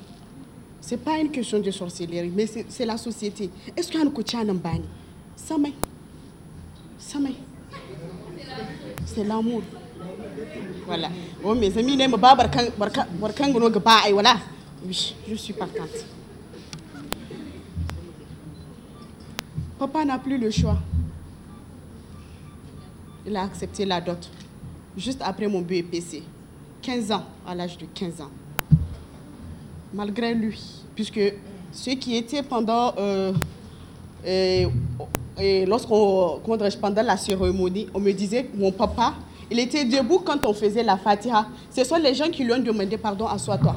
Ce 0.80 0.90
n'est 0.90 1.00
pas 1.00 1.18
une 1.18 1.30
question 1.30 1.60
de 1.60 1.70
sorcellerie, 1.70 2.32
mais 2.34 2.46
c'est 2.68 2.84
la 2.84 2.96
société. 2.96 3.48
Est-ce 3.76 3.92
qu'il 3.92 4.00
y 4.00 4.02
a 4.02 4.06
un 4.06 4.10
coach 4.10 4.34
en 4.34 4.44
bani 4.54 4.82
Samay. 5.36 5.72
Samay. 6.98 7.34
C'est 9.06 9.22
l'amour. 9.22 9.62
Voilà. 10.84 11.10
Oh, 11.44 11.54
mes 11.54 11.78
amis, 11.78 11.96
ne 11.96 12.08
me 12.08 12.16
pas. 12.16 12.36
Oui, 14.84 15.14
je 15.28 15.34
suis 15.34 15.52
partante. 15.52 16.04
Papa 19.78 20.04
n'a 20.04 20.18
plus 20.18 20.38
le 20.38 20.50
choix. 20.50 20.78
Il 23.26 23.36
a 23.36 23.42
accepté 23.42 23.84
la 23.84 24.00
dot 24.00 24.28
juste 24.96 25.20
après 25.24 25.46
mon 25.46 25.60
BEPC. 25.60 26.22
15 26.82 27.12
ans, 27.12 27.24
à 27.46 27.54
l'âge 27.54 27.76
de 27.76 27.84
15 27.94 28.22
ans. 28.22 28.30
Malgré 29.92 30.34
lui, 30.34 30.58
puisque 30.94 31.20
ce 31.72 31.90
qui 31.90 32.16
était 32.16 32.42
pendant, 32.42 32.94
euh, 32.96 33.32
lorsqu'on, 35.66 36.40
pendant 36.44 37.02
la 37.02 37.16
cérémonie, 37.16 37.88
on 37.92 38.00
me 38.00 38.12
disait 38.12 38.48
mon 38.54 38.72
papa, 38.72 39.14
il 39.50 39.58
était 39.58 39.84
debout 39.84 40.20
quand 40.20 40.46
on 40.46 40.54
faisait 40.54 40.82
la 40.82 40.96
fatiha. 40.96 41.46
Ce 41.70 41.84
sont 41.84 41.96
les 41.96 42.14
gens 42.14 42.30
qui 42.30 42.44
lui 42.44 42.52
ont 42.52 42.58
demandé 42.62 42.96
pardon, 42.96 43.26
assois-toi. 43.26 43.76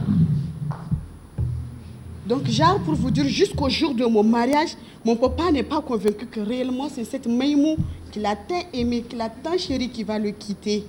Donc, 2.26 2.47
genre, 2.47 2.80
pour 2.80 2.95
vous 2.95 3.11
dire, 3.11 3.28
jusqu'au 3.28 3.69
jour 3.69 3.93
de 3.93 4.05
mon 4.05 4.24
mariage, 4.24 4.76
mon 5.03 5.15
papa 5.17 5.51
n'est 5.51 5.63
pas 5.63 5.82
convaincu 5.82 6.26
que 6.26 6.39
réellement 6.39 6.88
c'est 6.88 7.03
cette 7.03 7.28
Maïmou 7.28 7.76
qu'il 8.11 8.26
a 8.26 8.36
tant 8.36 8.63
aimé, 8.71 9.01
qu'il 9.01 9.19
a 9.19 9.30
tant 9.30 9.57
chéri 9.57 9.89
qui 9.89 10.03
va 10.03 10.17
le 10.17 10.32
quitter. 10.32 10.86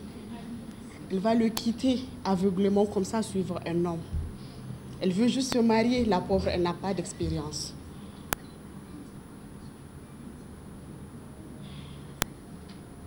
Il 1.11 1.19
va 1.19 1.35
le 1.35 1.49
quitter 1.49 2.01
aveuglément 2.25 2.87
comme 2.87 3.05
ça, 3.05 3.23
suivre 3.23 3.61
un 3.67 3.85
homme. 3.85 4.01
Elle 5.01 5.13
veut 5.13 5.27
juste 5.27 5.53
se 5.53 5.59
marier, 5.59 6.05
la 6.05 6.21
pauvre, 6.21 6.49
elle 6.49 6.63
n'a 6.63 6.73
pas 6.73 6.95
d'expérience. 6.95 7.75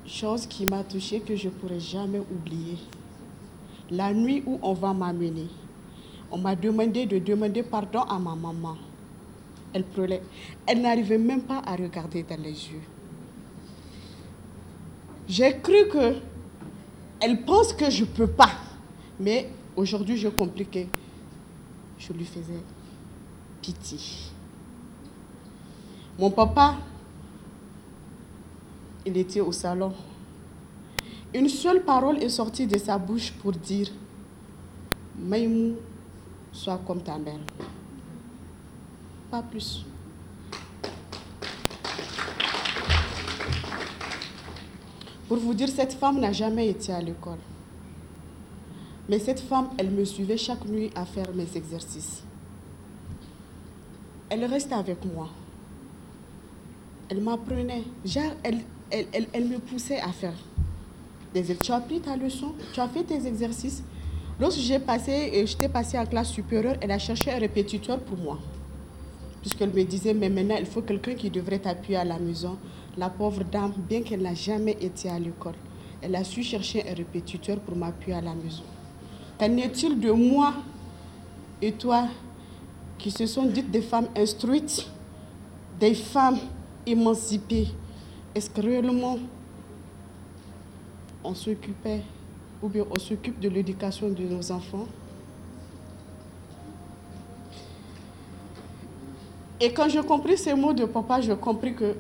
Chose 0.05 0.45
qui 0.47 0.65
m'a 0.65 0.84
touchée 0.84 1.21
que 1.21 1.36
je 1.36 1.45
ne 1.45 1.51
pourrai 1.51 1.80
jamais 1.80 2.19
oublier. 2.19 2.78
La 3.89 4.13
nuit 4.13 4.43
où 4.45 4.59
on 4.61 4.73
va 4.73 4.93
m'amener, 4.93 5.47
on 6.32 6.38
m'a 6.38 6.55
demandé 6.55 7.05
de 7.05 7.19
demander 7.19 7.63
pardon 7.63 8.01
à 8.01 8.19
ma 8.19 8.36
maman. 8.36 8.78
Elle 9.73 9.84
pleurait. 9.84 10.21
Elle 10.65 10.82
n'arrivait 10.82 11.17
même 11.17 11.41
pas 11.41 11.61
à 11.65 11.75
regarder 11.75 12.23
dans 12.23 12.41
les 12.41 12.51
yeux. 12.51 12.82
J'ai 15.28 15.57
cru 15.59 15.88
que 15.91 16.15
elle 17.19 17.43
pense 17.43 17.73
que 17.73 17.89
je 17.89 18.01
ne 18.01 18.09
peux 18.09 18.28
pas. 18.28 18.51
Mais 19.19 19.49
aujourd'hui, 19.75 20.17
je 20.17 20.30
compliquais. 20.30 20.88
Je 21.97 22.13
lui 22.13 22.25
faisais 22.25 22.61
pitié. 23.61 23.99
Mon 26.19 26.32
papa, 26.32 26.75
il 29.05 29.17
était 29.17 29.41
au 29.41 29.51
salon. 29.51 29.93
Une 31.34 31.49
seule 31.49 31.84
parole 31.84 32.21
est 32.23 32.30
sortie 32.30 32.67
de 32.67 32.78
sa 32.78 32.97
bouche 32.97 33.32
pour 33.32 33.51
dire 33.51 33.89
Maïmou, 35.19 35.75
sois 36.58 36.82
comme 36.86 37.01
ta 37.01 37.18
mère. 37.18 37.39
Pas 39.30 39.43
plus. 39.43 39.86
Pour 45.28 45.38
vous 45.38 45.53
dire, 45.53 45.70
cette 45.70 45.93
femme 45.93 46.20
n'a 46.20 46.32
jamais 46.32 46.70
été 46.70 46.91
à 46.91 47.01
l'école. 47.01 47.39
Mais 49.10 49.20
cette 49.20 49.39
femme, 49.39 49.70
elle 49.78 49.91
me 49.91 50.03
suivait 50.05 50.38
chaque 50.38 50.66
nuit 50.66 50.89
à 50.95 51.05
faire 51.05 51.34
mes 51.34 51.47
exercices. 51.55 52.24
Elle 54.30 54.45
restait 54.45 54.76
avec 54.76 55.03
moi. 55.05 55.30
Elle 57.10 57.22
m'apprenait. 57.22 57.84
Elle, 58.43 58.60
elle, 58.89 59.28
elle, 59.34 59.45
me 59.47 59.60
poussait 59.60 59.99
à 59.99 60.12
faire 60.12 60.34
Tu 61.34 61.72
as 61.72 61.76
appris 61.76 62.01
ta 62.01 62.18
leçon, 62.18 62.53
tu 62.74 62.80
as 62.80 62.88
fait 62.88 63.03
tes 63.03 63.26
exercices? 63.28 63.84
Lorsque 64.39 64.59
j'ai 64.59 64.77
passé, 64.77 65.45
j'étais 65.47 65.67
passée 65.67 65.97
en 65.97 66.05
classe 66.05 66.29
supérieure, 66.29 66.77
elle 66.79 66.91
a 66.91 66.99
cherché 66.99 67.31
un 67.31 67.39
répétiteur 67.39 67.99
pour 67.99 68.17
moi. 68.17 68.38
Puisqu'elle 69.41 69.73
me 69.73 69.83
disait, 69.83 70.13
mais 70.13 70.29
maintenant, 70.29 70.57
il 70.59 70.65
faut 70.65 70.81
quelqu'un 70.81 71.15
qui 71.15 71.29
devrait 71.29 71.59
t'appuyer 71.59 71.97
à 71.97 72.03
la 72.05 72.19
maison. 72.19 72.57
La 72.97 73.09
pauvre 73.09 73.43
dame, 73.43 73.73
bien 73.89 74.01
qu'elle 74.01 74.21
n'a 74.21 74.35
jamais 74.35 74.77
été 74.79 75.09
à 75.09 75.17
l'école, 75.17 75.55
elle 76.01 76.15
a 76.15 76.23
su 76.23 76.43
chercher 76.43 76.88
un 76.88 76.93
répétiteur 76.93 77.59
pour 77.59 77.75
m'appuyer 77.75 78.17
à 78.17 78.21
la 78.21 78.35
maison. 78.35 78.63
Qu'en 79.39 79.57
est-il 79.57 79.99
de 79.99 80.11
moi 80.11 80.53
et 81.61 81.71
toi 81.71 82.07
qui 82.97 83.09
se 83.09 83.25
sont 83.25 83.45
dites 83.45 83.71
des 83.71 83.81
femmes 83.81 84.07
instruites, 84.15 84.88
des 85.79 85.93
femmes 85.93 86.39
émancipées? 86.85 87.67
Est-ce 88.35 88.49
que 88.49 88.61
réellement 88.61 89.17
on 91.23 91.33
s'occupait 91.33 92.01
ou 92.62 92.70
bien 92.70 92.86
on 92.89 92.99
s'occupe 92.99 93.39
de 93.39 93.49
l'éducation 93.49 94.10
de 94.10 94.24
nos 94.24 94.51
enfants 94.51 94.88
Et 99.60 99.72
quand 99.72 99.89
j'ai 99.89 100.01
compris 100.03 100.38
ces 100.38 100.53
mots 100.53 100.74
de 100.74 100.86
papa, 100.86 101.20
j'ai 101.20 101.36
compris 101.36 101.74
que 101.74 101.95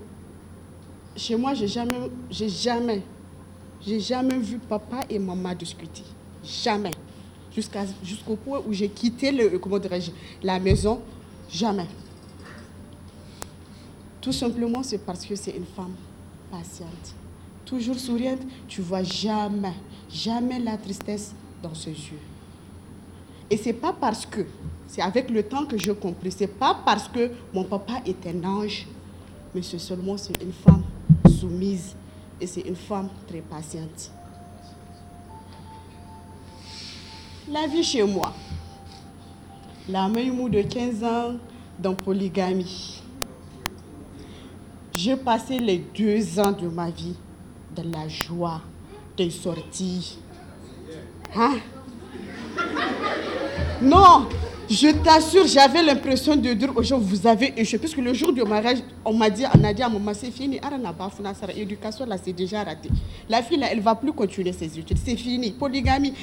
chez 1.15 1.35
moi, 1.35 1.53
j'ai 1.55 1.67
jamais, 1.67 2.11
j'ai 2.29 2.49
jamais, 2.49 3.01
j'ai 3.81 3.99
jamais 3.99 4.37
vu 4.37 4.59
papa 4.59 4.99
et 5.09 5.17
maman 5.17 5.53
discuter. 5.55 6.03
Jamais. 6.43 6.91
Jusqu'à, 7.51 7.85
jusqu'au 8.03 8.35
point 8.35 8.61
où 8.67 8.71
j'ai 8.71 8.89
quitté 8.89 9.31
le, 9.31 9.57
comment 9.57 9.79
la 10.43 10.59
maison, 10.59 11.01
jamais. 11.49 11.87
Tout 14.21 14.31
simplement, 14.31 14.83
c'est 14.83 14.99
parce 14.99 15.25
que 15.25 15.35
c'est 15.35 15.55
une 15.57 15.65
femme 15.65 15.95
patiente. 16.51 17.15
Toujours 17.65 17.97
souriante, 17.97 18.41
tu 18.67 18.81
vois 18.81 19.01
jamais, 19.01 19.73
jamais 20.09 20.59
la 20.59 20.77
tristesse 20.77 21.33
dans 21.61 21.73
ses 21.73 21.91
yeux. 21.91 22.19
Et 23.49 23.57
c'est 23.57 23.73
pas 23.73 23.93
parce 23.93 24.25
que, 24.25 24.45
c'est 24.87 25.01
avec 25.01 25.29
le 25.29 25.43
temps 25.43 25.65
que 25.65 25.77
je 25.77 25.91
compris, 25.91 26.31
c'est 26.31 26.47
pas 26.47 26.77
parce 26.85 27.07
que 27.07 27.31
mon 27.53 27.63
papa 27.63 28.01
est 28.05 28.25
un 28.27 28.43
ange, 28.43 28.87
mais 29.53 29.61
c'est 29.61 29.79
seulement 29.79 30.17
c'est 30.17 30.41
une 30.41 30.53
femme 30.53 30.83
soumise 31.39 31.95
et 32.39 32.47
c'est 32.47 32.61
une 32.61 32.75
femme 32.75 33.09
très 33.27 33.41
patiente. 33.41 34.11
La 37.49 37.65
vie 37.67 37.83
chez 37.83 38.03
moi. 38.03 38.33
La 39.87 40.09
mou 40.09 40.49
de 40.49 40.61
15 40.61 41.03
ans 41.05 41.35
dans 41.79 41.93
polygamie. 41.93 43.01
J'ai 44.91 45.15
passé 45.15 45.59
les 45.59 45.77
deux 45.77 46.39
ans 46.39 46.51
de 46.51 46.67
ma 46.67 46.89
vie 46.89 47.15
dans 47.73 47.89
la 47.89 48.09
joie 48.09 48.61
des 49.17 49.31
sorties. 49.31 50.19
Hein? 51.35 51.57
Non, 53.81 54.27
je 54.69 54.89
t'assure, 55.03 55.45
j'avais 55.47 55.83
l'impression 55.83 56.35
de 56.35 56.53
dire 56.53 56.71
aux 56.75 56.83
gens, 56.83 56.99
vous 56.99 57.25
avez 57.27 57.53
échoué. 57.59 57.79
Puisque 57.79 57.97
le 57.97 58.13
jour 58.13 58.31
du 58.31 58.43
mariage, 58.43 58.79
on 59.03 59.13
m'a 59.13 59.29
dit, 59.29 59.43
on 59.57 59.63
a 59.63 59.73
dit 59.73 59.81
à 59.81 59.89
maman, 59.89 60.13
c'est 60.13 60.31
fini. 60.31 60.59
L'éducation, 61.55 62.05
là, 62.05 62.17
c'est 62.23 62.33
déjà 62.33 62.63
raté. 62.63 62.89
La 63.29 63.41
fille, 63.41 63.57
là, 63.57 63.67
elle 63.71 63.79
ne 63.79 63.83
va 63.83 63.95
plus 63.95 64.13
continuer 64.13 64.53
ses 64.53 64.65
études. 64.77 64.97
C'est 65.03 65.15
fini. 65.15 65.51
Polygamie. 65.51 66.13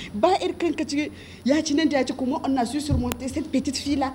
Comment 2.16 2.42
on 2.46 2.56
a 2.56 2.66
su 2.66 2.80
surmonter 2.80 3.28
cette 3.28 3.50
petite 3.50 3.76
fille-là 3.76 4.12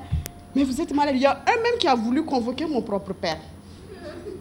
Mais 0.55 0.63
vous 0.63 0.79
êtes 0.81 0.93
malade. 0.93 1.15
Il 1.15 1.21
y 1.21 1.25
a 1.25 1.43
un 1.47 1.61
même 1.61 1.77
qui 1.79 1.87
a 1.87 1.95
voulu 1.95 2.23
convoquer 2.23 2.65
mon 2.65 2.81
propre 2.81 3.13
père. 3.13 3.39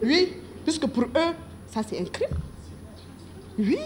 Oui, 0.03 0.33
puisque 0.63 0.87
pour 0.87 1.03
eux, 1.03 1.33
ça, 1.67 1.81
c'est 1.87 1.99
un 1.99 2.05
crime. 2.05 2.29
Oui. 3.57 3.77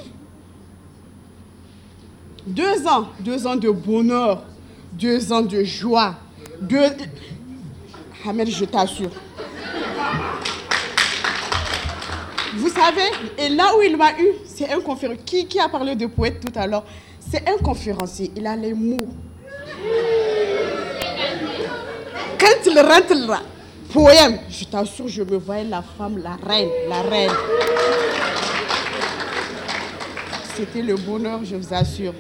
Deux 2.46 2.86
ans, 2.88 3.08
deux 3.20 3.48
ans 3.48 3.56
de 3.56 3.70
bonheur 3.70 4.44
deux 4.94 5.34
ans 5.34 5.41
de 5.41 5.64
joie. 5.64 6.16
Deux... 6.62 6.86
Ahmed, 8.26 8.50
je 8.50 8.66
t'assure. 8.66 9.10
Vous 12.56 12.70
savez, 12.70 13.10
et 13.38 13.50
là 13.50 13.76
où 13.76 13.82
il 13.82 13.98
m'a 13.98 14.12
eu, 14.20 14.28
c'est 14.46 14.72
un 14.72 14.80
conférencier. 14.80 15.46
Qui, 15.46 15.60
a 15.60 15.68
parlé 15.68 15.96
de 15.96 16.06
poète 16.06 16.39
tout 16.39 16.58
à 16.58 16.68
l'heure? 16.68 16.86
C'est 17.20 17.50
un 17.50 17.58
conférencier. 17.58 18.32
Il 18.36 18.46
a 18.46 18.56
les 18.56 18.74
mots. 18.74 19.10
Quand 22.39 22.66
il 22.66 22.80
rentre 22.80 23.28
là, 23.28 23.41
poème, 23.91 24.39
je 24.50 24.66
t'assure, 24.66 25.08
je 25.08 25.24
me 25.24 25.38
voyais 25.38 25.66
la 25.66 25.82
femme, 25.82 26.20
la 26.20 26.38
reine, 26.48 26.70
la 26.88 27.02
reine. 27.02 27.32
C'était 30.56 30.84
le 30.84 30.96
bonheur, 30.96 31.39
je 31.44 31.56
vous 31.56 31.74
assure. 31.74 32.14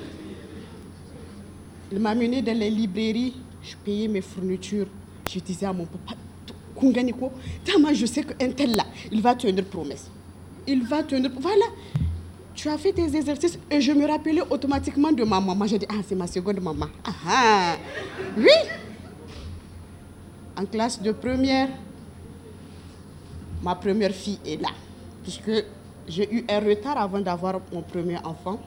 Il 1.93 1.99
m'a 1.99 2.15
mené 2.15 2.41
dans 2.41 2.57
les 2.57 2.71
librairies, 2.71 3.35
je 3.61 3.75
payais 3.75 4.07
mes 4.07 4.21
fournitures. 4.21 4.87
Je 5.29 5.39
disais 5.39 5.67
à 5.67 5.73
mon 5.73 5.85
papa, 5.85 6.19
Kunganiko, 6.75 7.31
moi 7.79 7.93
je 7.93 8.07
sais 8.07 8.23
qu'un 8.23 8.49
tel 8.49 8.75
là, 8.75 8.83
il 9.11 9.21
va 9.21 9.35
tenir 9.35 9.63
promesse. 9.65 10.09
Il 10.65 10.87
va 10.87 11.03
tenir. 11.03 11.29
Voilà. 11.39 11.65
Tu 12.55 12.67
as 12.67 12.79
fait 12.79 12.93
tes 12.93 13.15
exercices 13.15 13.59
et 13.69 13.79
je 13.79 13.91
me 13.91 14.07
rappelais 14.07 14.41
automatiquement 14.49 15.11
de 15.11 15.23
ma 15.23 15.39
maman. 15.39 15.67
J'ai 15.67 15.77
dit, 15.77 15.85
ah, 15.87 16.01
c'est 16.07 16.15
ma 16.15 16.25
seconde 16.25 16.61
maman. 16.61 16.87
Ah, 17.05 17.11
ah. 17.27 17.75
Oui. 18.37 18.49
En 20.57 20.65
classe 20.65 20.99
de 20.99 21.11
première, 21.11 21.69
ma 23.61 23.75
première 23.75 24.13
fille 24.13 24.39
est 24.47 24.59
là. 24.59 24.69
Puisque 25.21 25.51
j'ai 26.07 26.33
eu 26.33 26.43
un 26.49 26.59
retard 26.59 26.97
avant 26.97 27.19
d'avoir 27.19 27.59
mon 27.71 27.83
premier 27.83 28.17
enfant. 28.23 28.59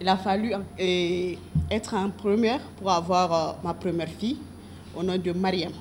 Il 0.00 0.08
a 0.08 0.16
fallu 0.16 0.52
euh, 0.54 1.34
être 1.70 1.94
en 1.94 2.10
première 2.10 2.60
pour 2.78 2.90
avoir 2.90 3.32
euh, 3.32 3.52
ma 3.62 3.74
première 3.74 4.08
fille, 4.08 4.38
au 4.96 5.02
nom 5.02 5.16
de 5.16 5.32
Mariam. 5.32 5.72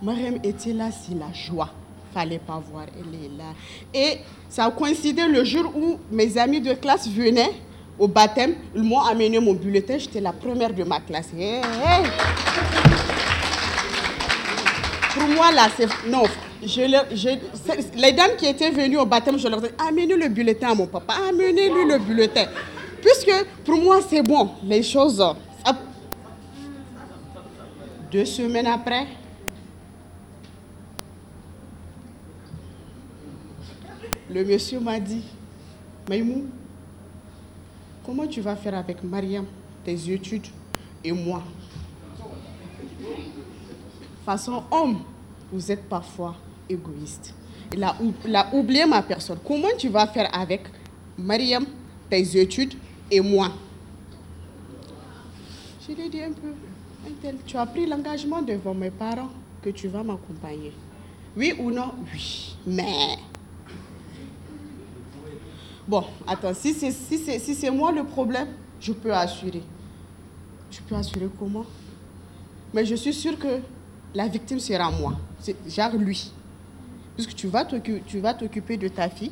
Mariam 0.00 0.36
était 0.44 0.72
là, 0.72 0.90
c'est 0.90 1.14
la 1.14 1.32
joie. 1.32 1.70
Fallait 2.14 2.38
pas 2.38 2.62
voir, 2.70 2.84
elle 2.96 3.14
est 3.24 3.36
là. 3.36 3.52
Et 3.92 4.18
ça 4.48 4.66
a 4.66 4.70
coïncidé 4.70 5.26
le 5.26 5.44
jour 5.44 5.72
où 5.76 5.98
mes 6.10 6.38
amis 6.38 6.60
de 6.60 6.74
classe 6.74 7.08
venaient 7.08 7.52
au 7.98 8.06
baptême. 8.06 8.54
Ils 8.74 8.82
m'ont 8.82 9.00
amené 9.00 9.40
mon 9.40 9.54
bulletin. 9.54 9.98
J'étais 9.98 10.20
la 10.20 10.32
première 10.32 10.72
de 10.72 10.84
ma 10.84 11.00
classe. 11.00 11.30
pour 15.14 15.28
moi, 15.28 15.50
là, 15.52 15.68
c'est. 15.76 15.88
Non, 16.08 16.22
je, 16.62 17.98
les 17.98 18.12
dames 18.12 18.36
qui 18.38 18.46
étaient 18.46 18.70
venues 18.70 18.98
au 18.98 19.06
baptême, 19.06 19.38
je 19.38 19.48
leur 19.48 19.64
ai 19.64 19.68
dit 19.68 19.74
amenez 19.78 20.16
le 20.16 20.28
bulletin 20.28 20.70
à 20.70 20.74
mon 20.74 20.86
papa, 20.86 21.14
amenez-lui 21.28 21.84
le 21.86 21.98
bulletin. 21.98 22.46
Puisque 23.00 23.32
pour 23.64 23.80
moi, 23.80 24.00
c'est 24.08 24.22
bon, 24.22 24.50
les 24.64 24.82
choses. 24.82 25.24
Deux 28.10 28.24
semaines 28.24 28.68
après, 28.68 29.06
le 34.30 34.44
monsieur 34.44 34.80
m'a 34.80 34.98
dit 35.00 35.24
Maïmou, 36.08 36.46
comment 38.04 38.26
tu 38.26 38.40
vas 38.40 38.56
faire 38.56 38.74
avec 38.74 39.02
Mariam, 39.02 39.44
tes 39.84 40.10
études 40.10 40.46
et 41.04 41.12
moi? 41.12 41.42
Façon 44.24 44.62
homme, 44.70 45.00
vous 45.52 45.70
êtes 45.70 45.88
parfois 45.88 46.36
égoïste. 46.68 47.34
Il 47.72 47.82
a, 47.82 47.96
oublié 48.52 48.86
ma 48.86 49.02
personne. 49.02 49.38
Comment 49.46 49.68
tu 49.76 49.88
vas 49.88 50.06
faire 50.06 50.28
avec 50.34 50.62
Mariam, 51.18 51.64
tes 52.08 52.40
études 52.40 52.74
et 53.10 53.20
moi? 53.20 53.52
Je 55.86 55.94
lui 55.94 56.06
ai 56.06 56.08
dit 56.08 56.22
un 56.22 56.32
peu, 56.32 56.52
tu 57.46 57.56
as 57.56 57.66
pris 57.66 57.86
l'engagement 57.86 58.42
devant 58.42 58.74
mes 58.74 58.90
parents 58.90 59.30
que 59.62 59.70
tu 59.70 59.88
vas 59.88 60.02
m'accompagner. 60.02 60.72
Oui 61.36 61.54
ou 61.58 61.70
non? 61.70 61.92
Oui. 62.12 62.56
Mais... 62.66 63.16
Bon, 65.86 66.04
attends, 66.26 66.54
si 66.54 66.74
c'est 66.74 67.70
moi 67.70 67.92
le 67.92 68.04
problème, 68.04 68.48
je 68.80 68.92
peux 68.92 69.12
assurer. 69.12 69.62
Je 70.70 70.80
peux 70.80 70.94
assurer 70.96 71.28
comment? 71.38 71.64
Mais 72.74 72.84
je 72.84 72.96
suis 72.96 73.14
sûre 73.14 73.38
que 73.38 73.60
la 74.14 74.26
victime 74.26 74.58
sera 74.58 74.90
moi. 74.90 75.14
C'est 75.38 75.56
genre 75.68 75.94
lui. 75.94 76.32
Puisque 77.16 77.34
tu 77.34 77.48
vas 77.48 77.64
t'occuper 78.34 78.76
de 78.76 78.88
ta 78.88 79.08
fille, 79.08 79.30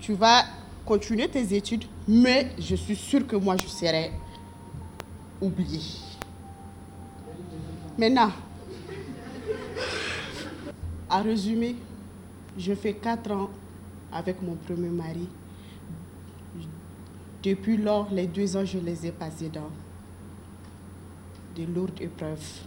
tu 0.00 0.14
vas 0.14 0.44
continuer 0.84 1.28
tes 1.28 1.54
études, 1.54 1.84
mais 2.06 2.52
je 2.58 2.76
suis 2.76 2.96
sûre 2.96 3.26
que 3.26 3.36
moi, 3.36 3.56
je 3.56 3.66
serai 3.66 4.12
oubliée. 5.40 5.80
Maintenant, 7.98 8.30
à 11.10 11.22
résumer, 11.22 11.76
je 12.56 12.72
fais 12.74 12.94
quatre 12.94 13.32
ans 13.32 13.50
avec 14.12 14.40
mon 14.40 14.54
premier 14.54 14.88
mari. 14.88 15.28
Depuis 17.42 17.76
lors, 17.76 18.08
les 18.12 18.26
deux 18.26 18.56
ans, 18.56 18.64
je 18.64 18.78
les 18.78 19.06
ai 19.06 19.12
passés 19.12 19.48
dans 19.48 19.70
de 21.56 21.64
lourdes 21.72 22.00
épreuves 22.00 22.60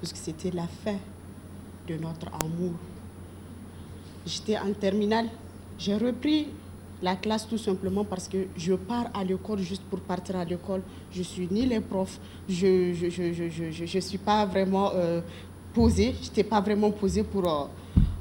parce 0.00 0.12
que 0.12 0.18
c'était 0.18 0.50
la 0.50 0.66
fin 0.66 0.96
de 1.86 1.96
notre 1.96 2.28
amour. 2.44 2.72
J'étais 4.28 4.58
en 4.58 4.72
terminale, 4.78 5.26
j'ai 5.78 5.96
repris 5.96 6.48
la 7.02 7.16
classe 7.16 7.48
tout 7.48 7.56
simplement 7.56 8.04
parce 8.04 8.28
que 8.28 8.36
je 8.56 8.74
pars 8.74 9.06
à 9.14 9.24
l'école 9.24 9.60
juste 9.60 9.82
pour 9.88 10.00
partir 10.00 10.36
à 10.36 10.44
l'école. 10.44 10.82
Je 11.10 11.22
suis 11.22 11.48
ni 11.50 11.64
les 11.64 11.80
profs, 11.80 12.18
je 12.48 12.66
ne 12.90 12.92
je, 13.10 13.70
je, 13.72 13.86
je, 13.86 13.98
suis 14.00 14.18
pas 14.18 14.44
vraiment 14.44 14.90
euh, 14.94 15.22
posée, 15.72 16.14
je 16.20 16.28
n'étais 16.28 16.44
pas 16.44 16.60
vraiment 16.60 16.90
posée 16.90 17.22
pour, 17.22 17.48
euh, 17.48 17.64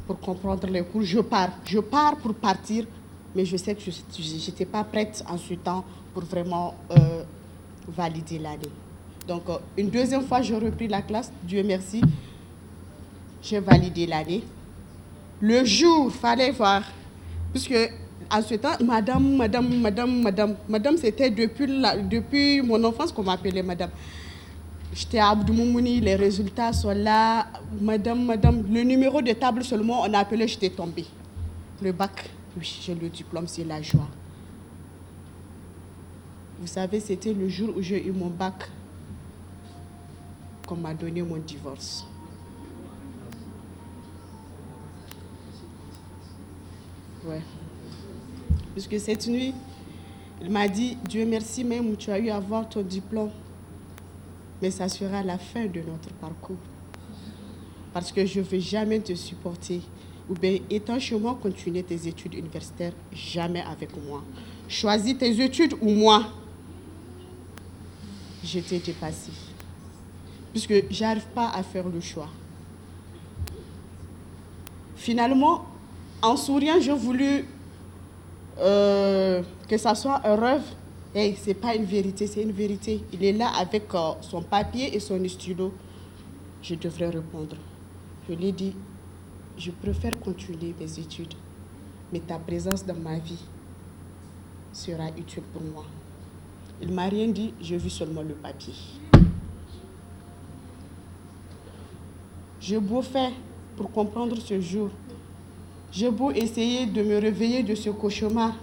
pour 0.06 0.18
comprendre 0.20 0.66
les 0.68 0.84
cours. 0.84 1.02
Je 1.02 1.20
pars, 1.20 1.50
je 1.66 1.80
pars 1.80 2.16
pour 2.16 2.34
partir, 2.36 2.86
mais 3.36 3.44
je 3.44 3.58
sais 3.58 3.76
que 3.76 3.82
je 3.82 4.46
n'étais 4.46 4.66
pas 4.66 4.86
prête 4.86 5.22
en 5.28 5.38
ce 5.38 5.56
temps 5.56 5.84
pour 6.14 6.24
vraiment 6.24 6.74
euh, 6.92 7.24
valider 7.90 8.40
l'année. 8.40 8.72
Donc, 9.28 9.44
une 9.78 9.90
deuxième 9.90 10.24
fois, 10.24 10.42
j'ai 10.42 10.56
repris 10.56 10.88
la 10.88 11.02
classe. 11.02 11.34
Dieu 11.44 11.62
merci. 11.64 12.02
J'ai 13.42 13.60
validé 13.60 14.08
l'année. 14.08 14.44
Le 15.42 15.64
jour, 15.66 16.12
fallait 16.12 16.52
voir. 16.52 16.84
Puisque, 17.52 17.76
en 18.32 18.42
ce 18.42 18.56
temps, 18.56 18.78
madame, 18.84 19.36
madame, 19.36 19.82
madame, 19.82 20.22
madame, 20.22 20.56
madame, 20.68 20.98
c'était 20.98 21.30
depuis, 21.30 21.68
depuis 22.10 22.62
mon 22.62 22.84
enfance 22.84 23.12
qu'on 23.12 23.24
m'appelait 23.24 23.64
madame. 23.64 23.92
J'étais 24.94 25.20
à 25.20 25.30
Abdoumouni, 25.30 26.02
les 26.02 26.16
résultats 26.16 26.74
sont 26.74 26.90
là. 26.90 27.48
Madame, 27.80 28.26
madame, 28.26 28.64
le 28.72 28.82
numéro 28.82 29.22
de 29.22 29.32
table 29.34 29.64
seulement, 29.64 30.02
on 30.02 30.14
a 30.14 30.20
appelé, 30.20 30.48
j'étais 30.48 30.70
tombée. 30.70 31.06
Le 31.82 31.92
bac, 31.92 32.30
oui, 32.58 32.80
j'ai 32.82 32.96
le 32.96 33.08
diplôme, 33.08 33.48
c'est 33.48 33.64
la 33.64 33.82
joie. 33.82 34.08
Vous 36.60 36.68
savez, 36.68 37.00
c'était 37.00 37.34
le 37.34 37.48
jour 37.48 37.70
où 37.78 37.82
j'ai 37.82 38.08
eu 38.08 38.12
mon 38.12 38.28
bac 38.28 38.72
qu'on 40.66 40.76
m'a 40.76 40.96
donné 40.96 41.22
mon 41.22 41.38
divorce. 41.38 42.08
Ouais. 47.28 47.42
Puisque 48.74 49.00
cette 49.00 49.28
nuit, 49.28 49.54
il 50.42 50.50
m'a 50.50 50.68
dit, 50.68 50.98
Dieu 51.08 51.26
merci 51.26 51.64
même 51.64 51.96
tu 51.98 52.12
as 52.12 52.20
eu 52.20 52.30
à 52.30 52.38
avoir 52.38 52.68
ton 52.70 52.82
diplôme. 52.82 53.32
Mais 54.62 54.72
ça 54.72 54.88
sera 54.90 55.24
la 55.24 55.38
fin 55.38 55.66
de 55.66 55.82
notre 55.82 56.10
parcours. 56.20 56.58
Parce 57.94 58.12
que 58.12 58.26
je 58.26 58.40
ne 58.40 58.46
vais 58.46 58.60
jamais 58.60 59.00
te 59.00 59.14
supporter. 59.14 59.82
Ou 60.30 60.34
bien, 60.34 60.58
étant 60.70 61.00
chez 61.00 61.18
moi, 61.18 61.38
continuer 61.42 61.84
tes 61.84 62.08
études 62.08 62.34
universitaires, 62.34 62.94
jamais 63.12 63.62
avec 63.62 63.90
moi. 64.06 64.24
Choisis 64.68 65.18
tes 65.18 65.42
études 65.42 65.74
ou 65.82 65.90
moi. 65.90 66.26
Je 68.44 68.60
t'ai 68.60 68.80
dépassé 68.80 69.32
puisque 70.58 70.92
j'arrive 70.92 71.28
pas 71.36 71.50
à 71.50 71.62
faire 71.62 71.88
le 71.88 72.02
choix. 72.02 72.30
Finalement, 74.96 75.66
en 76.22 76.36
souriant, 76.36 76.80
j'ai 76.80 76.94
voulu 76.94 77.46
euh, 78.60 79.42
que 79.68 79.78
ça 79.78 79.96
soit 79.96 80.22
un 80.26 80.36
rêve. 80.36 80.64
Hey, 81.14 81.36
ce 81.36 81.48
n'est 81.48 81.54
pas 81.54 81.76
une 81.76 81.86
vérité, 81.86 82.28
c'est 82.28 82.42
une 82.42 82.52
vérité. 82.52 83.04
Il 83.14 83.24
est 83.24 83.34
là 83.34 83.50
avec 83.58 83.94
euh, 83.94 84.12
son 84.22 84.42
papier 84.42 84.96
et 84.96 85.00
son 85.00 85.26
stylo. 85.28 85.74
Je 86.62 86.76
devrais 86.76 87.10
répondre. 87.10 87.56
Je 88.28 88.34
lui 88.36 88.48
ai 88.48 88.52
dit, 88.52 88.74
je 89.58 89.72
préfère 89.72 90.20
continuer 90.20 90.74
mes 90.80 91.00
études, 91.00 91.34
mais 92.12 92.20
ta 92.20 92.38
présence 92.38 92.86
dans 92.86 92.96
ma 92.96 93.18
vie 93.20 93.44
sera 94.74 95.08
utile 95.18 95.44
pour 95.54 95.62
moi. 95.62 95.86
Il 96.82 96.92
m'a 96.92 97.06
rien 97.06 97.28
dit, 97.30 97.54
j'ai 97.62 97.78
vu 97.78 97.90
seulement 97.90 98.22
le 98.22 98.34
papier. 98.36 98.74
J'ai 102.60 102.80
beau 102.80 103.02
faire 103.02 103.32
pour 103.76 103.92
comprendre 103.92 104.36
ce 104.40 104.60
jour. 104.60 104.90
J'ai 105.98 106.12
beau 106.12 106.30
essayer 106.30 106.86
de 106.86 107.02
me 107.02 107.18
réveiller 107.18 107.64
de 107.64 107.74
ce 107.74 107.90
cauchemar. 107.90 108.56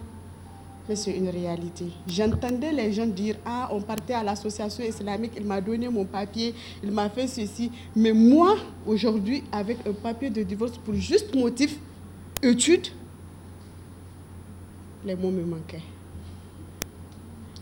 Mais 0.89 0.95
c'est 0.95 1.17
une 1.17 1.29
réalité. 1.29 1.87
J'entendais 2.07 2.71
les 2.71 2.93
gens 2.93 3.07
dire 3.07 3.35
Ah, 3.45 3.71
on 3.73 3.81
partait 3.81 4.13
à 4.15 4.23
l'association 4.23 4.85
islamique, 4.85 5.33
il 5.37 5.45
m'a 5.45 5.61
donné 5.61 5.89
mon 5.89 6.05
papier, 6.05 6.55
il 6.81 6.93
m'a 6.93 7.11
fait 7.11 7.27
ceci. 7.27 7.73
Mais 7.97 8.13
moi, 8.13 8.55
aujourd'hui, 8.87 9.43
avec 9.51 9.79
un 9.85 9.95
papier 9.95 10.31
de 10.31 10.45
divorce 10.45 10.79
pour 10.79 10.95
juste 10.95 11.35
motif 11.35 11.77
étude, 12.41 12.87
les 15.05 15.17
mots 15.17 15.33
me 15.33 15.43
manquaient. 15.43 15.83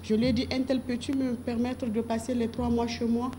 Je 0.03 0.15
lui 0.15 0.27
ai 0.27 0.35
dit 0.35 0.47
Un 0.53 0.65
tel, 0.65 0.81
peux-tu 0.81 1.15
me 1.15 1.33
permettre 1.33 1.87
de 1.87 2.01
passer 2.03 2.35
les 2.35 2.49
trois 2.49 2.69
mois 2.69 2.89
chez 2.89 3.07
moi? 3.07 3.31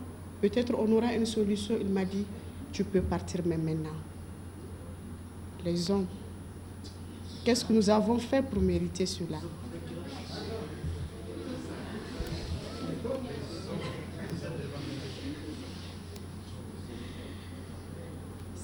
Peut-être 0.41 0.73
on 0.79 0.91
aura 0.93 1.13
une 1.13 1.27
solution. 1.27 1.75
Il 1.79 1.89
m'a 1.89 2.05
dit 2.05 2.25
tu 2.71 2.83
peux 2.83 3.01
partir 3.01 3.45
même 3.45 3.61
maintenant. 3.61 3.99
Les 5.63 5.91
hommes, 5.91 6.07
qu'est-ce 7.43 7.65
que 7.65 7.73
nous 7.73 7.89
avons 7.89 8.17
fait 8.19 8.41
pour 8.41 8.61
mériter 8.61 9.05
cela? 9.05 9.37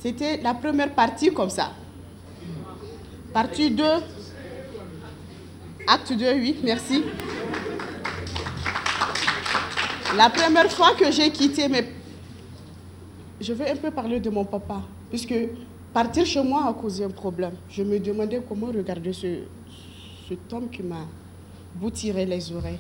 C'était 0.02 0.38
la 0.38 0.54
première 0.54 0.94
partie 0.94 1.34
comme 1.34 1.50
ça. 1.50 1.74
Partie 3.34 3.70
2. 3.70 3.84
Acte 5.88 6.14
2, 6.14 6.34
oui, 6.36 6.56
merci. 6.64 7.04
La 10.16 10.30
première 10.30 10.72
fois 10.72 10.96
que 10.96 11.12
j'ai 11.12 11.30
quitté 11.32 11.68
mes 11.68 11.86
je 13.42 13.54
vais 13.54 13.72
un 13.72 13.76
peu 13.76 13.90
parler 13.90 14.20
de 14.20 14.30
mon 14.30 14.44
papa, 14.44 14.82
puisque 15.10 15.34
partir 15.94 16.26
chez 16.26 16.44
moi 16.44 16.68
a 16.68 16.74
causé 16.74 17.04
un 17.04 17.10
problème. 17.10 17.54
Je 17.70 17.84
me 17.84 18.00
demandais 18.00 18.42
comment 18.48 18.68
regarder 18.68 19.14
ce, 19.14 19.40
cet 20.28 20.52
homme 20.54 20.70
qui 20.70 20.84
m'a 20.84 21.06
boutiré 21.76 22.26
les 22.26 22.52
oreilles. 22.52 22.80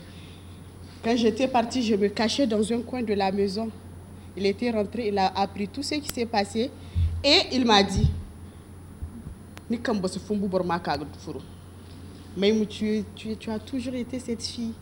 Quand 1.03 1.15
j'étais 1.15 1.47
partie, 1.47 1.81
je 1.81 1.95
me 1.95 2.09
cachais 2.09 2.45
dans 2.45 2.73
un 2.73 2.81
coin 2.81 3.01
de 3.01 3.13
la 3.13 3.31
maison. 3.31 3.69
Il 4.35 4.45
était 4.45 4.71
rentré, 4.71 5.07
il 5.07 5.17
a 5.17 5.27
appris 5.27 5.67
tout 5.67 5.81
ce 5.81 5.95
qui 5.95 6.09
s'est 6.09 6.25
passé 6.25 6.69
et 7.23 7.39
il 7.51 7.65
m'a 7.65 7.83
dit 7.83 8.09
Mais 12.37 12.65
tu, 12.67 13.03
tu, 13.15 13.37
tu 13.37 13.49
as 13.49 13.59
toujours 13.59 13.95
été 13.95 14.19
cette 14.19 14.43
fille. 14.43 14.73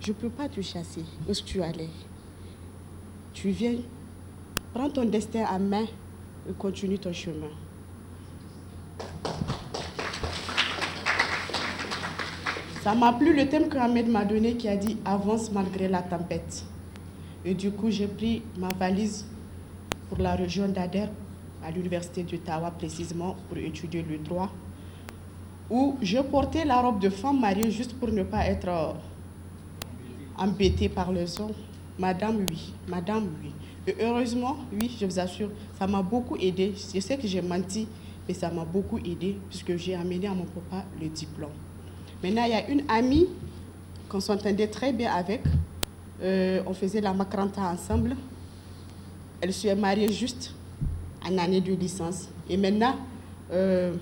Je 0.00 0.08
ne 0.08 0.14
peux 0.14 0.30
pas 0.30 0.48
te 0.48 0.60
chasser. 0.60 1.04
Où 1.26 1.30
est-ce 1.30 1.42
que 1.42 1.48
tu 1.48 1.62
allais? 1.62 1.88
Tu 3.32 3.50
viens 3.50 3.76
Prends 4.72 4.90
ton 4.90 5.04
destin 5.04 5.44
à 5.44 5.58
main 5.58 5.86
et 6.48 6.52
continue 6.52 6.98
ton 6.98 7.12
chemin. 7.12 7.48
Ça 12.82 12.94
m'a 12.94 13.12
plu 13.12 13.36
le 13.36 13.46
thème 13.46 13.68
que 13.68 13.76
Ahmed 13.76 14.08
m'a 14.08 14.24
donné 14.24 14.54
qui 14.56 14.66
a 14.66 14.76
dit 14.76 14.96
avance 15.04 15.52
malgré 15.52 15.86
la 15.86 16.02
tempête. 16.02 16.64
Et 17.44 17.52
du 17.54 17.70
coup, 17.70 17.90
j'ai 17.90 18.06
pris 18.06 18.42
ma 18.56 18.68
valise 18.68 19.26
pour 20.08 20.18
la 20.18 20.34
région 20.34 20.66
d'Ader, 20.66 21.06
à 21.62 21.70
l'université 21.70 22.22
d'Ottawa 22.22 22.70
précisément, 22.70 23.36
pour 23.48 23.58
étudier 23.58 24.02
le 24.02 24.16
droit, 24.18 24.50
où 25.68 25.96
je 26.00 26.18
portais 26.18 26.64
la 26.64 26.80
robe 26.80 27.00
de 27.00 27.10
femme 27.10 27.40
mariée 27.40 27.70
juste 27.70 27.92
pour 27.98 28.10
ne 28.10 28.22
pas 28.22 28.46
être 28.46 28.68
euh, 28.68 28.92
embêtée 30.38 30.88
par 30.88 31.12
le 31.12 31.26
son. 31.26 31.52
Madame, 31.98 32.46
oui. 32.48 32.72
Madame, 32.88 33.28
oui. 33.42 33.52
Et 33.86 33.94
heureusement, 34.00 34.56
oui, 34.72 34.94
je 35.00 35.06
vous 35.06 35.18
assure, 35.18 35.50
ça 35.78 35.86
m'a 35.86 36.02
beaucoup 36.02 36.36
aidé. 36.36 36.74
Je 36.94 37.00
sais 37.00 37.16
que 37.16 37.26
j'ai 37.26 37.40
menti, 37.40 37.88
mais 38.28 38.34
ça 38.34 38.50
m'a 38.50 38.64
beaucoup 38.64 38.98
aidé 38.98 39.36
puisque 39.48 39.76
j'ai 39.76 39.94
amené 39.94 40.26
à 40.26 40.34
mon 40.34 40.44
papa 40.44 40.84
le 41.00 41.08
diplôme. 41.08 41.50
Maintenant, 42.22 42.44
il 42.44 42.50
y 42.50 42.54
a 42.54 42.68
une 42.68 42.82
amie 42.88 43.26
qu'on 44.08 44.20
s'entendait 44.20 44.66
très 44.68 44.92
bien 44.92 45.12
avec. 45.12 45.42
Euh, 46.22 46.62
on 46.66 46.74
faisait 46.74 47.00
la 47.00 47.14
macranta 47.14 47.62
ensemble. 47.62 48.16
Elle 49.40 49.54
se 49.54 49.74
mariée 49.74 50.12
juste 50.12 50.54
en 51.26 51.38
année 51.38 51.62
de 51.62 51.72
licence. 51.72 52.28
Et 52.50 52.58
maintenant, 52.58 52.96
euh, 53.52 53.94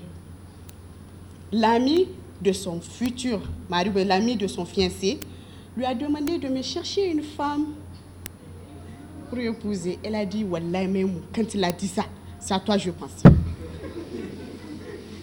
l'ami 1.52 2.08
de 2.42 2.52
son 2.52 2.80
futur 2.80 3.40
mari, 3.68 3.90
l'ami 4.04 4.36
de 4.36 4.46
son 4.48 4.64
fiancé, 4.64 5.20
lui 5.76 5.84
a 5.84 5.94
demandé 5.94 6.38
de 6.38 6.48
me 6.48 6.62
chercher 6.62 7.08
une 7.10 7.22
femme 7.22 7.66
pour 9.28 9.38
épouser. 9.38 9.98
Elle 10.02 10.14
a 10.14 10.24
dit, 10.24 10.44
Wallah, 10.44 10.86
même 10.86 11.20
quand 11.34 11.54
il 11.54 11.64
a 11.64 11.72
dit 11.72 11.88
ça, 11.88 12.04
c'est 12.40 12.54
à 12.54 12.58
toi 12.58 12.78
je 12.78 12.90
pense. 12.90 13.22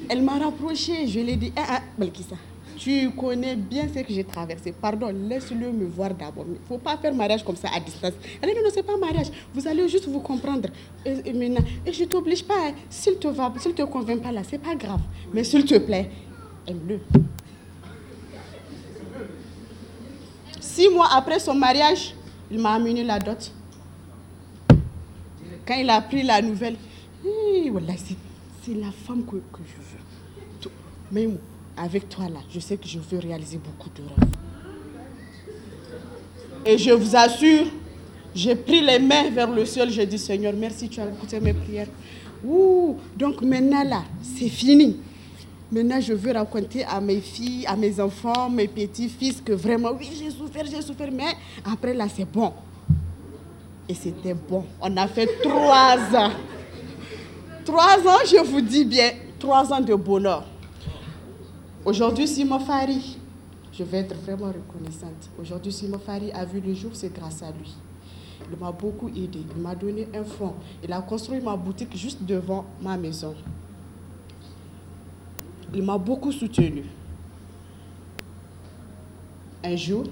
Elle 0.08 0.22
m'a 0.22 0.38
rapproché, 0.38 1.08
je 1.08 1.20
lui 1.20 1.32
ai 1.32 1.36
dit, 1.36 1.54
ah, 1.56 1.80
ah, 1.80 1.82
tu 2.78 3.10
connais 3.12 3.56
bien 3.56 3.88
ce 3.88 4.00
que 4.02 4.14
j'ai 4.14 4.24
traversé. 4.24 4.74
Pardon, 4.74 5.08
laisse-le 5.08 5.72
me 5.72 5.86
voir 5.86 6.14
d'abord. 6.14 6.46
Il 6.48 6.54
ne 6.54 6.68
faut 6.68 6.78
pas 6.78 6.98
faire 6.98 7.14
mariage 7.14 7.44
comme 7.44 7.56
ça 7.56 7.70
à 7.74 7.80
distance. 7.80 8.14
Elle 8.42 8.50
dit 8.50 8.56
non, 8.56 8.64
non, 8.64 8.70
ce 8.70 8.76
n'est 8.76 8.84
pas 8.84 8.98
mariage. 8.98 9.28
Vous 9.54 9.68
allez 9.68 9.88
juste 9.88 10.08
vous 10.08 10.20
comprendre. 10.20 10.70
Et 11.06 11.16
je 11.24 12.02
ne 12.02 12.06
t'oblige 12.06 12.44
pas. 12.44 12.68
Hein. 12.68 12.74
S'il 12.90 13.16
te 13.18 13.28
va, 13.28 13.52
s'il 13.60 13.74
te 13.74 13.84
convainc 13.84 14.22
pas 14.22 14.32
là, 14.32 14.44
ce 14.44 14.52
n'est 14.52 14.58
pas 14.58 14.76
grave. 14.76 15.00
Mais 15.34 15.44
s'il 15.44 15.66
te 15.66 15.78
plaît, 15.78 16.10
aime-le. 16.68 17.00
Six 20.60 20.90
mois 20.90 21.08
après 21.14 21.40
son 21.40 21.56
mariage, 21.56 22.14
il 22.52 22.60
m'a 22.60 22.74
amené 22.74 23.04
la 23.04 23.20
dot. 23.20 23.52
Quand 25.66 25.76
il 25.76 25.90
a 25.90 26.02
pris 26.02 26.24
la 26.24 26.42
nouvelle, 26.42 26.76
voilà, 27.72 27.94
c'est 28.64 28.74
la 28.76 28.92
femme 28.92 29.24
que, 29.26 29.38
je 29.58 30.68
veux. 30.68 30.72
Mais 31.12 31.30
avec 31.78 32.10
toi 32.10 32.26
là, 32.30 32.40
je 32.50 32.60
sais 32.60 32.78
que 32.78 32.88
je 32.88 33.00
veux 33.00 33.20
réaliser 33.20 33.58
beaucoup 33.58 33.90
de 33.96 34.02
rêves. 34.02 34.32
Et 36.66 36.78
je 36.78 36.92
vous 36.92 37.16
assure, 37.16 37.66
j'ai 38.34 38.56
pris 38.56 38.82
les 38.82 39.00
mains 39.00 39.30
vers 39.30 39.50
le 39.50 39.66
ciel, 39.66 39.90
j'ai 39.92 40.06
dit 40.06 40.18
Seigneur, 40.18 40.54
merci, 40.56 40.90
tu 40.90 41.00
as 41.00 41.08
écouté 41.08 41.40
mes 41.40 41.54
prières. 41.54 41.88
Donc 43.18 43.42
maintenant 43.42 43.84
là, 43.84 44.04
c'est 44.22 44.50
fini. 44.50 44.98
Maintenant, 45.72 46.00
je 46.00 46.14
veux 46.14 46.32
raconter 46.32 46.84
à 46.86 47.02
mes 47.02 47.20
filles, 47.20 47.66
à 47.66 47.76
mes 47.76 48.00
enfants, 48.00 48.50
mes 48.50 48.68
petits-fils 48.68 49.42
que 49.44 49.52
vraiment, 49.52 49.90
oui, 50.00 50.10
j'ai 50.18 50.30
souffert, 50.30 50.64
j'ai 50.66 50.82
souffert, 50.82 51.12
mais 51.12 51.34
après 51.66 51.94
là, 51.94 52.06
c'est 52.08 52.32
bon. 52.32 52.54
Et 53.88 53.94
c'était 53.94 54.34
bon. 54.34 54.66
On 54.82 54.98
a 54.98 55.08
fait 55.08 55.28
trois 55.44 55.98
ans. 56.16 56.32
Trois 57.64 57.98
ans, 58.00 58.20
je 58.26 58.44
vous 58.44 58.62
dis 58.62 58.86
bien, 58.86 59.12
trois 59.40 59.72
ans 59.74 59.82
de 59.82 59.96
bonheur. 59.96 60.44
Aujourd'hui, 61.84 62.28
Simon 62.28 62.60
Fari, 62.60 63.18
je 63.72 63.84
vais 63.84 64.00
être 64.00 64.16
vraiment 64.22 64.48
reconnaissante. 64.48 65.30
Aujourd'hui, 65.40 65.72
Simon 65.72 66.00
Fari 66.00 66.32
a 66.32 66.46
vu 66.46 66.60
le 66.60 66.74
jour, 66.74 66.92
c'est 66.94 67.14
grâce 67.14 67.44
à 67.44 67.52
lui. 67.52 67.76
Il 68.52 68.58
m'a 68.58 68.72
beaucoup 68.72 69.10
aidé. 69.10 69.40
Il 69.56 69.62
m'a 69.62 69.76
donné 69.76 70.08
un 70.14 70.24
fonds. 70.24 70.54
Il 70.84 70.92
a 70.94 71.02
construit 71.02 71.40
ma 71.42 71.56
boutique 71.56 71.96
juste 71.96 72.24
devant 72.24 72.66
ma 72.82 72.98
maison. 72.98 73.34
Il 75.74 75.84
m'a 75.84 75.98
beaucoup 75.98 76.32
soutenu. 76.32 76.86
Un 79.64 79.76
jour, 79.76 80.04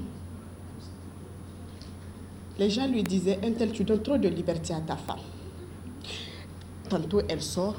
les 2.57 2.69
gens 2.69 2.87
lui 2.87 3.03
disaient, 3.03 3.39
un 3.43 3.51
tel, 3.51 3.71
tu 3.71 3.83
donnes 3.83 4.01
trop 4.01 4.17
de 4.17 4.27
liberté 4.27 4.73
à 4.73 4.81
ta 4.81 4.95
femme. 4.95 5.19
Tantôt 6.89 7.21
elle 7.27 7.41
sort, 7.41 7.75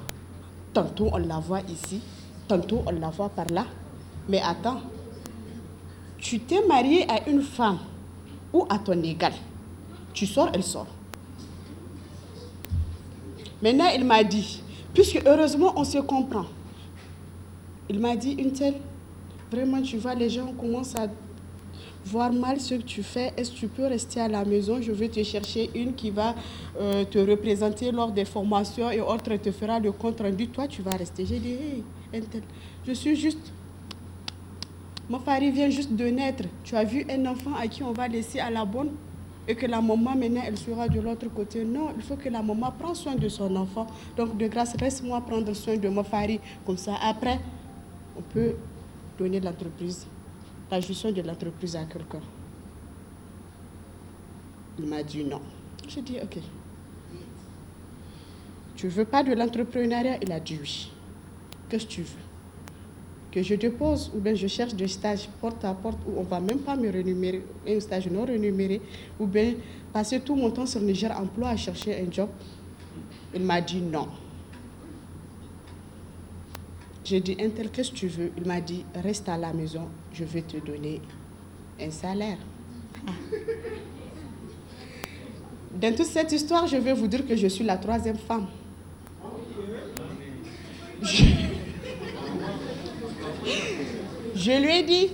tantôt 0.72 1.08
on 1.12 1.18
la 1.18 1.38
voit 1.38 1.60
ici, 1.68 2.00
tantôt 2.48 2.82
on 2.86 2.90
la 2.90 3.10
voit 3.10 3.28
par 3.28 3.46
là. 3.46 3.66
Mais 4.28 4.40
attends, 4.40 4.80
tu 6.18 6.40
t'es 6.40 6.66
marié 6.66 7.08
à 7.10 7.28
une 7.28 7.42
femme 7.42 7.78
ou 8.52 8.66
à 8.68 8.78
ton 8.78 9.00
égal. 9.02 9.32
Tu 10.12 10.26
sors, 10.26 10.50
elle 10.52 10.62
sort. 10.62 10.86
Maintenant, 13.62 13.88
il 13.94 14.04
m'a 14.04 14.24
dit, 14.24 14.62
puisque 14.92 15.22
heureusement 15.26 15.72
on 15.76 15.84
se 15.84 15.98
comprend, 15.98 16.46
il 17.88 18.00
m'a 18.00 18.16
dit, 18.16 18.32
une 18.32 18.52
telle, 18.52 18.74
vraiment, 19.50 19.82
tu 19.82 19.98
vois, 19.98 20.14
les 20.14 20.30
gens 20.30 20.52
commencent 20.52 20.96
à 20.96 21.06
voir 22.04 22.32
mal 22.32 22.60
ce 22.60 22.74
que 22.74 22.82
tu 22.82 23.02
fais. 23.02 23.32
Est-ce 23.36 23.50
que 23.52 23.56
tu 23.56 23.68
peux 23.68 23.86
rester 23.86 24.20
à 24.20 24.28
la 24.28 24.44
maison? 24.44 24.80
Je 24.80 24.92
vais 24.92 25.08
te 25.08 25.22
chercher 25.22 25.70
une 25.74 25.94
qui 25.94 26.10
va 26.10 26.34
euh, 26.80 27.04
te 27.04 27.18
représenter 27.18 27.92
lors 27.92 28.12
des 28.12 28.24
formations 28.24 28.90
et 28.90 29.00
autre 29.00 29.36
te 29.36 29.50
fera 29.50 29.80
le 29.80 29.92
compte 29.92 30.20
rendu. 30.20 30.48
Toi, 30.48 30.68
tu 30.68 30.82
vas 30.82 30.92
rester. 30.92 31.24
J'ai 31.26 31.38
dit, 31.38 31.56
hey, 32.12 32.22
je 32.86 32.92
suis 32.92 33.16
juste 33.16 33.52
mon 35.08 35.18
pari 35.18 35.50
vient 35.50 35.68
juste 35.68 35.92
de 35.92 36.06
naître. 36.06 36.44
Tu 36.62 36.74
as 36.76 36.84
vu 36.84 37.04
un 37.10 37.26
enfant 37.26 37.54
à 37.54 37.68
qui 37.68 37.82
on 37.82 37.92
va 37.92 38.08
laisser 38.08 38.40
à 38.40 38.50
la 38.50 38.64
bonne 38.64 38.90
et 39.46 39.54
que 39.54 39.66
la 39.66 39.82
maman 39.82 40.14
maintenant 40.14 40.42
elle 40.46 40.56
sera 40.56 40.88
de 40.88 40.98
l'autre 40.98 41.28
côté. 41.28 41.62
Non, 41.62 41.90
il 41.94 42.02
faut 42.02 42.16
que 42.16 42.30
la 42.30 42.42
maman 42.42 42.72
prenne 42.78 42.94
soin 42.94 43.14
de 43.14 43.28
son 43.28 43.54
enfant. 43.56 43.86
Donc 44.16 44.38
de 44.38 44.48
grâce, 44.48 44.74
reste-moi 44.80 45.20
prendre 45.20 45.52
soin 45.52 45.76
de 45.76 45.88
mon 45.90 46.04
pari. 46.04 46.40
Comme 46.64 46.78
ça, 46.78 46.94
après, 47.02 47.38
on 48.16 48.22
peut 48.22 48.54
donner 49.18 49.40
l'entreprise, 49.40 50.06
la 50.74 50.80
gestion 50.80 51.12
de 51.12 51.22
l'entreprise 51.22 51.76
à 51.76 51.84
quelqu'un. 51.84 52.20
Il 54.78 54.86
m'a 54.86 55.02
dit 55.04 55.22
non. 55.22 55.40
J'ai 55.86 56.02
dit 56.02 56.16
ok. 56.20 56.38
Tu 58.74 58.88
veux 58.88 59.04
pas 59.04 59.22
de 59.22 59.32
l'entrepreneuriat? 59.32 60.18
Il 60.22 60.32
a 60.32 60.40
dit 60.40 60.58
oui. 60.60 60.90
Qu'est-ce 61.68 61.86
que 61.86 61.90
tu 61.90 62.02
veux? 62.02 62.24
Que 63.30 63.40
je 63.42 63.54
dépose 63.54 64.10
ou 64.14 64.18
bien 64.18 64.34
je 64.34 64.48
cherche 64.48 64.74
des 64.74 64.88
stages 64.88 65.28
porte 65.40 65.64
à 65.64 65.74
porte 65.74 65.98
où 66.08 66.18
on 66.18 66.22
va 66.24 66.40
même 66.40 66.58
pas 66.58 66.76
me 66.76 66.90
rémunérer, 66.90 67.44
un 67.68 67.78
stage 67.80 68.08
non 68.08 68.24
rémunéré, 68.24 68.80
ou 69.20 69.26
bien 69.26 69.54
passer 69.92 70.20
tout 70.20 70.34
mon 70.34 70.50
temps 70.50 70.66
sur 70.66 70.80
Niger 70.80 71.12
Emploi 71.16 71.50
à 71.50 71.56
chercher 71.56 72.00
un 72.00 72.10
job? 72.10 72.28
Il 73.32 73.42
m'a 73.42 73.60
dit 73.60 73.80
non. 73.80 74.08
J'ai 77.04 77.20
dit, 77.20 77.36
Intel, 77.38 77.70
qu'est-ce 77.70 77.90
que 77.90 77.96
tu 77.96 78.08
veux? 78.08 78.32
Il 78.36 78.46
m'a 78.46 78.60
dit, 78.60 78.84
reste 78.94 79.28
à 79.28 79.36
la 79.36 79.52
maison, 79.52 79.88
je 80.14 80.24
vais 80.24 80.42
te 80.42 80.56
donner 80.58 81.00
un 81.80 81.90
salaire. 81.90 82.38
Dans 85.74 85.94
toute 85.94 86.06
cette 86.06 86.30
histoire, 86.30 86.68
je 86.68 86.76
vais 86.76 86.92
vous 86.92 87.08
dire 87.08 87.26
que 87.26 87.34
je 87.36 87.48
suis 87.48 87.64
la 87.64 87.76
troisième 87.76 88.16
femme. 88.16 88.46
Je 94.36 94.60
lui 94.60 94.78
ai 94.78 94.82
dit, 94.84 95.08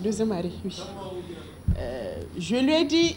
deuxième 0.00 0.28
mari, 0.28 0.52
oui. 0.64 0.80
Euh, 1.76 2.22
je 2.38 2.56
lui 2.56 2.72
ai 2.72 2.84
dit, 2.84 3.16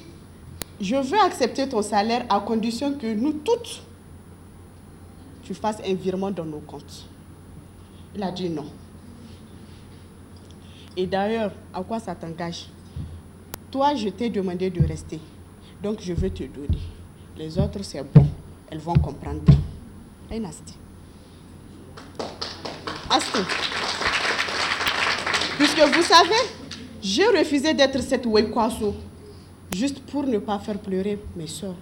je 0.82 0.96
veux 0.96 1.20
accepter 1.20 1.70
ton 1.70 1.82
salaire 1.82 2.26
à 2.30 2.40
condition 2.42 2.94
que 2.98 3.14
nous 3.14 3.34
toutes, 3.34 3.82
tu 5.44 5.54
fasses 5.54 5.82
un 5.88 5.94
virement 5.94 6.32
dans 6.32 6.46
nos 6.46 6.60
comptes. 6.60 7.08
Il 8.16 8.22
a 8.24 8.32
dit 8.32 8.50
non. 8.50 8.66
Et 10.98 11.08
d'ailleurs, 11.08 11.52
à 11.74 11.82
quoi 11.84 12.00
ça 12.00 12.14
t'engage? 12.16 12.68
Toi, 13.72 13.96
je 13.96 14.10
t'ai 14.10 14.30
demandé 14.30 14.70
de 14.70 14.86
rester. 14.86 15.20
Donc, 15.82 16.00
je 16.02 16.14
veux 16.14 16.30
te 16.30 16.44
donner. 16.44 16.80
Les 17.38 17.58
autres, 17.58 17.84
c'est 17.84 18.04
bon. 18.04 18.26
Elles 18.70 18.80
vont 18.80 18.96
comprendre. 18.96 19.42
Asti. 20.30 20.76
Asti. 23.10 23.40
Puisque 25.58 25.80
vous 25.80 26.04
savez, 26.04 26.44
j'ai 27.02 27.26
refusé 27.26 27.74
d'être 27.74 28.02
cette 28.02 28.26
Wekwaso 28.26 28.96
juste 29.74 30.02
pour 30.02 30.24
ne 30.24 30.38
pas 30.40 30.60
faire 30.60 30.80
pleurer 30.80 31.20
mes 31.36 31.48
soeurs. 31.48 31.76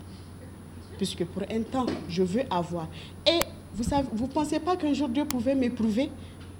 Puisque 0.97 1.25
pour 1.25 1.43
un 1.43 1.61
temps, 1.61 1.85
je 2.07 2.23
veux 2.23 2.43
avoir. 2.49 2.87
Et 3.25 3.41
vous 3.73 3.83
ne 3.83 4.03
vous 4.13 4.27
pensez 4.27 4.59
pas 4.59 4.75
qu'un 4.75 4.93
jour 4.93 5.09
Dieu 5.09 5.25
pouvait 5.25 5.55
m'éprouver? 5.55 6.09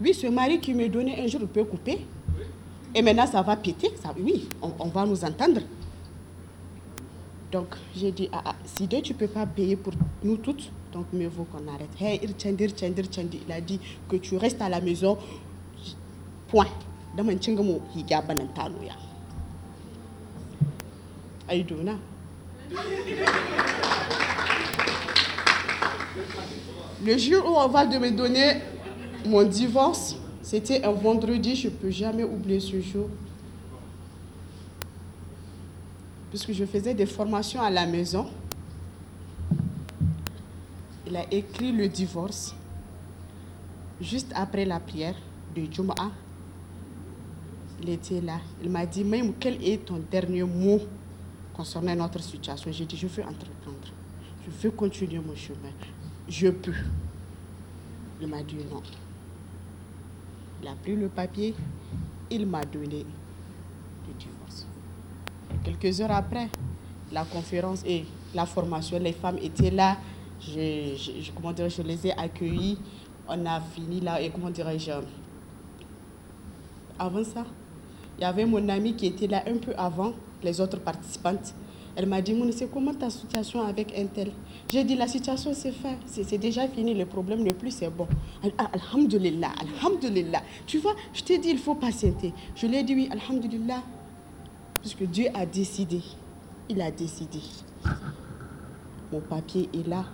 Oui, 0.01 0.13
ce 0.13 0.27
mari 0.27 0.59
qui 0.59 0.73
me 0.73 0.87
donnait 0.87 1.19
un 1.21 1.27
jour, 1.27 1.41
peut 1.47 1.63
couper. 1.63 2.05
Et 2.95 3.01
maintenant, 3.01 3.27
ça 3.27 3.41
va 3.41 3.55
péter. 3.55 3.91
Oui, 4.19 4.49
on, 4.61 4.87
va 4.87 5.05
nous 5.05 5.23
entendre. 5.23 5.61
Donc, 7.51 7.67
j'ai 7.95 8.11
dit, 8.11 8.29
ah, 8.31 8.41
ah, 8.45 8.55
si 8.65 8.87
tu 8.87 9.13
ne 9.13 9.17
peux 9.17 9.27
pas 9.27 9.45
payer 9.45 9.75
pour 9.75 9.93
nous 10.23 10.37
toutes, 10.37 10.71
donc 10.91 11.05
mieux 11.13 11.27
vaut 11.27 11.45
qu'on 11.45 11.67
arrête. 11.71 11.89
Hey, 11.99 12.19
il 12.23 13.51
a 13.51 13.61
dit 13.61 13.79
que 14.07 14.15
tu 14.17 14.37
restes 14.37 14.61
à 14.61 14.69
la 14.69 14.81
maison. 14.81 15.17
Point. 16.47 16.67
Aïdouna. 21.47 21.93
Le 27.05 27.17
jour 27.17 27.45
où 27.45 27.55
on 27.55 27.67
va 27.67 27.85
me 27.85 28.11
donner 28.11 28.61
mon 29.25 29.43
divorce, 29.43 30.15
c'était 30.41 30.83
un 30.83 30.91
vendredi, 30.91 31.55
je 31.55 31.67
ne 31.67 31.73
peux 31.73 31.89
jamais 31.89 32.23
oublier 32.23 32.59
ce 32.59 32.79
jour. 32.81 33.09
Puisque 36.29 36.51
je 36.51 36.65
faisais 36.65 36.93
des 36.93 37.05
formations 37.05 37.61
à 37.61 37.69
la 37.69 37.85
maison. 37.85 38.27
Il 41.07 41.15
a 41.17 41.25
écrit 41.33 41.71
le 41.71 41.87
divorce 41.87 42.55
juste 43.99 44.31
après 44.35 44.63
la 44.65 44.79
prière 44.79 45.15
de 45.55 45.63
Jum'a. 45.71 46.11
Il 47.81 47.89
était 47.89 48.21
là. 48.21 48.39
Il 48.61 48.69
m'a 48.69 48.85
dit, 48.85 49.03
même 49.03 49.33
quel 49.39 49.63
est 49.63 49.85
ton 49.85 49.99
dernier 50.11 50.43
mot 50.43 50.79
concernant 51.53 51.95
notre 51.95 52.21
situation? 52.21 52.71
J'ai 52.71 52.85
dit, 52.85 52.95
je 52.97 53.07
veux 53.07 53.23
entreprendre. 53.23 53.77
Je 54.45 54.51
veux 54.51 54.71
continuer 54.71 55.19
mon 55.19 55.35
chemin. 55.35 55.71
Je 56.27 56.49
peux. 56.49 56.73
Il 58.21 58.27
m'a 58.27 58.43
dit 58.43 58.57
non. 58.69 58.83
Il 60.61 60.67
a 60.67 60.73
pris 60.73 60.95
le 60.95 61.07
papier, 61.07 61.55
il 62.29 62.45
m'a 62.45 62.63
donné 62.65 63.05
le 64.07 64.13
divorce. 64.17 64.67
Quelques 65.63 66.01
heures 66.01 66.11
après, 66.11 66.49
la 67.11 67.23
conférence 67.25 67.83
et 67.85 68.05
la 68.33 68.45
formation, 68.45 68.99
les 68.99 69.13
femmes 69.13 69.37
étaient 69.41 69.71
là. 69.71 69.97
Je, 70.41 70.95
je, 70.95 71.69
je 71.69 71.81
les 71.81 72.07
ai 72.07 72.11
accueillis. 72.13 72.77
On 73.27 73.45
a 73.45 73.59
fini 73.61 74.01
là 74.01 74.21
et 74.21 74.29
comment 74.29 74.49
dirais-je 74.49 74.91
Avant 76.97 77.23
ça, 77.23 77.45
il 78.17 78.21
y 78.21 78.25
avait 78.25 78.45
mon 78.45 78.67
ami 78.69 78.95
qui 78.95 79.07
était 79.07 79.27
là 79.27 79.43
un 79.47 79.57
peu 79.57 79.73
avant 79.77 80.13
les 80.43 80.59
autres 80.59 80.79
participantes. 80.79 81.53
Elle 81.95 82.05
m'a 82.05 82.21
dit, 82.21 82.35
c'est 82.51 82.71
comment 82.71 82.93
ta 82.93 83.09
situation 83.09 83.61
avec 83.61 83.97
un 83.97 84.05
tel? 84.07 84.31
J'ai 84.71 84.83
dit, 84.83 84.95
la 84.95 85.07
situation 85.07 85.51
c'est 85.53 85.71
fait, 85.71 85.97
c'est 86.05 86.37
déjà 86.37 86.67
fini, 86.67 86.93
le 86.93 87.05
problème 87.05 87.43
le 87.43 87.51
plus 87.51 87.71
c'est 87.71 87.89
bon. 87.89 88.07
Alhamdulillah, 88.73 89.51
Alhamdulillah. 89.59 90.43
Tu 90.67 90.77
vois, 90.77 90.95
je 91.13 91.23
t'ai 91.23 91.39
dit, 91.39 91.49
il 91.49 91.57
faut 91.57 91.75
patienter. 91.75 92.33
Je 92.55 92.67
lui 92.67 92.77
ai 92.77 92.83
dit, 92.83 92.93
oui, 92.93 93.09
Alhamdulillah, 93.11 93.81
puisque 94.81 95.03
Dieu 95.03 95.27
a 95.33 95.45
décidé. 95.45 96.01
Il 96.69 96.81
a 96.81 96.91
décidé. 96.91 97.39
Mon 99.11 99.21
papier 99.21 99.69
est 99.73 99.87
là. 99.87 100.05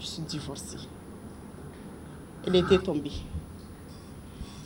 Je 0.00 0.06
suis 0.06 0.22
divorcée. 0.22 0.78
Elle 2.46 2.56
était 2.56 2.78
tombée 2.78 3.12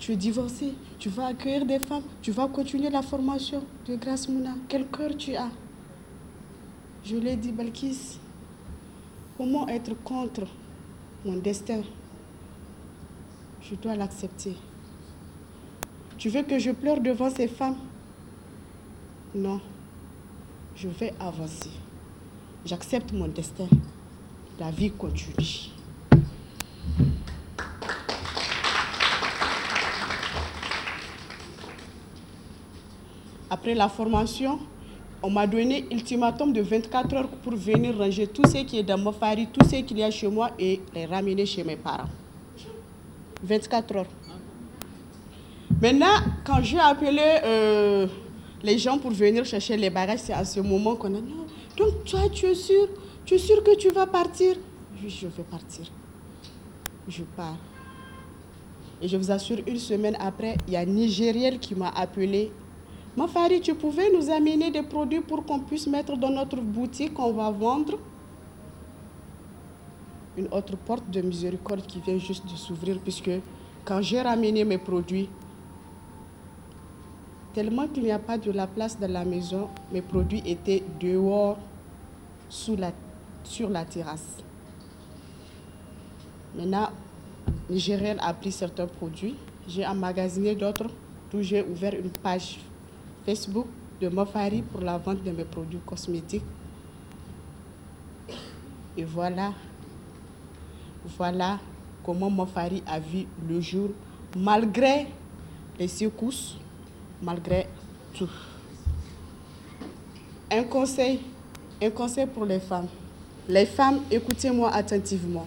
tu 0.09 0.15
es 0.15 0.17
divorcé, 0.17 0.73
tu 0.99 1.11
vas 1.11 1.27
accueillir 1.27 1.67
des 1.67 1.79
femmes, 1.79 2.03
tu 2.23 2.31
vas 2.31 2.49
continuer 2.49 2.89
la 2.89 3.03
formation 3.03 3.63
de 3.87 3.95
Grâce 3.97 4.27
Mouna. 4.27 4.55
Quel 4.67 4.87
cœur 4.87 5.15
tu 5.19 5.37
as? 5.37 5.51
Je 7.09 7.17
lui 7.17 7.31
ai 7.31 7.37
dit, 7.37 7.53
Balkis, 7.53 8.19
comment 9.39 9.67
être 9.67 9.95
contre 10.05 10.43
mon 11.25 11.39
destin? 11.39 11.81
Je 13.63 13.75
dois 13.77 13.97
l'accepter. 13.97 14.55
Tu 16.19 16.29
veux 16.29 16.43
que 16.43 16.59
je 16.59 16.71
pleure 16.71 17.01
devant 17.01 17.31
ces 17.31 17.49
femmes? 17.49 17.79
Non, 19.35 19.59
je 20.77 20.89
vais 20.89 21.15
avancer. 21.19 21.71
J'accepte 22.67 23.11
mon 23.15 23.29
destin. 23.29 23.69
La 24.61 24.71
vie 24.71 24.91
continue. 24.91 25.71
Après 33.49 33.75
la 33.75 33.89
formation, 33.89 34.59
on 35.23 35.31
m'a 35.31 35.47
donné 35.47 35.85
ultimatum 35.91 36.53
de 36.53 36.61
24 36.61 37.15
heures 37.15 37.29
pour 37.29 37.55
venir 37.55 37.97
ranger 37.97 38.27
tout 38.27 38.47
ce 38.47 38.59
qui 38.65 38.79
est 38.79 38.83
dans 38.83 38.99
ma 38.99 39.13
farine, 39.13 39.49
tout 39.53 39.65
ce 39.65 39.77
qu'il 39.77 39.99
y 39.99 40.03
a 40.03 40.11
chez 40.11 40.29
moi 40.29 40.51
et 40.59 40.81
les 40.95 41.07
ramener 41.07 41.45
chez 41.47 41.65
mes 41.65 41.77
parents. 41.77 42.09
24 43.43 43.97
heures. 43.97 44.07
Maintenant, 45.81 46.07
quand 46.45 46.63
j'ai 46.63 46.79
appelé 46.79 47.23
euh, 47.45 48.07
les 48.63 48.79
gens 48.79 48.99
pour 48.99 49.11
venir 49.11 49.45
chercher 49.45 49.77
les 49.77 49.91
bagages, 49.91 50.21
c'est 50.21 50.33
à 50.33 50.45
ce 50.45 50.61
moment 50.61 50.97
qu'on 50.97 51.15
a 51.15 51.21
dit, 51.21 51.35
donc 51.77 52.05
toi, 52.05 52.21
tu 52.33 52.47
es 52.47 52.55
sûr 52.55 52.89
Tu 53.25 53.35
es 53.35 53.39
sûr 53.39 53.63
que 53.63 53.77
tu 53.77 53.91
vas 53.91 54.07
partir? 54.07 54.57
Oui, 55.03 55.11
je 55.11 55.27
vais 55.27 55.43
partir. 55.43 55.85
Je 57.07 57.23
pars. 57.37 57.59
Et 59.03 59.07
je 59.07 59.17
vous 59.17 59.31
assure, 59.31 59.59
une 59.67 59.79
semaine 59.79 60.17
après, 60.19 60.57
il 60.67 60.73
y 60.73 60.77
a 60.77 60.81
un 60.81 60.87
Nigériel 60.87 61.59
qui 61.59 61.75
m'a 61.75 61.91
appelé 61.91 62.51
Ma 63.19 63.27
Fari, 63.27 63.61
tu 63.61 63.75
pouvais 63.75 64.13
nous 64.13 64.31
amener 64.31 64.71
des 64.71 64.85
produits 64.85 65.21
pour 65.21 65.45
qu'on 65.45 65.59
puisse 65.59 65.89
mettre 65.89 66.17
dans 66.17 66.31
notre 66.31 66.61
boutique, 66.61 67.15
qu'on 67.15 67.33
va 67.33 67.51
vendre? 67.51 67.99
Une 70.37 70.47
autre 70.53 70.77
porte 70.77 71.11
de 71.11 71.21
miséricorde 71.21 71.85
qui 71.85 71.99
vient 71.99 72.17
juste 72.17 72.45
de 72.47 72.57
s'ouvrir, 72.57 73.01
puisque 73.01 73.33
quand 73.85 74.01
j'ai 74.03 74.23
ramené 74.23 74.65
mes 74.65 74.79
produits, 74.79 75.29
tellement 77.55 77.89
qu'il 77.89 78.05
n'y 78.05 78.13
a 78.13 78.21
pas 78.21 78.39
de 78.39 78.53
la 78.53 78.69
place 78.69 78.97
dans 78.97 79.11
la 79.11 79.25
maison, 79.25 79.69
mes 79.93 80.01
produits 80.01 80.45
étaient 80.47 80.85
dehors, 81.01 81.59
sur 82.49 82.77
la 82.79 83.85
terrasse. 83.85 84.45
Maintenant, 86.55 86.91
Nigériel 87.69 88.19
a 88.21 88.33
pris 88.33 88.53
certains 88.53 88.87
produits, 88.87 89.35
j'ai 89.67 89.85
emmagasiné 89.85 90.55
d'autres, 90.55 90.87
d'où 91.33 91.43
j'ai 91.43 91.65
ouvert 91.65 91.95
une 91.95 92.11
page 92.11 92.61
Facebook 93.29 93.67
de 94.01 94.09
Mofari 94.09 94.63
pour 94.63 94.81
la 94.81 94.97
vente 94.97 95.23
de 95.23 95.31
mes 95.31 95.45
produits 95.45 95.81
cosmétiques. 95.85 96.45
Et 98.97 99.05
voilà, 99.05 99.53
voilà 101.19 101.59
comment 102.03 102.31
Mofari 102.31 102.83
a 102.87 102.99
vu 102.99 103.27
le 103.47 103.61
jour, 103.61 103.91
malgré 104.35 105.09
les 105.79 105.89
secousses, 105.89 106.57
malgré 107.23 107.67
tout. 108.15 108.31
Un 110.51 110.63
conseil, 110.63 111.21
un 111.83 111.91
conseil 111.91 112.25
pour 112.25 112.47
les 112.47 112.61
femmes. 112.61 112.89
Les 113.47 113.67
femmes, 113.67 114.01
écoutez-moi 114.11 114.73
attentivement. 114.73 115.47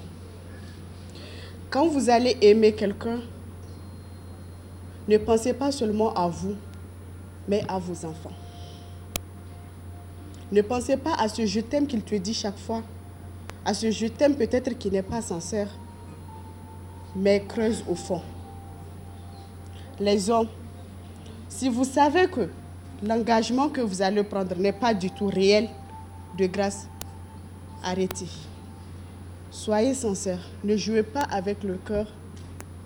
Quand 1.71 1.87
vous 1.87 2.11
allez 2.11 2.37
aimer 2.41 2.73
quelqu'un, 2.73 3.21
ne 5.07 5.17
pensez 5.17 5.53
pas 5.55 5.71
seulement 5.71 6.13
à 6.13 6.27
vous, 6.27 6.55
mais 7.47 7.63
à 7.67 7.79
vos 7.79 8.05
enfants. 8.05 8.33
Ne 10.51 10.61
pensez 10.61 10.97
pas 10.97 11.13
à 11.15 11.29
ce 11.29 11.45
je 11.45 11.61
t'aime 11.61 11.87
qu'il 11.87 12.01
te 12.01 12.15
dit 12.15 12.33
chaque 12.33 12.57
fois, 12.57 12.83
à 13.63 13.73
ce 13.73 13.89
je 13.91 14.07
t'aime 14.07 14.35
peut-être 14.35 14.77
qui 14.77 14.91
n'est 14.91 15.01
pas 15.01 15.21
sincère, 15.21 15.69
mais 17.15 17.43
creuse 17.47 17.83
au 17.87 17.95
fond. 17.95 18.21
Les 19.99 20.29
hommes, 20.29 20.49
si 21.47 21.69
vous 21.69 21.83
savez 21.83 22.27
que 22.27 22.49
l'engagement 23.03 23.69
que 23.69 23.81
vous 23.81 24.01
allez 24.01 24.23
prendre 24.23 24.55
n'est 24.57 24.73
pas 24.73 24.93
du 24.93 25.09
tout 25.11 25.27
réel, 25.27 25.69
de 26.37 26.47
grâce, 26.47 26.87
arrêtez. 27.83 28.27
Soyez 29.51 29.93
sincères, 29.93 30.49
ne 30.63 30.75
jouez 30.75 31.03
pas 31.03 31.23
avec 31.23 31.63
le 31.63 31.75
cœur 31.75 32.07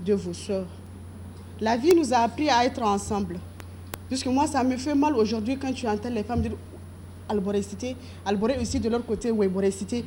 de 0.05 0.13
vos 0.13 0.33
soeurs. 0.33 0.67
La 1.59 1.77
vie 1.77 1.95
nous 1.95 2.13
a 2.13 2.17
appris 2.17 2.49
à 2.49 2.65
être 2.65 2.81
ensemble. 2.81 3.39
Puisque 4.07 4.27
moi, 4.27 4.47
ça 4.47 4.63
me 4.63 4.77
fait 4.77 4.95
mal 4.95 5.15
aujourd'hui 5.15 5.57
quand 5.57 5.73
tu 5.73 5.87
entends 5.87 6.09
les 6.09 6.23
femmes 6.23 6.41
dire 6.41 6.51
Alboré 7.27 7.61
Alboré 8.25 8.57
aussi 8.59 8.79
de 8.79 8.89
leur 8.89 9.05
côté, 9.05 9.31
oui, 9.31 9.47
cité. 9.71 10.05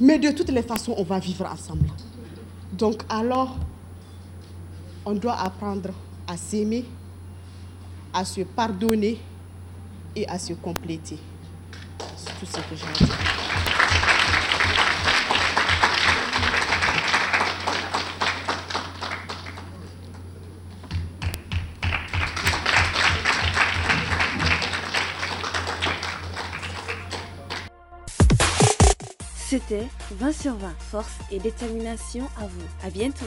Mais 0.00 0.18
de 0.18 0.30
toutes 0.30 0.50
les 0.50 0.62
façons, 0.62 0.94
on 0.96 1.04
va 1.04 1.18
vivre 1.18 1.46
ensemble. 1.46 1.88
Donc 2.72 3.02
alors, 3.08 3.56
on 5.04 5.12
doit 5.12 5.38
apprendre 5.38 5.90
à 6.26 6.36
s'aimer, 6.36 6.84
à 8.12 8.24
se 8.24 8.40
pardonner 8.40 9.20
et 10.16 10.26
à 10.28 10.38
se 10.38 10.54
compléter. 10.54 11.18
C'est 12.16 12.38
tout 12.40 12.46
ce 12.46 12.56
que 12.56 12.74
j'ai 12.74 12.86
à 12.86 13.06
dire. 13.06 13.43
C'était 29.54 29.86
20 30.10 30.32
sur 30.32 30.56
20, 30.56 30.74
force 30.80 31.16
et 31.30 31.38
détermination 31.38 32.24
à 32.40 32.48
vous. 32.48 32.66
À 32.82 32.90
bientôt. 32.90 33.24